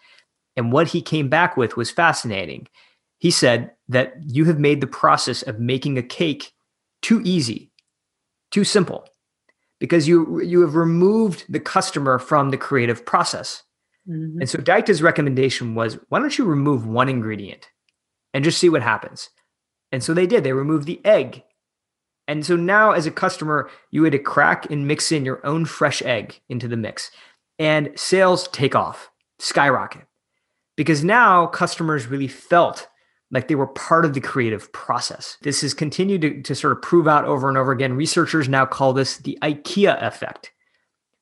And 0.56 0.72
what 0.72 0.88
he 0.88 1.02
came 1.02 1.30
back 1.30 1.58
with 1.58 1.76
was 1.76 1.92
fascinating. 1.92 2.68
He 3.20 3.32
said 3.32 3.72
that 3.90 4.14
you 4.26 4.46
have 4.46 4.60
made 4.60 4.82
the 4.82 4.88
process 4.88 5.42
of 5.42 5.60
making 5.60 5.98
a 5.98 6.04
cake 6.04 6.54
too 7.02 7.22
easy, 7.24 7.72
too 8.52 8.64
simple, 8.64 9.08
because 9.80 10.08
you 10.08 10.42
you 10.42 10.62
have 10.62 10.76
removed 10.76 11.46
the 11.50 11.60
customer 11.60 12.18
from 12.20 12.50
the 12.50 12.58
creative 12.58 13.06
process. 13.06 13.64
Mm-hmm. 14.10 14.42
And 14.42 14.50
so 14.50 14.60
Dichter's 14.60 15.02
recommendation 15.02 15.76
was, 15.76 15.98
why 16.10 16.20
don't 16.20 16.38
you 16.38 16.46
remove 16.46 16.86
one 16.86 17.10
ingredient 17.10 17.70
and 18.34 18.44
just 18.44 18.60
see 18.60 18.70
what 18.70 18.84
happens? 18.84 19.30
And 19.92 20.04
so 20.04 20.14
they 20.14 20.28
did. 20.28 20.44
They 20.44 20.54
removed 20.54 20.86
the 20.86 21.04
egg. 21.06 21.44
And 22.28 22.46
so 22.46 22.56
now, 22.56 22.92
as 22.92 23.06
a 23.06 23.12
customer, 23.12 23.70
you 23.92 24.04
had 24.04 24.14
to 24.14 24.20
crack 24.20 24.70
and 24.72 24.88
mix 24.88 25.12
in 25.12 25.26
your 25.26 25.46
own 25.46 25.66
fresh 25.66 26.02
egg 26.02 26.42
into 26.50 26.68
the 26.68 26.76
mix, 26.76 27.12
and 27.60 27.92
sales 27.96 28.48
take 28.48 28.76
off, 28.76 29.12
skyrocket, 29.38 30.08
because 30.76 31.04
now 31.04 31.46
customers 31.46 32.08
really 32.08 32.28
felt 32.28 32.88
like 33.30 33.48
they 33.48 33.54
were 33.54 33.68
part 33.68 34.06
of 34.06 34.14
the 34.14 34.22
creative 34.22 34.74
process. 34.74 35.38
This 35.44 35.62
has 35.62 35.76
continued 35.76 36.22
to, 36.22 36.42
to 36.42 36.56
sort 36.56 36.74
of 36.74 36.82
prove 36.82 37.08
out 37.08 37.26
over 37.26 37.48
and 37.48 37.60
over 37.60 37.72
again. 37.72 37.94
Researchers 37.94 38.50
now 38.50 38.66
call 38.66 38.94
this 38.94 39.18
the 39.18 39.38
IKEA 39.44 40.02
effect. 40.02 40.52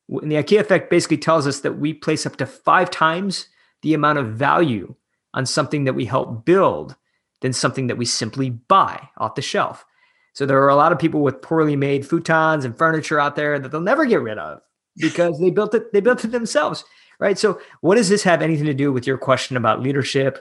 And 0.08 0.30
the 0.30 0.36
IKEA 0.36 0.60
effect 0.60 0.90
basically 0.90 1.18
tells 1.18 1.46
us 1.46 1.60
that 1.60 1.78
we 1.78 1.94
place 1.94 2.26
up 2.26 2.36
to 2.36 2.46
five 2.46 2.90
times 2.90 3.48
the 3.82 3.94
amount 3.94 4.18
of 4.18 4.34
value 4.34 4.94
on 5.32 5.46
something 5.46 5.84
that 5.84 5.94
we 5.94 6.04
help 6.04 6.44
build 6.44 6.96
than 7.40 7.52
something 7.52 7.88
that 7.88 7.98
we 7.98 8.04
simply 8.04 8.50
buy 8.50 9.08
off 9.18 9.34
the 9.34 9.42
shelf. 9.42 9.84
So 10.32 10.46
there 10.46 10.62
are 10.62 10.68
a 10.68 10.76
lot 10.76 10.92
of 10.92 10.98
people 10.98 11.22
with 11.22 11.42
poorly 11.42 11.76
made 11.76 12.04
futons 12.04 12.64
and 12.64 12.76
furniture 12.76 13.20
out 13.20 13.36
there 13.36 13.58
that 13.58 13.70
they'll 13.70 13.80
never 13.80 14.04
get 14.04 14.22
rid 14.22 14.38
of 14.38 14.60
because 14.96 15.38
they 15.38 15.50
built 15.50 15.74
it 15.74 15.92
they 15.92 16.00
built 16.00 16.24
it 16.24 16.32
themselves, 16.32 16.84
right? 17.18 17.38
So 17.38 17.60
what 17.80 17.96
does 17.96 18.08
this 18.08 18.22
have 18.24 18.42
anything 18.42 18.66
to 18.66 18.74
do 18.74 18.92
with 18.92 19.06
your 19.06 19.18
question 19.18 19.56
about 19.56 19.80
leadership? 19.80 20.40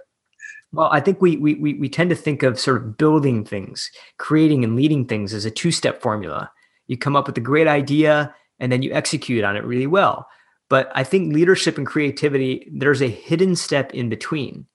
Well, 0.72 0.89
I 0.91 0.99
think 0.99 1.22
we 1.22 1.38
we 1.38 1.53
we, 1.55 1.74
we 1.76 1.89
tend 1.89 2.09
to 2.09 2.16
think 2.16 2.41
of 2.41 2.59
sort 2.59 2.78
of 2.78 2.97
building 2.97 3.45
things, 3.45 3.91
creating 4.18 4.64
and 4.64 4.76
leading 4.76 5.05
things 5.05 5.34
as 5.34 5.45
a 5.45 5.51
two-step 5.51 6.01
formula. 6.01 6.51
You 6.88 6.97
come 6.97 7.16
up 7.16 7.28
with 7.28 7.38
a 7.38 7.41
great 7.41 7.68
idea 7.68 8.34
and 8.64 8.72
then 8.72 8.82
you 8.82 8.93
execute 8.93 9.43
on 9.43 9.57
it 9.57 9.66
really 9.66 9.88
well. 9.88 10.26
But 10.70 10.89
I 10.95 11.03
think 11.03 11.34
leadership 11.34 11.78
and 11.78 11.86
creativity, 11.86 12.72
there's 12.74 13.01
a 13.01 13.09
hidden 13.09 13.57
step 13.57 13.93
in 13.93 14.07
between. 14.07 14.66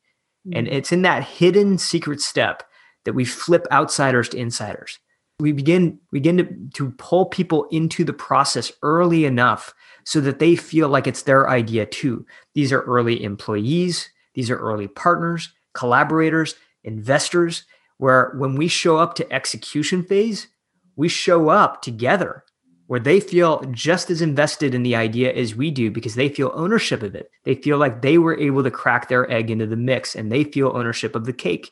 Mm-hmm. 0.47 0.59
And 0.59 0.69
it's 0.69 0.93
in 0.93 1.01
that 1.03 1.25
hidden 1.25 1.79
secret 1.79 2.21
step 2.21 2.65
that 3.07 3.15
we 3.15 3.25
flip 3.25 3.67
outsiders 3.73 4.29
to 4.29 4.37
insiders. 4.37 4.99
We 5.41 5.53
begin, 5.53 5.99
begin 6.13 6.37
to, 6.37 6.45
to 6.75 6.91
pull 6.99 7.27
people 7.27 7.67
into 7.71 8.05
the 8.05 8.13
process 8.13 8.71
early 8.83 9.25
enough 9.25 9.73
so 10.05 10.21
that 10.21 10.39
they 10.39 10.55
feel 10.55 10.91
like 10.91 11.07
it's 11.07 11.23
their 11.23 11.49
idea 11.49 11.87
too. 11.87 12.27
These 12.55 12.75
are 12.75 12.83
early 12.83 13.25
employees, 13.25 14.11
these 14.35 14.51
are 14.51 14.59
early 14.59 14.89
partners, 14.89 15.51
collaborators, 15.73 16.57
investors, 16.85 17.65
where 17.97 18.35
when 18.37 18.55
we 18.55 18.69
show 18.69 18.99
up 18.99 19.15
to 19.15 19.33
execution 19.33 20.03
phase, 20.03 20.49
we 20.95 21.09
show 21.09 21.49
up 21.49 21.81
together 21.81 22.45
where 22.89 22.99
they 22.99 23.21
feel 23.21 23.63
just 23.71 24.11
as 24.11 24.23
invested 24.23 24.75
in 24.75 24.83
the 24.83 24.97
idea 24.97 25.31
as 25.33 25.55
we 25.55 25.71
do 25.71 25.91
because 25.91 26.15
they 26.15 26.29
feel 26.29 26.51
ownership 26.55 27.03
of 27.03 27.15
it. 27.15 27.31
They 27.45 27.55
feel 27.55 27.77
like 27.77 28.01
they 28.01 28.17
were 28.17 28.37
able 28.39 28.63
to 28.63 28.71
crack 28.71 29.09
their 29.09 29.31
egg 29.31 29.51
into 29.51 29.67
the 29.67 29.77
mix 29.77 30.17
and 30.17 30.33
they 30.33 30.43
feel 30.43 30.73
ownership 30.75 31.15
of 31.15 31.27
the 31.27 31.35
cake. 31.35 31.71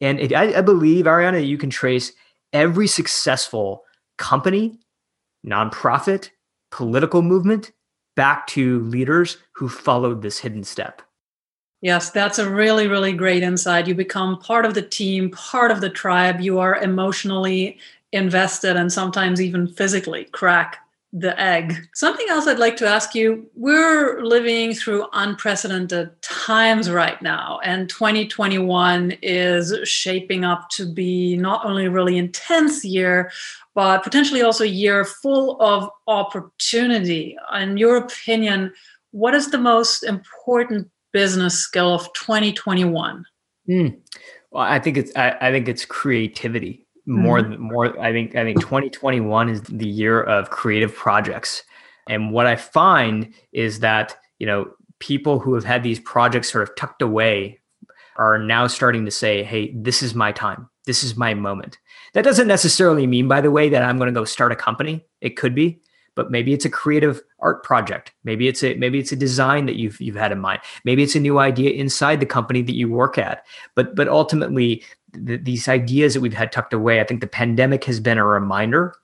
And 0.00 0.20
it, 0.20 0.32
I, 0.32 0.58
I 0.58 0.60
believe, 0.60 1.06
Ariana, 1.06 1.44
you 1.44 1.58
can 1.58 1.70
trace 1.70 2.12
every 2.52 2.86
successful 2.86 3.82
company, 4.16 4.78
nonprofit, 5.44 6.30
political 6.70 7.20
movement 7.20 7.72
back 8.14 8.46
to 8.48 8.78
leaders 8.84 9.38
who 9.56 9.68
followed 9.68 10.22
this 10.22 10.38
hidden 10.38 10.62
step. 10.62 11.02
Yes, 11.80 12.10
that's 12.10 12.38
a 12.38 12.48
really, 12.48 12.86
really 12.86 13.12
great 13.12 13.42
insight. 13.42 13.88
You 13.88 13.96
become 13.96 14.38
part 14.38 14.64
of 14.64 14.74
the 14.74 14.82
team, 14.82 15.30
part 15.30 15.72
of 15.72 15.80
the 15.80 15.90
tribe. 15.90 16.40
You 16.40 16.60
are 16.60 16.76
emotionally 16.76 17.76
invested 18.14 18.76
and 18.76 18.92
sometimes 18.92 19.42
even 19.42 19.66
physically 19.66 20.24
crack 20.26 20.78
the 21.12 21.38
egg. 21.40 21.74
Something 21.94 22.26
else 22.28 22.48
I'd 22.48 22.58
like 22.58 22.76
to 22.78 22.88
ask 22.88 23.14
you 23.14 23.48
we're 23.54 24.20
living 24.22 24.74
through 24.74 25.06
unprecedented 25.12 26.10
times 26.22 26.90
right 26.90 27.20
now, 27.22 27.60
and 27.62 27.88
2021 27.88 29.12
is 29.22 29.76
shaping 29.88 30.44
up 30.44 30.68
to 30.70 30.92
be 30.92 31.36
not 31.36 31.64
only 31.64 31.86
a 31.86 31.90
really 31.90 32.18
intense 32.18 32.84
year, 32.84 33.30
but 33.74 34.02
potentially 34.02 34.42
also 34.42 34.64
a 34.64 34.68
year 34.68 35.04
full 35.04 35.60
of 35.60 35.88
opportunity. 36.08 37.36
In 37.54 37.76
your 37.76 37.96
opinion, 37.96 38.72
what 39.12 39.34
is 39.34 39.52
the 39.52 39.58
most 39.58 40.02
important 40.02 40.90
business 41.12 41.56
skill 41.56 41.94
of 41.94 42.12
2021? 42.14 43.24
Mm. 43.68 43.96
Well, 44.50 44.64
I 44.64 44.80
think 44.80 44.96
it's 44.96 45.12
I, 45.14 45.36
I 45.40 45.52
think 45.52 45.68
it's 45.68 45.84
creativity 45.84 46.83
more 47.06 47.40
mm-hmm. 47.40 47.62
more 47.62 48.00
i 48.00 48.12
think 48.12 48.34
i 48.34 48.44
think 48.44 48.60
2021 48.60 49.48
is 49.48 49.62
the 49.62 49.88
year 49.88 50.22
of 50.22 50.50
creative 50.50 50.94
projects. 50.94 51.62
And 52.08 52.32
what 52.32 52.46
i 52.46 52.56
find 52.56 53.32
is 53.52 53.80
that 53.80 54.16
you 54.38 54.46
know 54.46 54.70
people 54.98 55.38
who 55.38 55.54
have 55.54 55.64
had 55.64 55.82
these 55.82 56.00
projects 56.00 56.52
sort 56.52 56.68
of 56.68 56.74
tucked 56.76 57.02
away 57.02 57.60
are 58.16 58.38
now 58.38 58.66
starting 58.66 59.04
to 59.04 59.10
say 59.10 59.42
hey 59.42 59.72
this 59.74 60.02
is 60.02 60.14
my 60.14 60.32
time. 60.32 60.68
This 60.86 61.02
is 61.02 61.16
my 61.16 61.32
moment. 61.32 61.78
That 62.12 62.24
doesn't 62.24 62.46
necessarily 62.46 63.06
mean 63.06 63.28
by 63.28 63.40
the 63.40 63.50
way 63.50 63.68
that 63.68 63.82
i'm 63.82 63.96
going 63.98 64.12
to 64.12 64.20
go 64.20 64.24
start 64.24 64.52
a 64.52 64.56
company. 64.56 65.04
It 65.20 65.36
could 65.36 65.54
be 65.54 65.80
but 66.14 66.30
maybe 66.30 66.52
it's 66.52 66.64
a 66.64 66.70
creative 66.70 67.22
art 67.40 67.62
project. 67.64 68.12
Maybe 68.24 68.48
it's 68.48 68.62
a 68.62 68.74
maybe 68.76 68.98
it's 68.98 69.12
a 69.12 69.16
design 69.16 69.66
that 69.66 69.76
you've 69.76 70.00
you've 70.00 70.16
had 70.16 70.32
in 70.32 70.38
mind. 70.38 70.60
Maybe 70.84 71.02
it's 71.02 71.14
a 71.14 71.20
new 71.20 71.38
idea 71.38 71.70
inside 71.70 72.20
the 72.20 72.26
company 72.26 72.62
that 72.62 72.74
you 72.74 72.88
work 72.88 73.18
at. 73.18 73.44
But 73.74 73.94
but 73.94 74.08
ultimately 74.08 74.84
th- 75.26 75.44
these 75.44 75.68
ideas 75.68 76.14
that 76.14 76.20
we've 76.20 76.34
had 76.34 76.52
tucked 76.52 76.72
away, 76.72 77.00
I 77.00 77.04
think 77.04 77.20
the 77.20 77.26
pandemic 77.26 77.84
has 77.84 78.00
been 78.00 78.18
a 78.18 78.24
reminder 78.24 78.94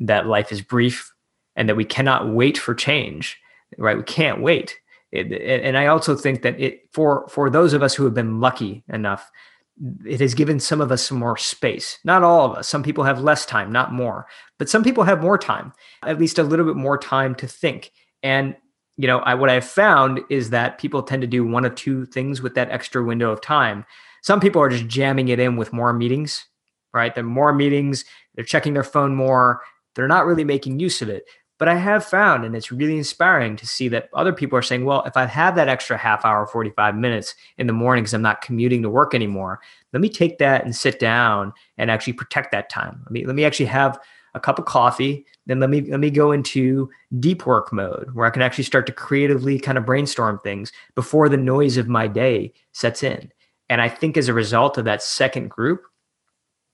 that 0.00 0.26
life 0.26 0.52
is 0.52 0.60
brief 0.60 1.12
and 1.56 1.68
that 1.68 1.76
we 1.76 1.84
cannot 1.84 2.28
wait 2.28 2.58
for 2.58 2.74
change, 2.74 3.38
right? 3.78 3.96
We 3.96 4.02
can't 4.02 4.42
wait. 4.42 4.78
It, 5.12 5.32
and 5.62 5.78
I 5.78 5.86
also 5.86 6.16
think 6.16 6.42
that 6.42 6.58
it 6.60 6.88
for 6.92 7.28
for 7.28 7.48
those 7.48 7.72
of 7.72 7.82
us 7.82 7.94
who 7.94 8.04
have 8.04 8.14
been 8.14 8.40
lucky 8.40 8.82
enough, 8.88 9.30
it 10.04 10.20
has 10.20 10.34
given 10.34 10.58
some 10.58 10.80
of 10.80 10.90
us 10.90 11.04
some 11.04 11.18
more 11.18 11.36
space. 11.36 11.98
Not 12.04 12.24
all 12.24 12.50
of 12.50 12.58
us. 12.58 12.68
Some 12.68 12.82
people 12.82 13.04
have 13.04 13.20
less 13.20 13.46
time, 13.46 13.70
not 13.70 13.92
more, 13.92 14.26
but 14.58 14.68
some 14.68 14.82
people 14.82 15.04
have 15.04 15.22
more 15.22 15.38
time, 15.38 15.72
at 16.02 16.18
least 16.18 16.38
a 16.38 16.42
little 16.42 16.66
bit 16.66 16.76
more 16.76 16.98
time 16.98 17.36
to 17.36 17.46
think. 17.46 17.92
And 18.24 18.56
you 18.96 19.06
know, 19.06 19.18
I, 19.20 19.34
what 19.34 19.50
I've 19.50 19.64
found 19.64 20.20
is 20.30 20.50
that 20.50 20.78
people 20.78 21.02
tend 21.02 21.22
to 21.22 21.28
do 21.28 21.44
one 21.44 21.64
of 21.64 21.74
two 21.74 22.06
things 22.06 22.42
with 22.42 22.54
that 22.54 22.70
extra 22.70 23.02
window 23.04 23.30
of 23.30 23.40
time. 23.40 23.84
Some 24.24 24.40
people 24.40 24.62
are 24.62 24.70
just 24.70 24.88
jamming 24.88 25.28
it 25.28 25.38
in 25.38 25.56
with 25.56 25.74
more 25.74 25.92
meetings, 25.92 26.46
right? 26.94 27.14
They're 27.14 27.22
more 27.22 27.52
meetings, 27.52 28.06
they're 28.34 28.42
checking 28.42 28.72
their 28.72 28.82
phone 28.82 29.14
more, 29.14 29.60
they're 29.94 30.08
not 30.08 30.24
really 30.24 30.44
making 30.44 30.80
use 30.80 31.02
of 31.02 31.10
it. 31.10 31.24
But 31.58 31.68
I 31.68 31.74
have 31.74 32.06
found, 32.06 32.42
and 32.42 32.56
it's 32.56 32.72
really 32.72 32.96
inspiring 32.96 33.54
to 33.56 33.66
see 33.66 33.86
that 33.88 34.08
other 34.14 34.32
people 34.32 34.58
are 34.58 34.62
saying, 34.62 34.86
well, 34.86 35.02
if 35.02 35.14
I 35.18 35.26
have 35.26 35.56
that 35.56 35.68
extra 35.68 35.98
half 35.98 36.24
hour, 36.24 36.46
45 36.46 36.96
minutes 36.96 37.34
in 37.58 37.66
the 37.66 37.74
morning 37.74 38.02
because 38.02 38.14
I'm 38.14 38.22
not 38.22 38.40
commuting 38.40 38.80
to 38.80 38.88
work 38.88 39.14
anymore, 39.14 39.60
let 39.92 40.00
me 40.00 40.08
take 40.08 40.38
that 40.38 40.64
and 40.64 40.74
sit 40.74 40.98
down 40.98 41.52
and 41.76 41.90
actually 41.90 42.14
protect 42.14 42.50
that 42.52 42.70
time. 42.70 43.02
Let 43.04 43.10
me, 43.12 43.26
let 43.26 43.36
me 43.36 43.44
actually 43.44 43.66
have 43.66 44.00
a 44.34 44.40
cup 44.40 44.58
of 44.58 44.64
coffee, 44.64 45.26
then 45.44 45.60
let 45.60 45.68
me 45.68 45.82
let 45.82 46.00
me 46.00 46.10
go 46.10 46.32
into 46.32 46.88
deep 47.20 47.44
work 47.44 47.74
mode 47.74 48.08
where 48.14 48.26
I 48.26 48.30
can 48.30 48.42
actually 48.42 48.64
start 48.64 48.86
to 48.86 48.92
creatively 48.92 49.58
kind 49.58 49.76
of 49.76 49.84
brainstorm 49.84 50.38
things 50.38 50.72
before 50.94 51.28
the 51.28 51.36
noise 51.36 51.76
of 51.76 51.88
my 51.88 52.08
day 52.08 52.54
sets 52.72 53.02
in. 53.02 53.30
And 53.68 53.80
I 53.80 53.88
think 53.88 54.16
as 54.16 54.28
a 54.28 54.34
result 54.34 54.78
of 54.78 54.84
that 54.84 55.02
second 55.02 55.48
group, 55.48 55.82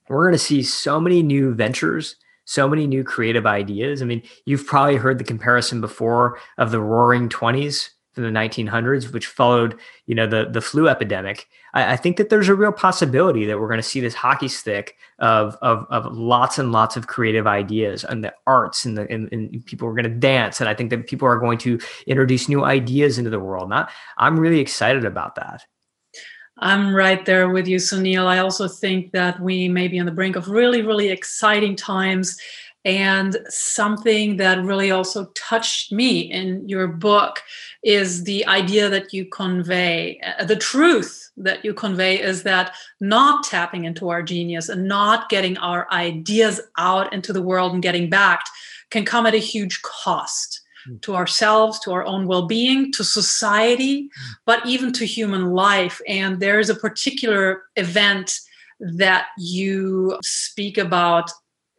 we're 0.09 0.25
going 0.25 0.33
to 0.33 0.39
see 0.39 0.63
so 0.63 0.99
many 0.99 1.23
new 1.23 1.53
ventures, 1.53 2.15
so 2.45 2.67
many 2.67 2.85
new 2.85 3.03
creative 3.03 3.45
ideas. 3.45 4.01
I 4.01 4.05
mean, 4.05 4.23
you've 4.45 4.65
probably 4.65 4.97
heard 4.97 5.17
the 5.17 5.23
comparison 5.23 5.79
before 5.79 6.37
of 6.57 6.71
the 6.71 6.81
roaring 6.81 7.29
20s 7.29 7.89
from 8.13 8.23
the 8.25 8.29
1900s, 8.29 9.13
which 9.13 9.25
followed, 9.25 9.79
you 10.05 10.15
know, 10.15 10.27
the 10.27 10.49
the 10.51 10.59
flu 10.61 10.89
epidemic. 10.89 11.47
I, 11.73 11.93
I 11.93 11.95
think 11.95 12.17
that 12.17 12.29
there's 12.29 12.49
a 12.49 12.55
real 12.55 12.73
possibility 12.73 13.45
that 13.45 13.59
we're 13.59 13.67
going 13.67 13.79
to 13.79 13.83
see 13.83 14.01
this 14.01 14.13
hockey 14.13 14.49
stick 14.49 14.97
of 15.19 15.55
of, 15.61 15.85
of 15.89 16.11
lots 16.11 16.59
and 16.59 16.73
lots 16.73 16.97
of 16.97 17.07
creative 17.07 17.47
ideas 17.47 18.03
and 18.03 18.23
the 18.23 18.33
arts 18.45 18.83
and 18.85 18.97
the 18.97 19.09
and, 19.09 19.29
and 19.31 19.65
people 19.65 19.87
are 19.87 19.93
going 19.93 20.03
to 20.03 20.09
dance, 20.09 20.59
and 20.59 20.67
I 20.67 20.73
think 20.73 20.89
that 20.89 21.07
people 21.07 21.27
are 21.27 21.39
going 21.39 21.57
to 21.59 21.79
introduce 22.05 22.49
new 22.49 22.65
ideas 22.65 23.17
into 23.17 23.29
the 23.29 23.39
world. 23.39 23.69
Not, 23.69 23.89
I'm 24.17 24.37
really 24.37 24.59
excited 24.59 25.05
about 25.05 25.35
that. 25.35 25.65
I'm 26.57 26.93
right 26.93 27.25
there 27.25 27.49
with 27.49 27.67
you, 27.67 27.77
Suneel. 27.77 28.25
I 28.25 28.39
also 28.39 28.67
think 28.67 29.11
that 29.11 29.39
we 29.39 29.67
may 29.67 29.87
be 29.87 29.99
on 29.99 30.05
the 30.05 30.11
brink 30.11 30.35
of 30.35 30.49
really, 30.49 30.81
really 30.81 31.09
exciting 31.09 31.75
times. 31.75 32.37
And 32.83 33.37
something 33.47 34.37
that 34.37 34.63
really 34.63 34.89
also 34.91 35.25
touched 35.35 35.91
me 35.91 36.21
in 36.21 36.67
your 36.67 36.87
book 36.87 37.41
is 37.83 38.23
the 38.23 38.45
idea 38.47 38.89
that 38.89 39.13
you 39.13 39.25
convey. 39.25 40.19
Uh, 40.39 40.45
the 40.45 40.55
truth 40.55 41.31
that 41.37 41.63
you 41.63 41.73
convey 41.73 42.19
is 42.19 42.43
that 42.43 42.73
not 42.99 43.43
tapping 43.43 43.85
into 43.85 44.09
our 44.09 44.23
genius 44.23 44.69
and 44.69 44.87
not 44.87 45.29
getting 45.29 45.57
our 45.57 45.87
ideas 45.91 46.59
out 46.77 47.13
into 47.13 47.31
the 47.33 47.41
world 47.41 47.73
and 47.73 47.83
getting 47.83 48.09
backed 48.09 48.49
can 48.89 49.05
come 49.05 49.25
at 49.25 49.35
a 49.35 49.39
huge 49.39 49.81
cost. 49.83 50.60
To 51.01 51.15
ourselves, 51.15 51.79
to 51.81 51.91
our 51.91 52.05
own 52.05 52.27
well 52.27 52.47
being, 52.47 52.91
to 52.93 53.03
society, 53.03 54.01
hmm. 54.01 54.31
but 54.45 54.65
even 54.65 54.91
to 54.93 55.05
human 55.05 55.51
life. 55.51 56.01
And 56.07 56.39
there 56.39 56.59
is 56.59 56.69
a 56.69 56.75
particular 56.75 57.63
event 57.75 58.39
that 58.79 59.27
you 59.37 60.17
speak 60.23 60.77
about 60.77 61.29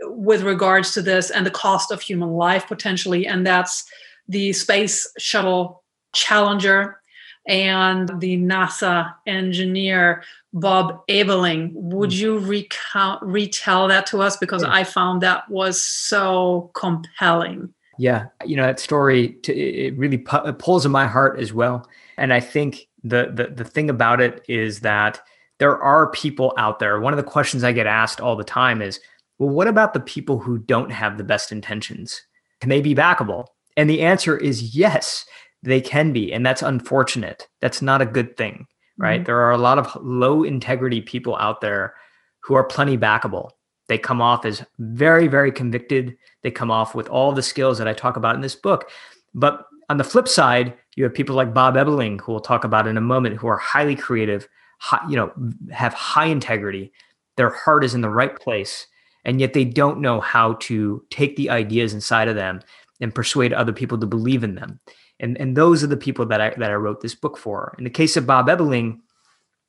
with 0.02 0.42
regards 0.42 0.94
to 0.94 1.02
this 1.02 1.30
and 1.30 1.44
the 1.46 1.50
cost 1.50 1.90
of 1.90 2.00
human 2.00 2.30
life 2.30 2.66
potentially, 2.66 3.26
and 3.26 3.46
that's 3.46 3.84
the 4.28 4.52
Space 4.52 5.10
Shuttle 5.18 5.82
Challenger 6.12 6.98
and 7.46 8.08
the 8.20 8.38
NASA 8.38 9.12
engineer 9.26 10.22
Bob 10.52 11.04
Ebeling. 11.08 11.72
Would 11.74 12.12
hmm. 12.12 12.18
you 12.18 12.38
recount 12.38 13.22
retell 13.22 13.88
that 13.88 14.06
to 14.06 14.22
us 14.22 14.36
because 14.36 14.62
I 14.62 14.84
found 14.84 15.22
that 15.22 15.48
was 15.48 15.82
so 15.82 16.70
compelling. 16.74 17.74
Yeah, 18.02 18.26
you 18.44 18.56
know 18.56 18.66
that 18.66 18.80
story. 18.80 19.36
it 19.46 19.96
really 19.96 20.18
pu- 20.18 20.48
it 20.48 20.58
pulls 20.58 20.84
in 20.84 20.90
my 20.90 21.06
heart 21.06 21.38
as 21.38 21.52
well. 21.52 21.88
And 22.18 22.32
I 22.32 22.40
think 22.40 22.88
the, 23.04 23.30
the 23.32 23.54
the 23.54 23.64
thing 23.64 23.88
about 23.88 24.20
it 24.20 24.44
is 24.48 24.80
that 24.80 25.20
there 25.60 25.80
are 25.80 26.10
people 26.10 26.52
out 26.58 26.80
there. 26.80 26.98
One 26.98 27.12
of 27.12 27.16
the 27.16 27.22
questions 27.22 27.62
I 27.62 27.70
get 27.70 27.86
asked 27.86 28.20
all 28.20 28.34
the 28.34 28.42
time 28.42 28.82
is, 28.82 28.98
"Well, 29.38 29.50
what 29.50 29.68
about 29.68 29.94
the 29.94 30.00
people 30.00 30.40
who 30.40 30.58
don't 30.58 30.90
have 30.90 31.16
the 31.16 31.22
best 31.22 31.52
intentions? 31.52 32.20
Can 32.60 32.70
they 32.70 32.80
be 32.80 32.92
backable?" 32.92 33.46
And 33.76 33.88
the 33.88 34.02
answer 34.02 34.36
is 34.36 34.74
yes, 34.74 35.24
they 35.62 35.80
can 35.80 36.12
be, 36.12 36.32
and 36.32 36.44
that's 36.44 36.60
unfortunate. 36.60 37.46
That's 37.60 37.82
not 37.82 38.02
a 38.02 38.06
good 38.06 38.36
thing, 38.36 38.66
right? 38.98 39.20
Mm-hmm. 39.20 39.26
There 39.26 39.38
are 39.42 39.52
a 39.52 39.58
lot 39.58 39.78
of 39.78 39.96
low 40.02 40.42
integrity 40.42 41.02
people 41.02 41.36
out 41.36 41.60
there 41.60 41.94
who 42.40 42.54
are 42.54 42.64
plenty 42.64 42.98
backable. 42.98 43.50
They 43.86 43.96
come 43.96 44.20
off 44.20 44.44
as 44.44 44.64
very, 44.80 45.28
very 45.28 45.52
convicted. 45.52 46.16
They 46.42 46.50
come 46.50 46.70
off 46.70 46.94
with 46.94 47.08
all 47.08 47.32
the 47.32 47.42
skills 47.42 47.78
that 47.78 47.88
I 47.88 47.92
talk 47.92 48.16
about 48.16 48.34
in 48.34 48.40
this 48.40 48.54
book. 48.56 48.90
But 49.34 49.66
on 49.88 49.96
the 49.96 50.04
flip 50.04 50.28
side, 50.28 50.74
you 50.96 51.04
have 51.04 51.14
people 51.14 51.36
like 51.36 51.54
Bob 51.54 51.74
Ebeling, 51.74 52.20
who 52.20 52.32
we'll 52.32 52.40
talk 52.40 52.64
about 52.64 52.86
in 52.86 52.96
a 52.96 53.00
moment, 53.00 53.36
who 53.36 53.46
are 53.46 53.58
highly 53.58 53.96
creative, 53.96 54.48
high, 54.78 55.00
you 55.08 55.16
know, 55.16 55.32
have 55.70 55.94
high 55.94 56.26
integrity. 56.26 56.92
Their 57.36 57.50
heart 57.50 57.84
is 57.84 57.94
in 57.94 58.00
the 58.00 58.10
right 58.10 58.34
place, 58.34 58.86
and 59.24 59.40
yet 59.40 59.52
they 59.52 59.64
don't 59.64 60.00
know 60.00 60.20
how 60.20 60.54
to 60.54 61.04
take 61.10 61.36
the 61.36 61.50
ideas 61.50 61.94
inside 61.94 62.28
of 62.28 62.36
them 62.36 62.60
and 63.00 63.14
persuade 63.14 63.52
other 63.52 63.72
people 63.72 63.98
to 63.98 64.06
believe 64.06 64.44
in 64.44 64.54
them. 64.54 64.80
And, 65.20 65.38
and 65.38 65.56
those 65.56 65.82
are 65.82 65.88
the 65.88 65.96
people 65.96 66.26
that 66.26 66.40
I 66.40 66.50
that 66.50 66.70
I 66.70 66.74
wrote 66.74 67.00
this 67.00 67.14
book 67.14 67.38
for. 67.38 67.74
In 67.78 67.84
the 67.84 67.90
case 67.90 68.16
of 68.16 68.26
Bob 68.26 68.48
Ebeling, 68.48 69.00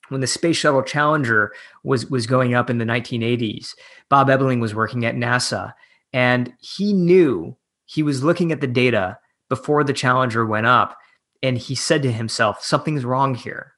when 0.10 0.22
the 0.22 0.28
Space 0.28 0.58
Shuttle 0.58 0.84
Challenger 0.84 1.54
was 1.84 2.10
was 2.10 2.28
going 2.28 2.54
up 2.54 2.70
in 2.70 2.78
the 2.78 2.86
1980s, 2.86 3.76
Bob 4.10 4.30
Ebeling 4.30 4.60
was 4.60 4.76
working 4.76 5.06
at 5.06 5.16
NASA, 5.16 5.74
and 6.14 6.54
he 6.60 6.94
knew 6.94 7.58
he 7.86 8.04
was 8.04 8.24
looking 8.24 8.52
at 8.52 8.62
the 8.62 8.68
data 8.68 9.18
before 9.50 9.84
the 9.84 9.94
Challenger 9.94 10.46
went 10.46 10.68
up, 10.68 10.98
and 11.42 11.58
he 11.58 11.76
said 11.76 12.02
to 12.04 12.12
himself, 12.12 12.64
"Something's 12.64 13.06
wrong 13.06 13.36
here. 13.36 13.74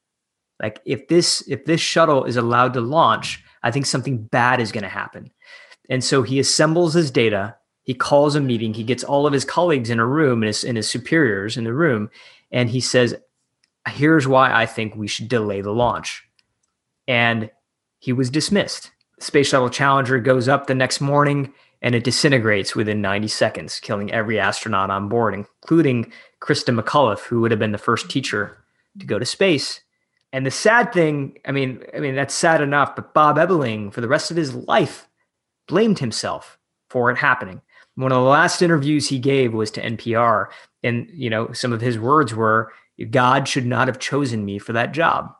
Like 0.61 0.79
if 0.85 1.07
this 1.07 1.41
if 1.47 1.65
this 1.65 1.81
shuttle 1.81 2.25
is 2.25 2.37
allowed 2.37 2.73
to 2.73 2.81
launch, 2.81 3.43
I 3.63 3.71
think 3.71 3.85
something 3.85 4.25
bad 4.25 4.59
is 4.59 4.71
going 4.71 4.83
to 4.83 4.89
happen." 4.89 5.31
And 5.89 6.03
so 6.03 6.23
he 6.23 6.39
assembles 6.39 6.93
his 6.93 7.11
data. 7.11 7.55
He 7.83 7.93
calls 7.93 8.35
a 8.35 8.41
meeting. 8.41 8.73
He 8.73 8.83
gets 8.83 9.03
all 9.03 9.27
of 9.27 9.33
his 9.33 9.45
colleagues 9.45 9.89
in 9.89 9.99
a 9.99 10.05
room 10.05 10.41
and 10.41 10.47
his, 10.47 10.63
and 10.63 10.77
his 10.77 10.89
superiors 10.89 11.57
in 11.57 11.63
the 11.63 11.73
room, 11.73 12.09
and 12.51 12.69
he 12.69 12.79
says, 12.81 13.15
"Here's 13.87 14.27
why 14.27 14.53
I 14.53 14.65
think 14.65 14.95
we 14.95 15.07
should 15.07 15.27
delay 15.29 15.61
the 15.61 15.71
launch." 15.73 16.23
and 17.07 17.49
he 17.99 18.13
was 18.13 18.29
dismissed. 18.29 18.91
Space 19.19 19.47
Shuttle 19.47 19.69
Challenger 19.69 20.19
goes 20.19 20.47
up 20.47 20.67
the 20.67 20.75
next 20.75 20.99
morning 21.01 21.53
and 21.85 21.93
it 21.93 22.03
disintegrates 22.03 22.75
within 22.75 22.99
90 22.99 23.27
seconds, 23.27 23.79
killing 23.79 24.11
every 24.11 24.39
astronaut 24.39 24.89
on 24.89 25.07
board, 25.07 25.35
including 25.35 26.11
Christa 26.41 26.77
McAuliffe, 26.77 27.25
who 27.25 27.41
would 27.41 27.51
have 27.51 27.59
been 27.59 27.71
the 27.71 27.77
first 27.77 28.09
teacher 28.09 28.57
to 28.99 29.05
go 29.05 29.19
to 29.19 29.25
space. 29.25 29.81
And 30.33 30.45
the 30.45 30.51
sad 30.51 30.91
thing, 30.91 31.37
I 31.45 31.51
mean, 31.51 31.83
I 31.95 31.99
mean 31.99 32.15
that's 32.15 32.33
sad 32.33 32.59
enough, 32.59 32.95
but 32.95 33.13
Bob 33.13 33.37
Ebeling, 33.37 33.93
for 33.93 34.01
the 34.01 34.07
rest 34.07 34.31
of 34.31 34.37
his 34.37 34.55
life, 34.55 35.07
blamed 35.67 35.99
himself 35.99 36.57
for 36.89 37.11
it 37.11 37.17
happening. 37.17 37.61
One 37.93 38.11
of 38.11 38.17
the 38.17 38.29
last 38.29 38.63
interviews 38.63 39.07
he 39.07 39.19
gave 39.19 39.53
was 39.53 39.71
to 39.71 39.81
NPR, 39.81 40.47
and 40.83 41.07
you 41.13 41.29
know, 41.29 41.53
some 41.53 41.71
of 41.71 41.81
his 41.81 41.97
words 41.97 42.33
were, 42.33 42.73
"God 43.11 43.47
should 43.47 43.65
not 43.65 43.87
have 43.87 43.99
chosen 43.99 44.43
me 44.43 44.59
for 44.59 44.73
that 44.73 44.91
job." 44.91 45.33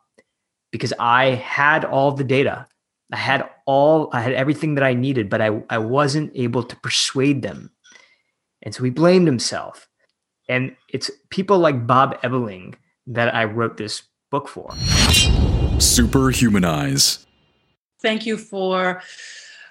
because 0.76 0.92
I 1.00 1.36
had 1.36 1.86
all 1.86 2.12
the 2.12 2.26
data. 2.26 2.68
I 3.12 3.18
had 3.18 3.50
all, 3.66 4.10
I 4.14 4.22
had 4.22 4.34
everything 4.34 4.76
that 4.76 4.84
I 4.84 4.94
needed, 4.94 5.30
but 5.30 5.42
I, 5.42 5.64
I 5.70 5.78
wasn't 5.78 6.32
able 6.36 6.64
to 6.64 6.76
persuade 6.78 7.42
them. 7.42 7.72
And 8.64 8.74
so 8.74 8.84
he 8.84 8.90
blamed 8.90 9.28
himself. 9.28 9.88
And 10.50 10.76
it's 10.92 11.12
people 11.30 11.60
like 11.60 11.88
Bob 11.88 12.20
Ebeling 12.22 12.76
that 13.08 13.34
I 13.34 13.46
wrote 13.46 13.78
this 13.78 14.04
book 14.32 14.48
for. 14.48 14.70
Superhumanize. 15.78 17.26
Thank 18.02 18.26
you 18.26 18.38
for 18.38 19.02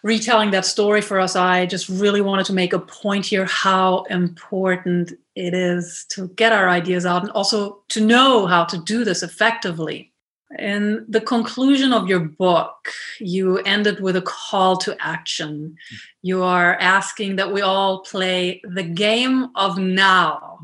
retelling 0.02 0.50
that 0.52 0.66
story 0.66 1.00
for 1.00 1.18
us. 1.18 1.34
I 1.34 1.66
just 1.66 1.88
really 1.88 2.20
wanted 2.20 2.46
to 2.46 2.52
make 2.52 2.72
a 2.72 2.78
point 2.78 3.26
here 3.26 3.46
how 3.46 4.04
important 4.10 5.12
it 5.34 5.54
is 5.54 6.06
to 6.10 6.28
get 6.28 6.52
our 6.52 6.68
ideas 6.68 7.06
out 7.06 7.22
and 7.22 7.30
also 7.32 7.82
to 7.88 8.00
know 8.04 8.46
how 8.46 8.64
to 8.64 8.78
do 8.78 9.04
this 9.04 9.22
effectively. 9.22 10.12
In 10.58 11.04
the 11.08 11.20
conclusion 11.20 11.92
of 11.92 12.08
your 12.08 12.20
book, 12.20 12.90
you 13.18 13.58
ended 13.58 14.00
with 14.00 14.16
a 14.16 14.22
call 14.22 14.76
to 14.78 14.96
action. 15.00 15.76
You 16.22 16.42
are 16.42 16.76
asking 16.76 17.36
that 17.36 17.52
we 17.52 17.60
all 17.60 18.00
play 18.00 18.60
the 18.64 18.82
game 18.82 19.48
of 19.56 19.78
now, 19.78 20.60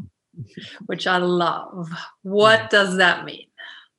which 0.87 1.07
I 1.07 1.17
love. 1.17 1.91
What 2.23 2.71
does 2.71 2.97
that 2.99 3.25
mean? 3.25 3.47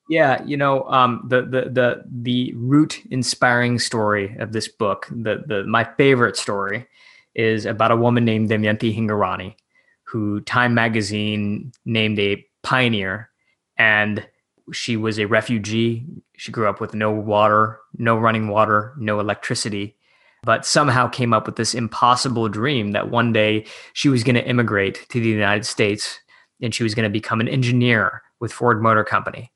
Yeah, 0.09 0.43
you 0.43 0.57
know, 0.57 0.83
um, 0.89 1.25
the 1.29 1.41
the 1.41 1.69
the 1.69 2.03
the 2.11 2.53
root 2.55 3.01
inspiring 3.11 3.79
story 3.79 4.35
of 4.39 4.51
this 4.51 4.67
book, 4.67 5.07
the 5.09 5.43
the 5.45 5.63
my 5.63 5.83
favorite 5.97 6.35
story, 6.35 6.87
is 7.33 7.65
about 7.65 7.91
a 7.91 7.95
woman 7.95 8.25
named 8.25 8.49
Damayanti 8.49 8.95
Hingorani, 8.95 9.55
who 10.03 10.41
Time 10.41 10.73
Magazine 10.73 11.71
named 11.85 12.19
a 12.19 12.45
pioneer, 12.61 13.29
and 13.77 14.27
she 14.71 14.97
was 14.97 15.19
a 15.19 15.25
refugee. 15.25 16.05
She 16.37 16.51
grew 16.51 16.67
up 16.67 16.81
with 16.81 16.93
no 16.93 17.11
water, 17.11 17.79
no 17.97 18.17
running 18.17 18.47
water, 18.47 18.93
no 18.97 19.19
electricity, 19.19 19.95
but 20.43 20.65
somehow 20.65 21.07
came 21.07 21.33
up 21.33 21.45
with 21.45 21.55
this 21.55 21.73
impossible 21.73 22.49
dream 22.49 22.91
that 22.91 23.11
one 23.11 23.31
day 23.31 23.65
she 23.93 24.09
was 24.09 24.23
going 24.23 24.35
to 24.35 24.47
immigrate 24.47 25.07
to 25.09 25.19
the 25.19 25.29
United 25.29 25.65
States 25.65 26.19
and 26.61 26.73
she 26.73 26.83
was 26.83 26.95
going 26.95 27.03
to 27.03 27.09
become 27.09 27.41
an 27.41 27.47
engineer 27.47 28.21
with 28.39 28.53
Ford 28.53 28.81
Motor 28.81 29.03
Company. 29.03 29.51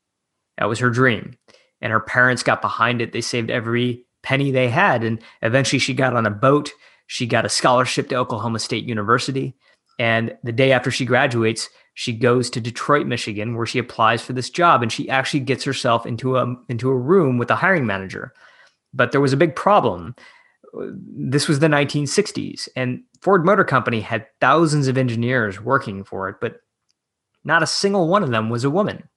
That 0.58 0.70
was 0.70 0.80
her 0.80 0.90
dream. 0.90 1.38
And 1.82 1.92
her 1.92 2.00
parents 2.00 2.44
got 2.44 2.62
behind 2.62 3.02
it. 3.02 3.12
They 3.12 3.22
saved 3.22 3.50
every 3.50 4.06
penny 4.24 4.52
they 4.52 4.70
had. 4.70 5.04
And 5.04 5.22
eventually 5.42 5.80
she 5.80 5.94
got 5.94 6.16
on 6.16 6.26
a 6.26 6.32
boat. 6.32 6.72
She 7.08 7.28
got 7.28 7.46
a 7.46 7.50
scholarship 7.50 8.10
to 8.10 8.16
Oklahoma 8.16 8.60
State 8.60 8.86
University. 8.86 9.56
And 10.00 10.36
the 10.44 10.52
day 10.52 10.72
after 10.72 10.92
she 10.92 11.06
graduates, 11.06 11.70
she 11.96 12.12
goes 12.12 12.50
to 12.50 12.62
Detroit, 12.62 13.08
Michigan, 13.08 13.56
where 13.56 13.66
she 13.66 13.80
applies 13.80 14.22
for 14.22 14.34
this 14.34 14.50
job, 14.50 14.84
and 14.84 14.92
she 14.92 15.10
actually 15.10 15.40
gets 15.40 15.64
herself 15.64 16.06
into 16.06 16.38
a 16.38 16.56
into 16.70 16.90
a 16.90 16.98
room 16.98 17.38
with 17.38 17.50
a 17.50 17.56
hiring 17.56 17.86
manager. 17.86 18.34
But 18.94 19.12
there 19.12 19.22
was 19.22 19.34
a 19.34 19.38
big 19.38 19.56
problem. 19.56 20.16
this 20.74 21.48
was 21.48 21.60
the 21.60 21.68
1960s, 21.68 22.68
and 22.76 23.02
Ford 23.22 23.46
Motor 23.46 23.64
Company 23.64 24.02
had 24.02 24.28
thousands 24.42 24.90
of 24.90 24.98
engineers 24.98 25.62
working 25.62 26.04
for 26.04 26.28
it, 26.28 26.36
but 26.42 26.58
not 27.46 27.64
a 27.64 27.68
single 27.68 28.10
one 28.10 28.24
of 28.24 28.32
them 28.32 28.50
was 28.50 28.66
a 28.66 28.70
woman. 28.70 29.08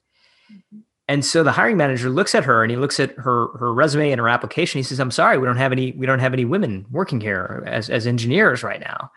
Mm-hmm. 0.52 0.78
And 1.08 1.24
so 1.24 1.42
the 1.42 1.52
hiring 1.52 1.78
manager 1.78 2.10
looks 2.10 2.34
at 2.34 2.44
her 2.44 2.62
and 2.62 2.70
he 2.70 2.76
looks 2.76 3.00
at 3.00 3.10
her 3.16 3.48
her 3.58 3.74
resume 3.74 4.12
and 4.12 4.20
her 4.20 4.28
application. 4.28 4.78
He 4.78 4.84
says, 4.84 5.00
"I'm 5.00 5.10
sorry, 5.10 5.36
we 5.36 5.46
don't 5.46 5.56
have 5.56 5.72
any 5.72 5.90
we 5.92 6.06
don't 6.06 6.20
have 6.20 6.32
any 6.32 6.44
women 6.44 6.86
working 6.92 7.20
here 7.20 7.64
as 7.66 7.90
as 7.90 8.06
engineers 8.06 8.62
right 8.62 8.80
now." 8.80 9.10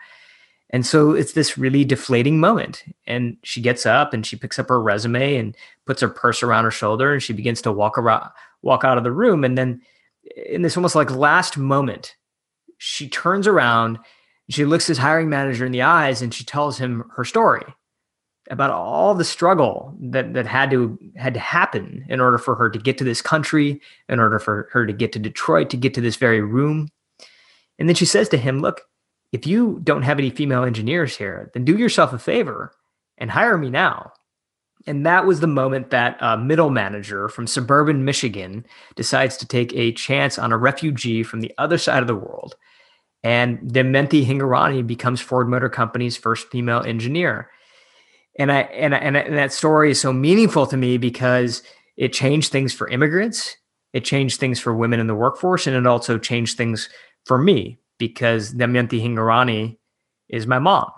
And 0.72 0.86
so 0.86 1.12
it's 1.12 1.34
this 1.34 1.58
really 1.58 1.84
deflating 1.84 2.40
moment. 2.40 2.82
And 3.06 3.36
she 3.42 3.60
gets 3.60 3.84
up 3.84 4.14
and 4.14 4.26
she 4.26 4.36
picks 4.36 4.58
up 4.58 4.68
her 4.68 4.80
resume 4.80 5.36
and 5.36 5.56
puts 5.86 6.00
her 6.00 6.08
purse 6.08 6.42
around 6.42 6.64
her 6.64 6.70
shoulder 6.70 7.12
and 7.12 7.22
she 7.22 7.34
begins 7.34 7.60
to 7.62 7.72
walk 7.72 7.98
around 7.98 8.30
walk 8.62 8.84
out 8.84 8.96
of 8.96 9.02
the 9.04 9.10
room 9.10 9.42
and 9.44 9.58
then 9.58 9.82
in 10.46 10.62
this 10.62 10.76
almost 10.76 10.94
like 10.94 11.10
last 11.10 11.56
moment, 11.56 12.16
she 12.78 13.08
turns 13.08 13.46
around, 13.46 13.98
she 14.48 14.64
looks 14.64 14.86
his 14.86 14.98
hiring 14.98 15.28
manager 15.28 15.64
in 15.64 15.72
the 15.72 15.82
eyes 15.82 16.22
and 16.22 16.32
she 16.32 16.44
tells 16.44 16.78
him 16.78 17.04
her 17.16 17.24
story 17.24 17.62
about 18.50 18.70
all 18.70 19.14
the 19.14 19.24
struggle 19.24 19.96
that 20.00 20.34
that 20.34 20.46
had 20.46 20.70
to 20.70 20.98
had 21.16 21.34
to 21.34 21.40
happen 21.40 22.04
in 22.08 22.20
order 22.20 22.38
for 22.38 22.54
her 22.56 22.68
to 22.68 22.78
get 22.78 22.98
to 22.98 23.04
this 23.04 23.22
country, 23.22 23.80
in 24.08 24.18
order 24.18 24.38
for 24.38 24.68
her 24.72 24.84
to 24.84 24.92
get 24.92 25.12
to 25.12 25.18
Detroit, 25.18 25.70
to 25.70 25.76
get 25.76 25.94
to 25.94 26.00
this 26.00 26.16
very 26.16 26.40
room. 26.40 26.88
And 27.78 27.88
then 27.88 27.94
she 27.94 28.04
says 28.04 28.28
to 28.30 28.36
him, 28.36 28.60
"Look, 28.60 28.82
if 29.32 29.46
you 29.46 29.80
don't 29.82 30.02
have 30.02 30.18
any 30.18 30.30
female 30.30 30.64
engineers 30.64 31.16
here, 31.16 31.50
then 31.54 31.64
do 31.64 31.76
yourself 31.76 32.12
a 32.12 32.18
favor 32.18 32.72
and 33.18 33.30
hire 33.30 33.58
me 33.58 33.70
now." 33.70 34.12
And 34.86 35.06
that 35.06 35.26
was 35.26 35.40
the 35.40 35.46
moment 35.46 35.90
that 35.90 36.16
a 36.20 36.36
middle 36.36 36.70
manager 36.70 37.28
from 37.28 37.46
suburban 37.46 38.04
Michigan 38.04 38.66
decides 38.96 39.36
to 39.38 39.46
take 39.46 39.72
a 39.74 39.92
chance 39.92 40.38
on 40.38 40.52
a 40.52 40.58
refugee 40.58 41.22
from 41.22 41.40
the 41.40 41.52
other 41.56 41.78
side 41.78 42.02
of 42.02 42.08
the 42.08 42.16
world. 42.16 42.56
And 43.22 43.60
Damayanti 43.60 44.26
Hingorani 44.26 44.84
becomes 44.84 45.20
Ford 45.20 45.48
Motor 45.48 45.68
Company's 45.68 46.16
first 46.16 46.50
female 46.50 46.82
engineer 46.82 47.48
and 48.38 48.50
I 48.50 48.60
and 48.60 48.94
and, 48.94 49.16
and 49.16 49.36
that 49.36 49.52
story 49.52 49.90
is 49.90 50.00
so 50.00 50.12
meaningful 50.12 50.66
to 50.66 50.76
me 50.76 50.98
because 50.98 51.62
it 51.96 52.12
changed 52.12 52.50
things 52.50 52.72
for 52.72 52.88
immigrants, 52.88 53.56
it 53.92 54.04
changed 54.04 54.40
things 54.40 54.58
for 54.58 54.74
women 54.74 55.00
in 55.00 55.06
the 55.06 55.14
workforce, 55.14 55.66
and 55.66 55.76
it 55.76 55.86
also 55.86 56.18
changed 56.18 56.56
things 56.56 56.88
for 57.26 57.38
me 57.38 57.78
because 57.98 58.52
Damayanti 58.52 59.02
Hingorani 59.02 59.78
is 60.28 60.46
my 60.46 60.58
mom. 60.58 60.90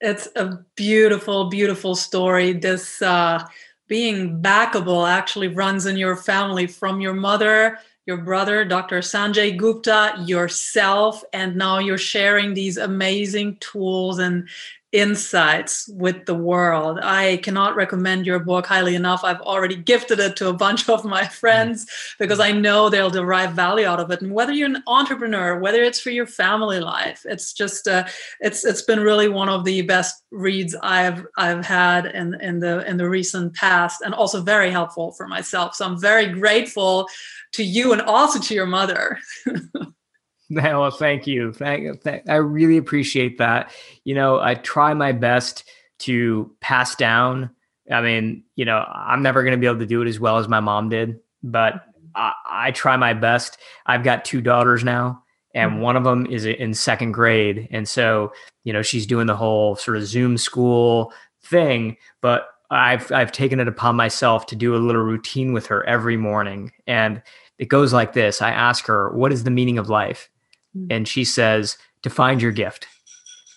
It's 0.00 0.28
a 0.36 0.58
beautiful, 0.76 1.48
beautiful 1.48 1.94
story. 1.94 2.52
This 2.52 3.00
uh, 3.00 3.46
being 3.88 4.42
backable 4.42 5.08
actually 5.08 5.48
runs 5.48 5.86
in 5.86 5.96
your 5.96 6.16
family 6.16 6.66
from 6.66 7.00
your 7.00 7.14
mother 7.14 7.78
your 8.06 8.18
brother, 8.18 8.64
Dr. 8.64 8.98
Sanjay 8.98 9.56
Gupta, 9.56 10.14
yourself, 10.26 11.24
and 11.32 11.56
now 11.56 11.78
you're 11.78 11.96
sharing 11.96 12.52
these 12.52 12.76
amazing 12.76 13.56
tools 13.60 14.18
and 14.18 14.48
insights 14.94 15.88
with 15.88 16.24
the 16.24 16.36
world. 16.36 17.00
I 17.02 17.38
cannot 17.42 17.74
recommend 17.74 18.26
your 18.26 18.38
book 18.38 18.64
highly 18.64 18.94
enough. 18.94 19.24
I've 19.24 19.40
already 19.40 19.74
gifted 19.74 20.20
it 20.20 20.36
to 20.36 20.48
a 20.48 20.52
bunch 20.64 20.88
of 20.88 21.04
my 21.04 21.26
friends 21.26 21.86
because 22.18 22.38
I 22.38 22.52
know 22.52 22.88
they'll 22.88 23.10
derive 23.10 23.52
value 23.52 23.86
out 23.86 23.98
of 23.98 24.12
it. 24.12 24.22
And 24.22 24.32
whether 24.32 24.52
you're 24.52 24.68
an 24.68 24.84
entrepreneur, 24.86 25.58
whether 25.58 25.82
it's 25.82 25.98
for 25.98 26.10
your 26.10 26.28
family 26.28 26.78
life, 26.78 27.26
it's 27.28 27.52
just 27.52 27.88
uh, 27.88 28.04
it's 28.38 28.64
it's 28.64 28.82
been 28.82 29.00
really 29.00 29.28
one 29.28 29.48
of 29.48 29.64
the 29.64 29.82
best 29.82 30.22
reads 30.30 30.76
I've 30.80 31.26
I've 31.36 31.66
had 31.66 32.06
in 32.06 32.40
in 32.40 32.60
the 32.60 32.88
in 32.88 32.96
the 32.96 33.10
recent 33.10 33.54
past, 33.54 34.00
and 34.00 34.14
also 34.14 34.42
very 34.42 34.70
helpful 34.70 35.10
for 35.10 35.26
myself. 35.26 35.74
So 35.74 35.86
I'm 35.86 36.00
very 36.00 36.28
grateful 36.28 37.08
to 37.54 37.64
you 37.64 37.92
and 37.92 38.02
also 38.02 38.38
to 38.38 38.54
your 38.54 38.66
mother. 38.66 39.18
Well, 40.50 40.90
thank 40.90 41.26
you. 41.26 41.52
Thank, 41.52 42.02
thank, 42.02 42.28
I 42.28 42.36
really 42.36 42.76
appreciate 42.76 43.38
that. 43.38 43.72
You 44.04 44.14
know, 44.14 44.40
I 44.40 44.54
try 44.54 44.92
my 44.92 45.12
best 45.12 45.64
to 46.00 46.54
pass 46.60 46.94
down. 46.94 47.50
I 47.90 48.00
mean, 48.02 48.44
you 48.54 48.64
know, 48.64 48.78
I'm 48.78 49.22
never 49.22 49.42
going 49.42 49.52
to 49.52 49.58
be 49.58 49.66
able 49.66 49.78
to 49.78 49.86
do 49.86 50.02
it 50.02 50.08
as 50.08 50.20
well 50.20 50.38
as 50.38 50.46
my 50.46 50.60
mom 50.60 50.90
did, 50.90 51.18
but 51.42 51.84
I, 52.14 52.32
I 52.48 52.70
try 52.70 52.96
my 52.96 53.14
best. 53.14 53.58
I've 53.86 54.04
got 54.04 54.24
two 54.24 54.40
daughters 54.40 54.84
now, 54.84 55.22
and 55.54 55.72
mm-hmm. 55.72 55.80
one 55.80 55.96
of 55.96 56.04
them 56.04 56.26
is 56.26 56.44
in 56.44 56.74
second 56.74 57.12
grade, 57.12 57.68
and 57.70 57.88
so 57.88 58.32
you 58.64 58.72
know, 58.72 58.82
she's 58.82 59.06
doing 59.06 59.26
the 59.26 59.36
whole 59.36 59.76
sort 59.76 59.96
of 59.96 60.06
Zoom 60.06 60.38
school 60.38 61.12
thing, 61.42 61.96
but 62.20 62.48
I've 62.70 63.12
I've 63.12 63.32
taken 63.32 63.60
it 63.60 63.68
upon 63.68 63.96
myself 63.96 64.46
to 64.46 64.56
do 64.56 64.74
a 64.74 64.78
little 64.78 65.02
routine 65.02 65.52
with 65.52 65.66
her 65.66 65.84
every 65.86 66.16
morning, 66.16 66.72
and 66.86 67.22
it 67.58 67.68
goes 67.68 67.92
like 67.92 68.14
this: 68.14 68.40
I 68.40 68.50
ask 68.50 68.86
her, 68.86 69.14
"What 69.14 69.32
is 69.32 69.44
the 69.44 69.50
meaning 69.50 69.78
of 69.78 69.88
life?" 69.88 70.30
Hmm. 70.74 70.86
And 70.90 71.08
she 71.08 71.24
says, 71.24 71.78
to 72.02 72.10
find 72.10 72.40
your 72.40 72.52
gift. 72.52 72.86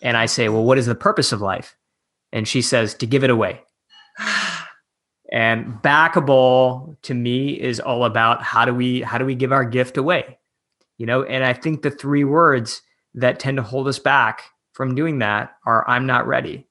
And 0.01 0.15
I 0.15 0.25
say, 0.25 0.49
well, 0.49 0.63
what 0.63 0.77
is 0.77 0.85
the 0.85 0.95
purpose 0.95 1.31
of 1.31 1.41
life? 1.41 1.75
And 2.31 2.47
she 2.47 2.61
says, 2.61 2.93
to 2.95 3.05
give 3.05 3.23
it 3.23 3.29
away. 3.29 3.61
and 5.31 5.73
backable 5.81 6.95
to 7.03 7.13
me 7.13 7.59
is 7.59 7.79
all 7.79 8.05
about 8.05 8.41
how 8.41 8.65
do 8.65 8.73
we 8.73 9.01
how 9.01 9.17
do 9.17 9.25
we 9.25 9.35
give 9.35 9.51
our 9.51 9.65
gift 9.65 9.97
away? 9.97 10.39
You 10.97 11.05
know, 11.05 11.23
and 11.23 11.43
I 11.43 11.53
think 11.53 11.81
the 11.81 11.91
three 11.91 12.23
words 12.23 12.81
that 13.13 13.39
tend 13.39 13.57
to 13.57 13.63
hold 13.63 13.87
us 13.87 13.99
back 13.99 14.43
from 14.73 14.95
doing 14.95 15.19
that 15.19 15.55
are 15.65 15.87
I'm 15.87 16.05
not 16.05 16.27
ready. 16.27 16.67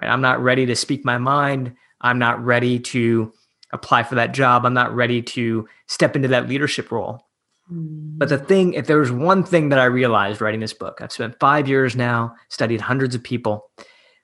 Right? 0.00 0.08
I'm 0.08 0.22
not 0.22 0.42
ready 0.42 0.66
to 0.66 0.76
speak 0.76 1.04
my 1.04 1.18
mind. 1.18 1.74
I'm 2.00 2.18
not 2.18 2.42
ready 2.44 2.78
to 2.78 3.32
apply 3.72 4.02
for 4.02 4.16
that 4.16 4.34
job. 4.34 4.64
I'm 4.64 4.74
not 4.74 4.94
ready 4.94 5.22
to 5.22 5.68
step 5.86 6.16
into 6.16 6.28
that 6.28 6.48
leadership 6.48 6.90
role. 6.90 7.26
But 7.68 8.28
the 8.28 8.38
thing, 8.38 8.74
if 8.74 8.86
there 8.86 8.98
was 8.98 9.12
one 9.12 9.44
thing 9.44 9.68
that 9.70 9.78
I 9.78 9.84
realized 9.84 10.40
writing 10.40 10.60
this 10.60 10.74
book, 10.74 10.98
I've 11.00 11.12
spent 11.12 11.38
five 11.40 11.68
years 11.68 11.96
now, 11.96 12.34
studied 12.48 12.80
hundreds 12.80 13.14
of 13.14 13.22
people. 13.22 13.70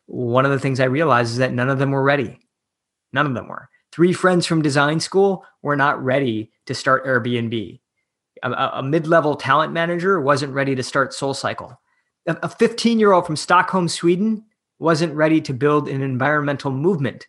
One 0.06 0.44
of 0.44 0.50
the 0.50 0.58
things 0.58 0.80
I 0.80 0.84
realized 0.84 1.32
is 1.32 1.38
that 1.38 1.52
none 1.52 1.70
of 1.70 1.78
them 1.78 1.90
were 1.90 2.02
ready. 2.02 2.38
None 3.12 3.26
of 3.26 3.34
them 3.34 3.48
were. 3.48 3.68
Three 3.92 4.12
friends 4.12 4.46
from 4.46 4.62
design 4.62 5.00
school 5.00 5.44
were 5.62 5.76
not 5.76 6.02
ready 6.02 6.50
to 6.66 6.74
start 6.74 7.06
Airbnb. 7.06 7.80
A, 8.42 8.50
a 8.74 8.82
mid 8.82 9.06
level 9.06 9.34
talent 9.34 9.72
manager 9.72 10.20
wasn't 10.20 10.52
ready 10.52 10.74
to 10.74 10.82
start 10.82 11.12
SoulCycle. 11.12 11.76
A 12.26 12.48
15 12.48 12.98
year 13.00 13.12
old 13.12 13.26
from 13.26 13.36
Stockholm, 13.36 13.88
Sweden 13.88 14.44
wasn't 14.78 15.14
ready 15.14 15.40
to 15.40 15.54
build 15.54 15.88
an 15.88 16.02
environmental 16.02 16.70
movement. 16.70 17.26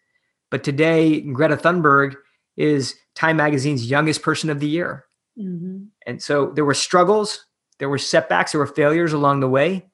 But 0.52 0.64
today, 0.64 1.22
Greta 1.22 1.56
Thunberg 1.56 2.16
is 2.58 2.96
Time 3.16 3.38
Magazine's 3.38 3.90
youngest 3.90 4.22
person 4.22 4.50
of 4.50 4.60
the 4.60 4.68
year. 4.68 5.06
Mm-hmm. 5.40 5.86
And 6.10 6.20
so 6.20 6.48
there 6.48 6.66
were 6.66 6.74
struggles, 6.74 7.46
there 7.78 7.88
were 7.88 8.00
setbacks, 8.00 8.52
there 8.52 8.60
were 8.60 8.66
failures 8.66 9.14
along 9.14 9.42
the 9.42 9.48
way. 9.48 9.86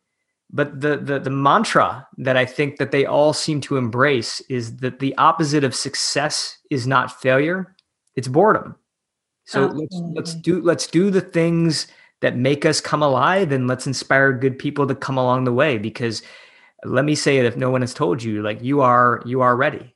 But 0.49 0.80
the, 0.80 0.95
the 0.95 1.20
the 1.20 1.30
mantra 1.30 2.07
that 2.20 2.38
I 2.38 2.45
think 2.45 2.78
that 2.78 2.91
they 2.91 3.05
all 3.05 3.34
seem 3.34 3.59
to 3.61 3.76
embrace 3.76 4.39
is 4.41 4.78
that 4.78 4.99
the 4.99 5.13
opposite 5.18 5.66
of 5.66 5.76
success 5.76 6.57
is 6.70 6.88
not 6.88 7.20
failure, 7.20 7.76
it's 8.16 8.30
boredom. 8.30 8.76
So 9.45 9.66
let's 9.66 9.95
let's 10.16 10.34
do 10.36 10.61
let's 10.61 10.88
do 10.88 11.09
the 11.11 11.20
things 11.20 11.88
that 12.22 12.38
make 12.38 12.66
us 12.66 12.80
come 12.80 13.03
alive 13.03 13.51
and 13.51 13.68
let's 13.68 13.86
inspire 13.86 14.32
good 14.32 14.57
people 14.57 14.88
to 14.88 14.95
come 14.95 15.18
along 15.18 15.43
the 15.43 15.53
way 15.53 15.78
because 15.78 16.22
let 16.86 17.03
me 17.03 17.16
say 17.16 17.38
it 17.38 17.45
if 17.45 17.57
no 17.57 17.70
one 17.70 17.82
has 17.82 17.93
told 17.93 18.24
you 18.24 18.41
like 18.41 18.63
you 18.63 18.82
are 18.82 19.22
you 19.26 19.41
are 19.41 19.55
ready 19.55 19.95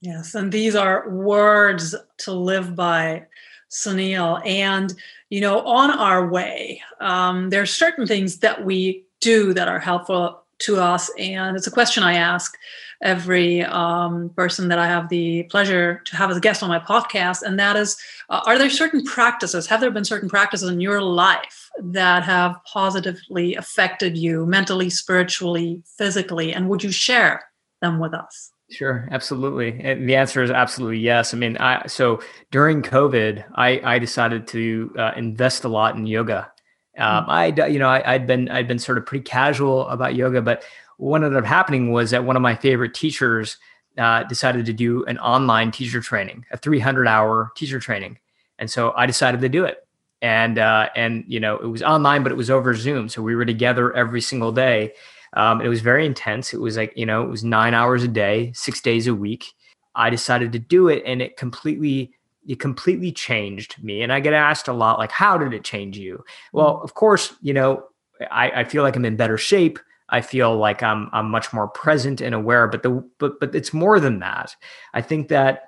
yes 0.00 0.34
and 0.34 0.52
these 0.52 0.74
are 0.74 1.10
words 1.10 1.94
to 2.18 2.32
live 2.32 2.76
by 2.76 3.26
Suneel. 3.70 4.44
And, 4.46 4.94
you 5.30 5.40
know, 5.40 5.60
on 5.60 5.90
our 5.90 6.28
way, 6.28 6.82
um, 7.00 7.50
there 7.50 7.62
are 7.62 7.66
certain 7.66 8.06
things 8.06 8.38
that 8.38 8.64
we 8.64 9.04
do 9.20 9.52
that 9.54 9.68
are 9.68 9.80
helpful 9.80 10.42
to 10.58 10.78
us. 10.78 11.10
And 11.18 11.56
it's 11.56 11.66
a 11.66 11.70
question 11.70 12.02
I 12.02 12.14
ask 12.14 12.56
every 13.02 13.62
um, 13.62 14.30
person 14.30 14.68
that 14.68 14.78
I 14.78 14.86
have 14.86 15.08
the 15.08 15.42
pleasure 15.44 16.02
to 16.06 16.16
have 16.16 16.30
as 16.30 16.36
a 16.36 16.40
guest 16.40 16.62
on 16.62 16.68
my 16.68 16.78
podcast. 16.78 17.42
And 17.42 17.58
that 17.58 17.76
is 17.76 17.96
uh, 18.30 18.40
Are 18.46 18.58
there 18.58 18.70
certain 18.70 19.04
practices, 19.04 19.66
have 19.66 19.80
there 19.80 19.90
been 19.90 20.04
certain 20.04 20.28
practices 20.28 20.70
in 20.70 20.80
your 20.80 21.02
life 21.02 21.70
that 21.78 22.22
have 22.22 22.56
positively 22.64 23.54
affected 23.54 24.16
you 24.16 24.46
mentally, 24.46 24.88
spiritually, 24.88 25.82
physically? 25.98 26.54
And 26.54 26.68
would 26.68 26.82
you 26.82 26.90
share 26.90 27.44
them 27.82 27.98
with 27.98 28.14
us? 28.14 28.52
Sure, 28.68 29.08
absolutely. 29.12 29.80
And 29.80 30.08
the 30.08 30.16
answer 30.16 30.42
is 30.42 30.50
absolutely 30.50 30.98
yes. 30.98 31.32
I 31.32 31.36
mean, 31.36 31.56
I 31.58 31.86
so 31.86 32.20
during 32.50 32.82
COVID, 32.82 33.44
I 33.54 33.80
I 33.84 33.98
decided 34.00 34.48
to 34.48 34.92
uh, 34.98 35.12
invest 35.16 35.64
a 35.64 35.68
lot 35.68 35.94
in 35.96 36.06
yoga. 36.06 36.50
Um, 36.98 37.26
mm-hmm. 37.26 37.30
I 37.30 37.66
you 37.68 37.78
know 37.78 37.88
I, 37.88 38.14
I'd 38.14 38.26
been 38.26 38.48
I'd 38.48 38.66
been 38.66 38.80
sort 38.80 38.98
of 38.98 39.06
pretty 39.06 39.22
casual 39.22 39.86
about 39.88 40.16
yoga, 40.16 40.42
but 40.42 40.64
what 40.96 41.22
ended 41.22 41.36
up 41.38 41.44
happening 41.44 41.92
was 41.92 42.10
that 42.10 42.24
one 42.24 42.34
of 42.34 42.42
my 42.42 42.56
favorite 42.56 42.92
teachers 42.92 43.56
uh, 43.98 44.24
decided 44.24 44.66
to 44.66 44.72
do 44.72 45.04
an 45.04 45.18
online 45.18 45.70
teacher 45.70 46.00
training, 46.00 46.44
a 46.50 46.56
300 46.56 47.06
hour 47.06 47.52
teacher 47.54 47.78
training, 47.78 48.18
and 48.58 48.68
so 48.68 48.92
I 48.96 49.06
decided 49.06 49.42
to 49.42 49.48
do 49.48 49.64
it. 49.64 49.86
And 50.22 50.58
uh, 50.58 50.88
and 50.96 51.22
you 51.28 51.38
know 51.38 51.56
it 51.56 51.66
was 51.66 51.84
online, 51.84 52.24
but 52.24 52.32
it 52.32 52.36
was 52.36 52.50
over 52.50 52.74
Zoom, 52.74 53.08
so 53.10 53.22
we 53.22 53.36
were 53.36 53.44
together 53.44 53.94
every 53.94 54.20
single 54.20 54.50
day 54.50 54.92
um, 55.34 55.60
it 55.60 55.68
was 55.68 55.80
very 55.80 56.06
intense. 56.06 56.54
It 56.54 56.60
was 56.60 56.76
like, 56.76 56.92
you 56.96 57.06
know, 57.06 57.22
it 57.22 57.30
was 57.30 57.44
nine 57.44 57.74
hours 57.74 58.02
a 58.02 58.08
day, 58.08 58.52
six 58.54 58.80
days 58.80 59.06
a 59.06 59.14
week. 59.14 59.46
I 59.94 60.10
decided 60.10 60.52
to 60.52 60.58
do 60.58 60.88
it 60.88 61.02
and 61.06 61.22
it 61.22 61.36
completely 61.36 62.12
it 62.46 62.60
completely 62.60 63.10
changed 63.10 63.82
me. 63.82 64.02
And 64.02 64.12
I 64.12 64.20
get 64.20 64.32
asked 64.32 64.68
a 64.68 64.72
lot, 64.72 65.00
like, 65.00 65.10
how 65.10 65.36
did 65.36 65.52
it 65.52 65.64
change 65.64 65.98
you? 65.98 66.24
Well, 66.52 66.80
of 66.84 66.94
course, 66.94 67.34
you 67.40 67.52
know, 67.52 67.84
I, 68.30 68.50
I 68.60 68.64
feel 68.64 68.84
like 68.84 68.94
I'm 68.94 69.04
in 69.04 69.16
better 69.16 69.36
shape. 69.36 69.80
I 70.08 70.20
feel 70.20 70.56
like 70.56 70.82
I'm 70.82 71.10
I'm 71.12 71.30
much 71.30 71.52
more 71.52 71.66
present 71.68 72.20
and 72.20 72.34
aware. 72.34 72.68
But 72.68 72.82
the 72.82 73.04
but 73.18 73.40
but 73.40 73.54
it's 73.54 73.72
more 73.72 73.98
than 73.98 74.20
that. 74.20 74.54
I 74.94 75.02
think 75.02 75.28
that 75.28 75.64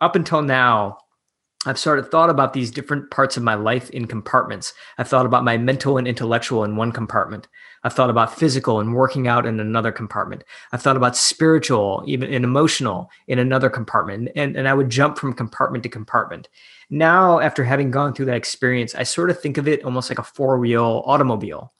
up 0.00 0.14
until 0.14 0.42
now, 0.42 0.98
I've 1.66 1.78
sort 1.78 1.98
of 1.98 2.10
thought 2.10 2.30
about 2.30 2.52
these 2.52 2.70
different 2.70 3.10
parts 3.10 3.36
of 3.36 3.42
my 3.42 3.54
life 3.54 3.90
in 3.90 4.06
compartments. 4.06 4.72
I've 4.98 5.08
thought 5.08 5.26
about 5.26 5.44
my 5.44 5.58
mental 5.58 5.98
and 5.98 6.08
intellectual 6.08 6.64
in 6.64 6.76
one 6.76 6.92
compartment. 6.92 7.48
I've 7.82 7.94
thought 7.94 8.10
about 8.10 8.36
physical 8.36 8.80
and 8.80 8.94
working 8.94 9.26
out 9.26 9.46
in 9.46 9.58
another 9.58 9.92
compartment. 9.92 10.44
I've 10.72 10.82
thought 10.82 10.96
about 10.96 11.16
spiritual, 11.16 12.04
even 12.06 12.32
and 12.32 12.44
emotional 12.44 13.10
in 13.26 13.38
another 13.38 13.70
compartment. 13.70 14.30
And, 14.36 14.56
and 14.56 14.68
I 14.68 14.74
would 14.74 14.90
jump 14.90 15.18
from 15.18 15.32
compartment 15.32 15.82
to 15.84 15.88
compartment. 15.88 16.48
Now, 16.90 17.40
after 17.40 17.64
having 17.64 17.90
gone 17.90 18.14
through 18.14 18.26
that 18.26 18.36
experience, 18.36 18.94
I 18.94 19.04
sort 19.04 19.30
of 19.30 19.40
think 19.40 19.56
of 19.56 19.68
it 19.68 19.84
almost 19.84 20.10
like 20.10 20.18
a 20.18 20.24
four 20.24 20.58
wheel 20.58 21.02
automobile 21.06 21.72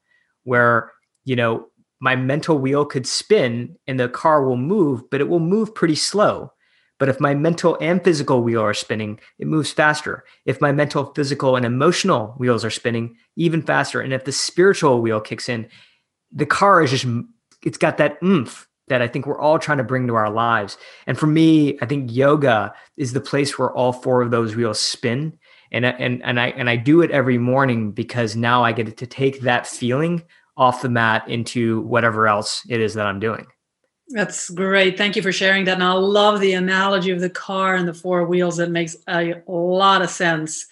where, 0.45 0.93
you 1.25 1.37
know, 1.37 1.67
my 2.01 2.17
mental 2.17 2.59
wheel 2.59 2.87
could 2.87 3.07
spin 3.07 3.77
and 3.87 4.01
the 4.01 4.09
car 4.09 4.45
will 4.45 4.57
move, 4.57 5.11
but 5.11 5.21
it 5.21 5.29
will 5.29 5.41
move 5.41 5.75
pretty 5.75 5.97
slow 5.97 6.53
but 7.01 7.09
if 7.09 7.19
my 7.19 7.35
mental 7.35 7.79
and 7.81 8.05
physical 8.05 8.43
wheel 8.43 8.61
are 8.61 8.75
spinning, 8.75 9.21
it 9.39 9.47
moves 9.47 9.73
faster. 9.73 10.23
If 10.45 10.61
my 10.61 10.71
mental, 10.71 11.15
physical, 11.15 11.57
and 11.57 11.65
emotional 11.65 12.35
wheels 12.37 12.63
are 12.63 12.71
spinning, 12.71 13.17
even 13.37 13.63
faster. 13.63 14.03
And 14.03 14.13
if 14.13 14.27
the 14.27 14.33
spiritual 14.33 15.01
wheel 15.01 15.19
kicks 15.19 15.49
in, 15.49 15.67
the 16.33 16.47
car 16.47 16.83
is 16.83 16.91
just, 16.91 17.07
it's 17.63 17.79
got 17.79 17.99
that 17.99 18.19
oomph 18.23 18.69
that 18.89 19.01
I 19.01 19.09
think 19.09 19.27
we're 19.27 19.41
all 19.41 19.59
trying 19.59 19.79
to 19.79 19.85
bring 19.85 20.07
to 20.09 20.17
our 20.17 20.31
lives. 20.31 20.77
And 21.07 21.19
for 21.19 21.27
me, 21.27 21.79
I 21.81 21.87
think 21.87 22.13
yoga 22.13 22.75
is 22.97 23.13
the 23.13 23.21
place 23.21 23.59
where 23.59 23.73
all 23.73 23.93
four 23.93 24.21
of 24.21 24.31
those 24.31 24.55
wheels 24.55 24.79
spin. 24.79 25.39
And, 25.73 25.87
and, 25.87 26.23
and 26.25 26.41
I 26.41 26.49
and 26.49 26.69
I 26.69 26.75
do 26.75 27.01
it 27.01 27.13
every 27.13 27.39
morning 27.39 27.93
because 27.93 28.35
now 28.35 28.65
I 28.65 28.73
get 28.73 28.97
to 28.97 29.07
take 29.07 29.43
that 29.43 29.69
feeling 29.69 30.25
off 30.57 30.83
the 30.83 30.89
mat 30.89 31.29
into 31.29 31.83
whatever 31.83 32.27
else 32.27 32.67
it 32.69 32.81
is 32.81 32.95
that 32.95 33.07
I'm 33.07 33.21
doing. 33.21 33.47
That's 34.09 34.51
great. 34.51 34.99
Thank 34.99 35.15
you 35.15 35.23
for 35.23 35.31
sharing 35.31 35.65
that. 35.67 35.75
And 35.75 35.85
I 35.85 35.93
love 35.93 36.41
the 36.41 36.55
analogy 36.55 37.13
of 37.13 37.21
the 37.21 37.31
car 37.31 37.77
and 37.77 37.87
the 37.87 37.95
four 37.95 38.25
wheels. 38.25 38.59
It 38.59 38.71
makes 38.71 38.97
a 39.07 39.41
lot 39.47 40.03
of 40.03 40.11
sense. 40.11 40.67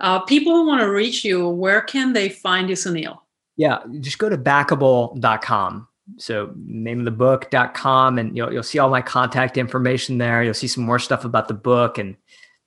Uh, 0.00 0.18
people 0.18 0.52
who 0.52 0.66
want 0.66 0.80
to 0.80 0.90
reach 0.90 1.24
you, 1.24 1.48
where 1.48 1.80
can 1.80 2.12
they 2.12 2.28
find 2.28 2.68
you, 2.68 2.74
Suneel? 2.74 3.18
Yeah, 3.60 3.80
just 4.00 4.18
go 4.18 4.30
to 4.30 4.38
backable.com. 4.38 5.86
So 6.16 6.50
name 6.56 7.00
of 7.00 7.04
the 7.04 7.10
book.com 7.10 8.18
and 8.18 8.34
you'll, 8.34 8.50
you'll 8.50 8.62
see 8.62 8.78
all 8.78 8.88
my 8.88 9.02
contact 9.02 9.58
information 9.58 10.16
there. 10.16 10.42
You'll 10.42 10.54
see 10.54 10.66
some 10.66 10.82
more 10.82 10.98
stuff 10.98 11.26
about 11.26 11.46
the 11.46 11.52
book 11.52 11.98
and 11.98 12.16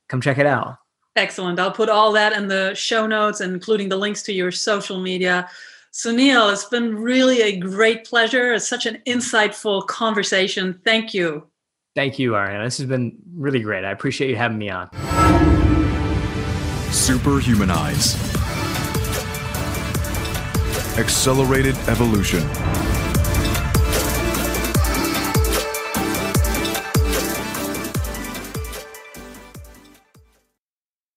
come 0.08 0.22
check 0.22 0.38
it 0.38 0.46
out. 0.46 0.78
Excellent. 1.16 1.60
I'll 1.60 1.72
put 1.72 1.90
all 1.90 2.12
that 2.12 2.34
in 2.34 2.48
the 2.48 2.76
show 2.76 3.08
notes, 3.08 3.42
including 3.42 3.90
the 3.90 3.98
links 3.98 4.22
to 4.24 4.34
your 4.34 4.52
social 4.52 5.00
media. 5.00 5.50
Suneel, 5.94 6.54
it's 6.54 6.66
been 6.66 6.96
really 6.96 7.42
a 7.42 7.58
great 7.58 8.06
pleasure. 8.06 8.54
It's 8.54 8.68
such 8.68 8.86
an 8.86 9.02
insightful 9.08 9.88
conversation. 9.88 10.80
Thank 10.86 11.16
you. 11.16 11.48
Thank 11.96 12.20
you, 12.20 12.34
Ariana. 12.34 12.66
This 12.66 12.78
has 12.78 12.86
been 12.86 13.18
really 13.36 13.62
great. 13.62 13.84
I 13.84 13.90
appreciate 13.90 14.30
you 14.30 14.36
having 14.36 14.60
me 14.60 14.70
on. 14.70 14.90
Superhumanize. 16.92 18.33
Accelerated 20.96 21.76
evolution. 21.90 22.83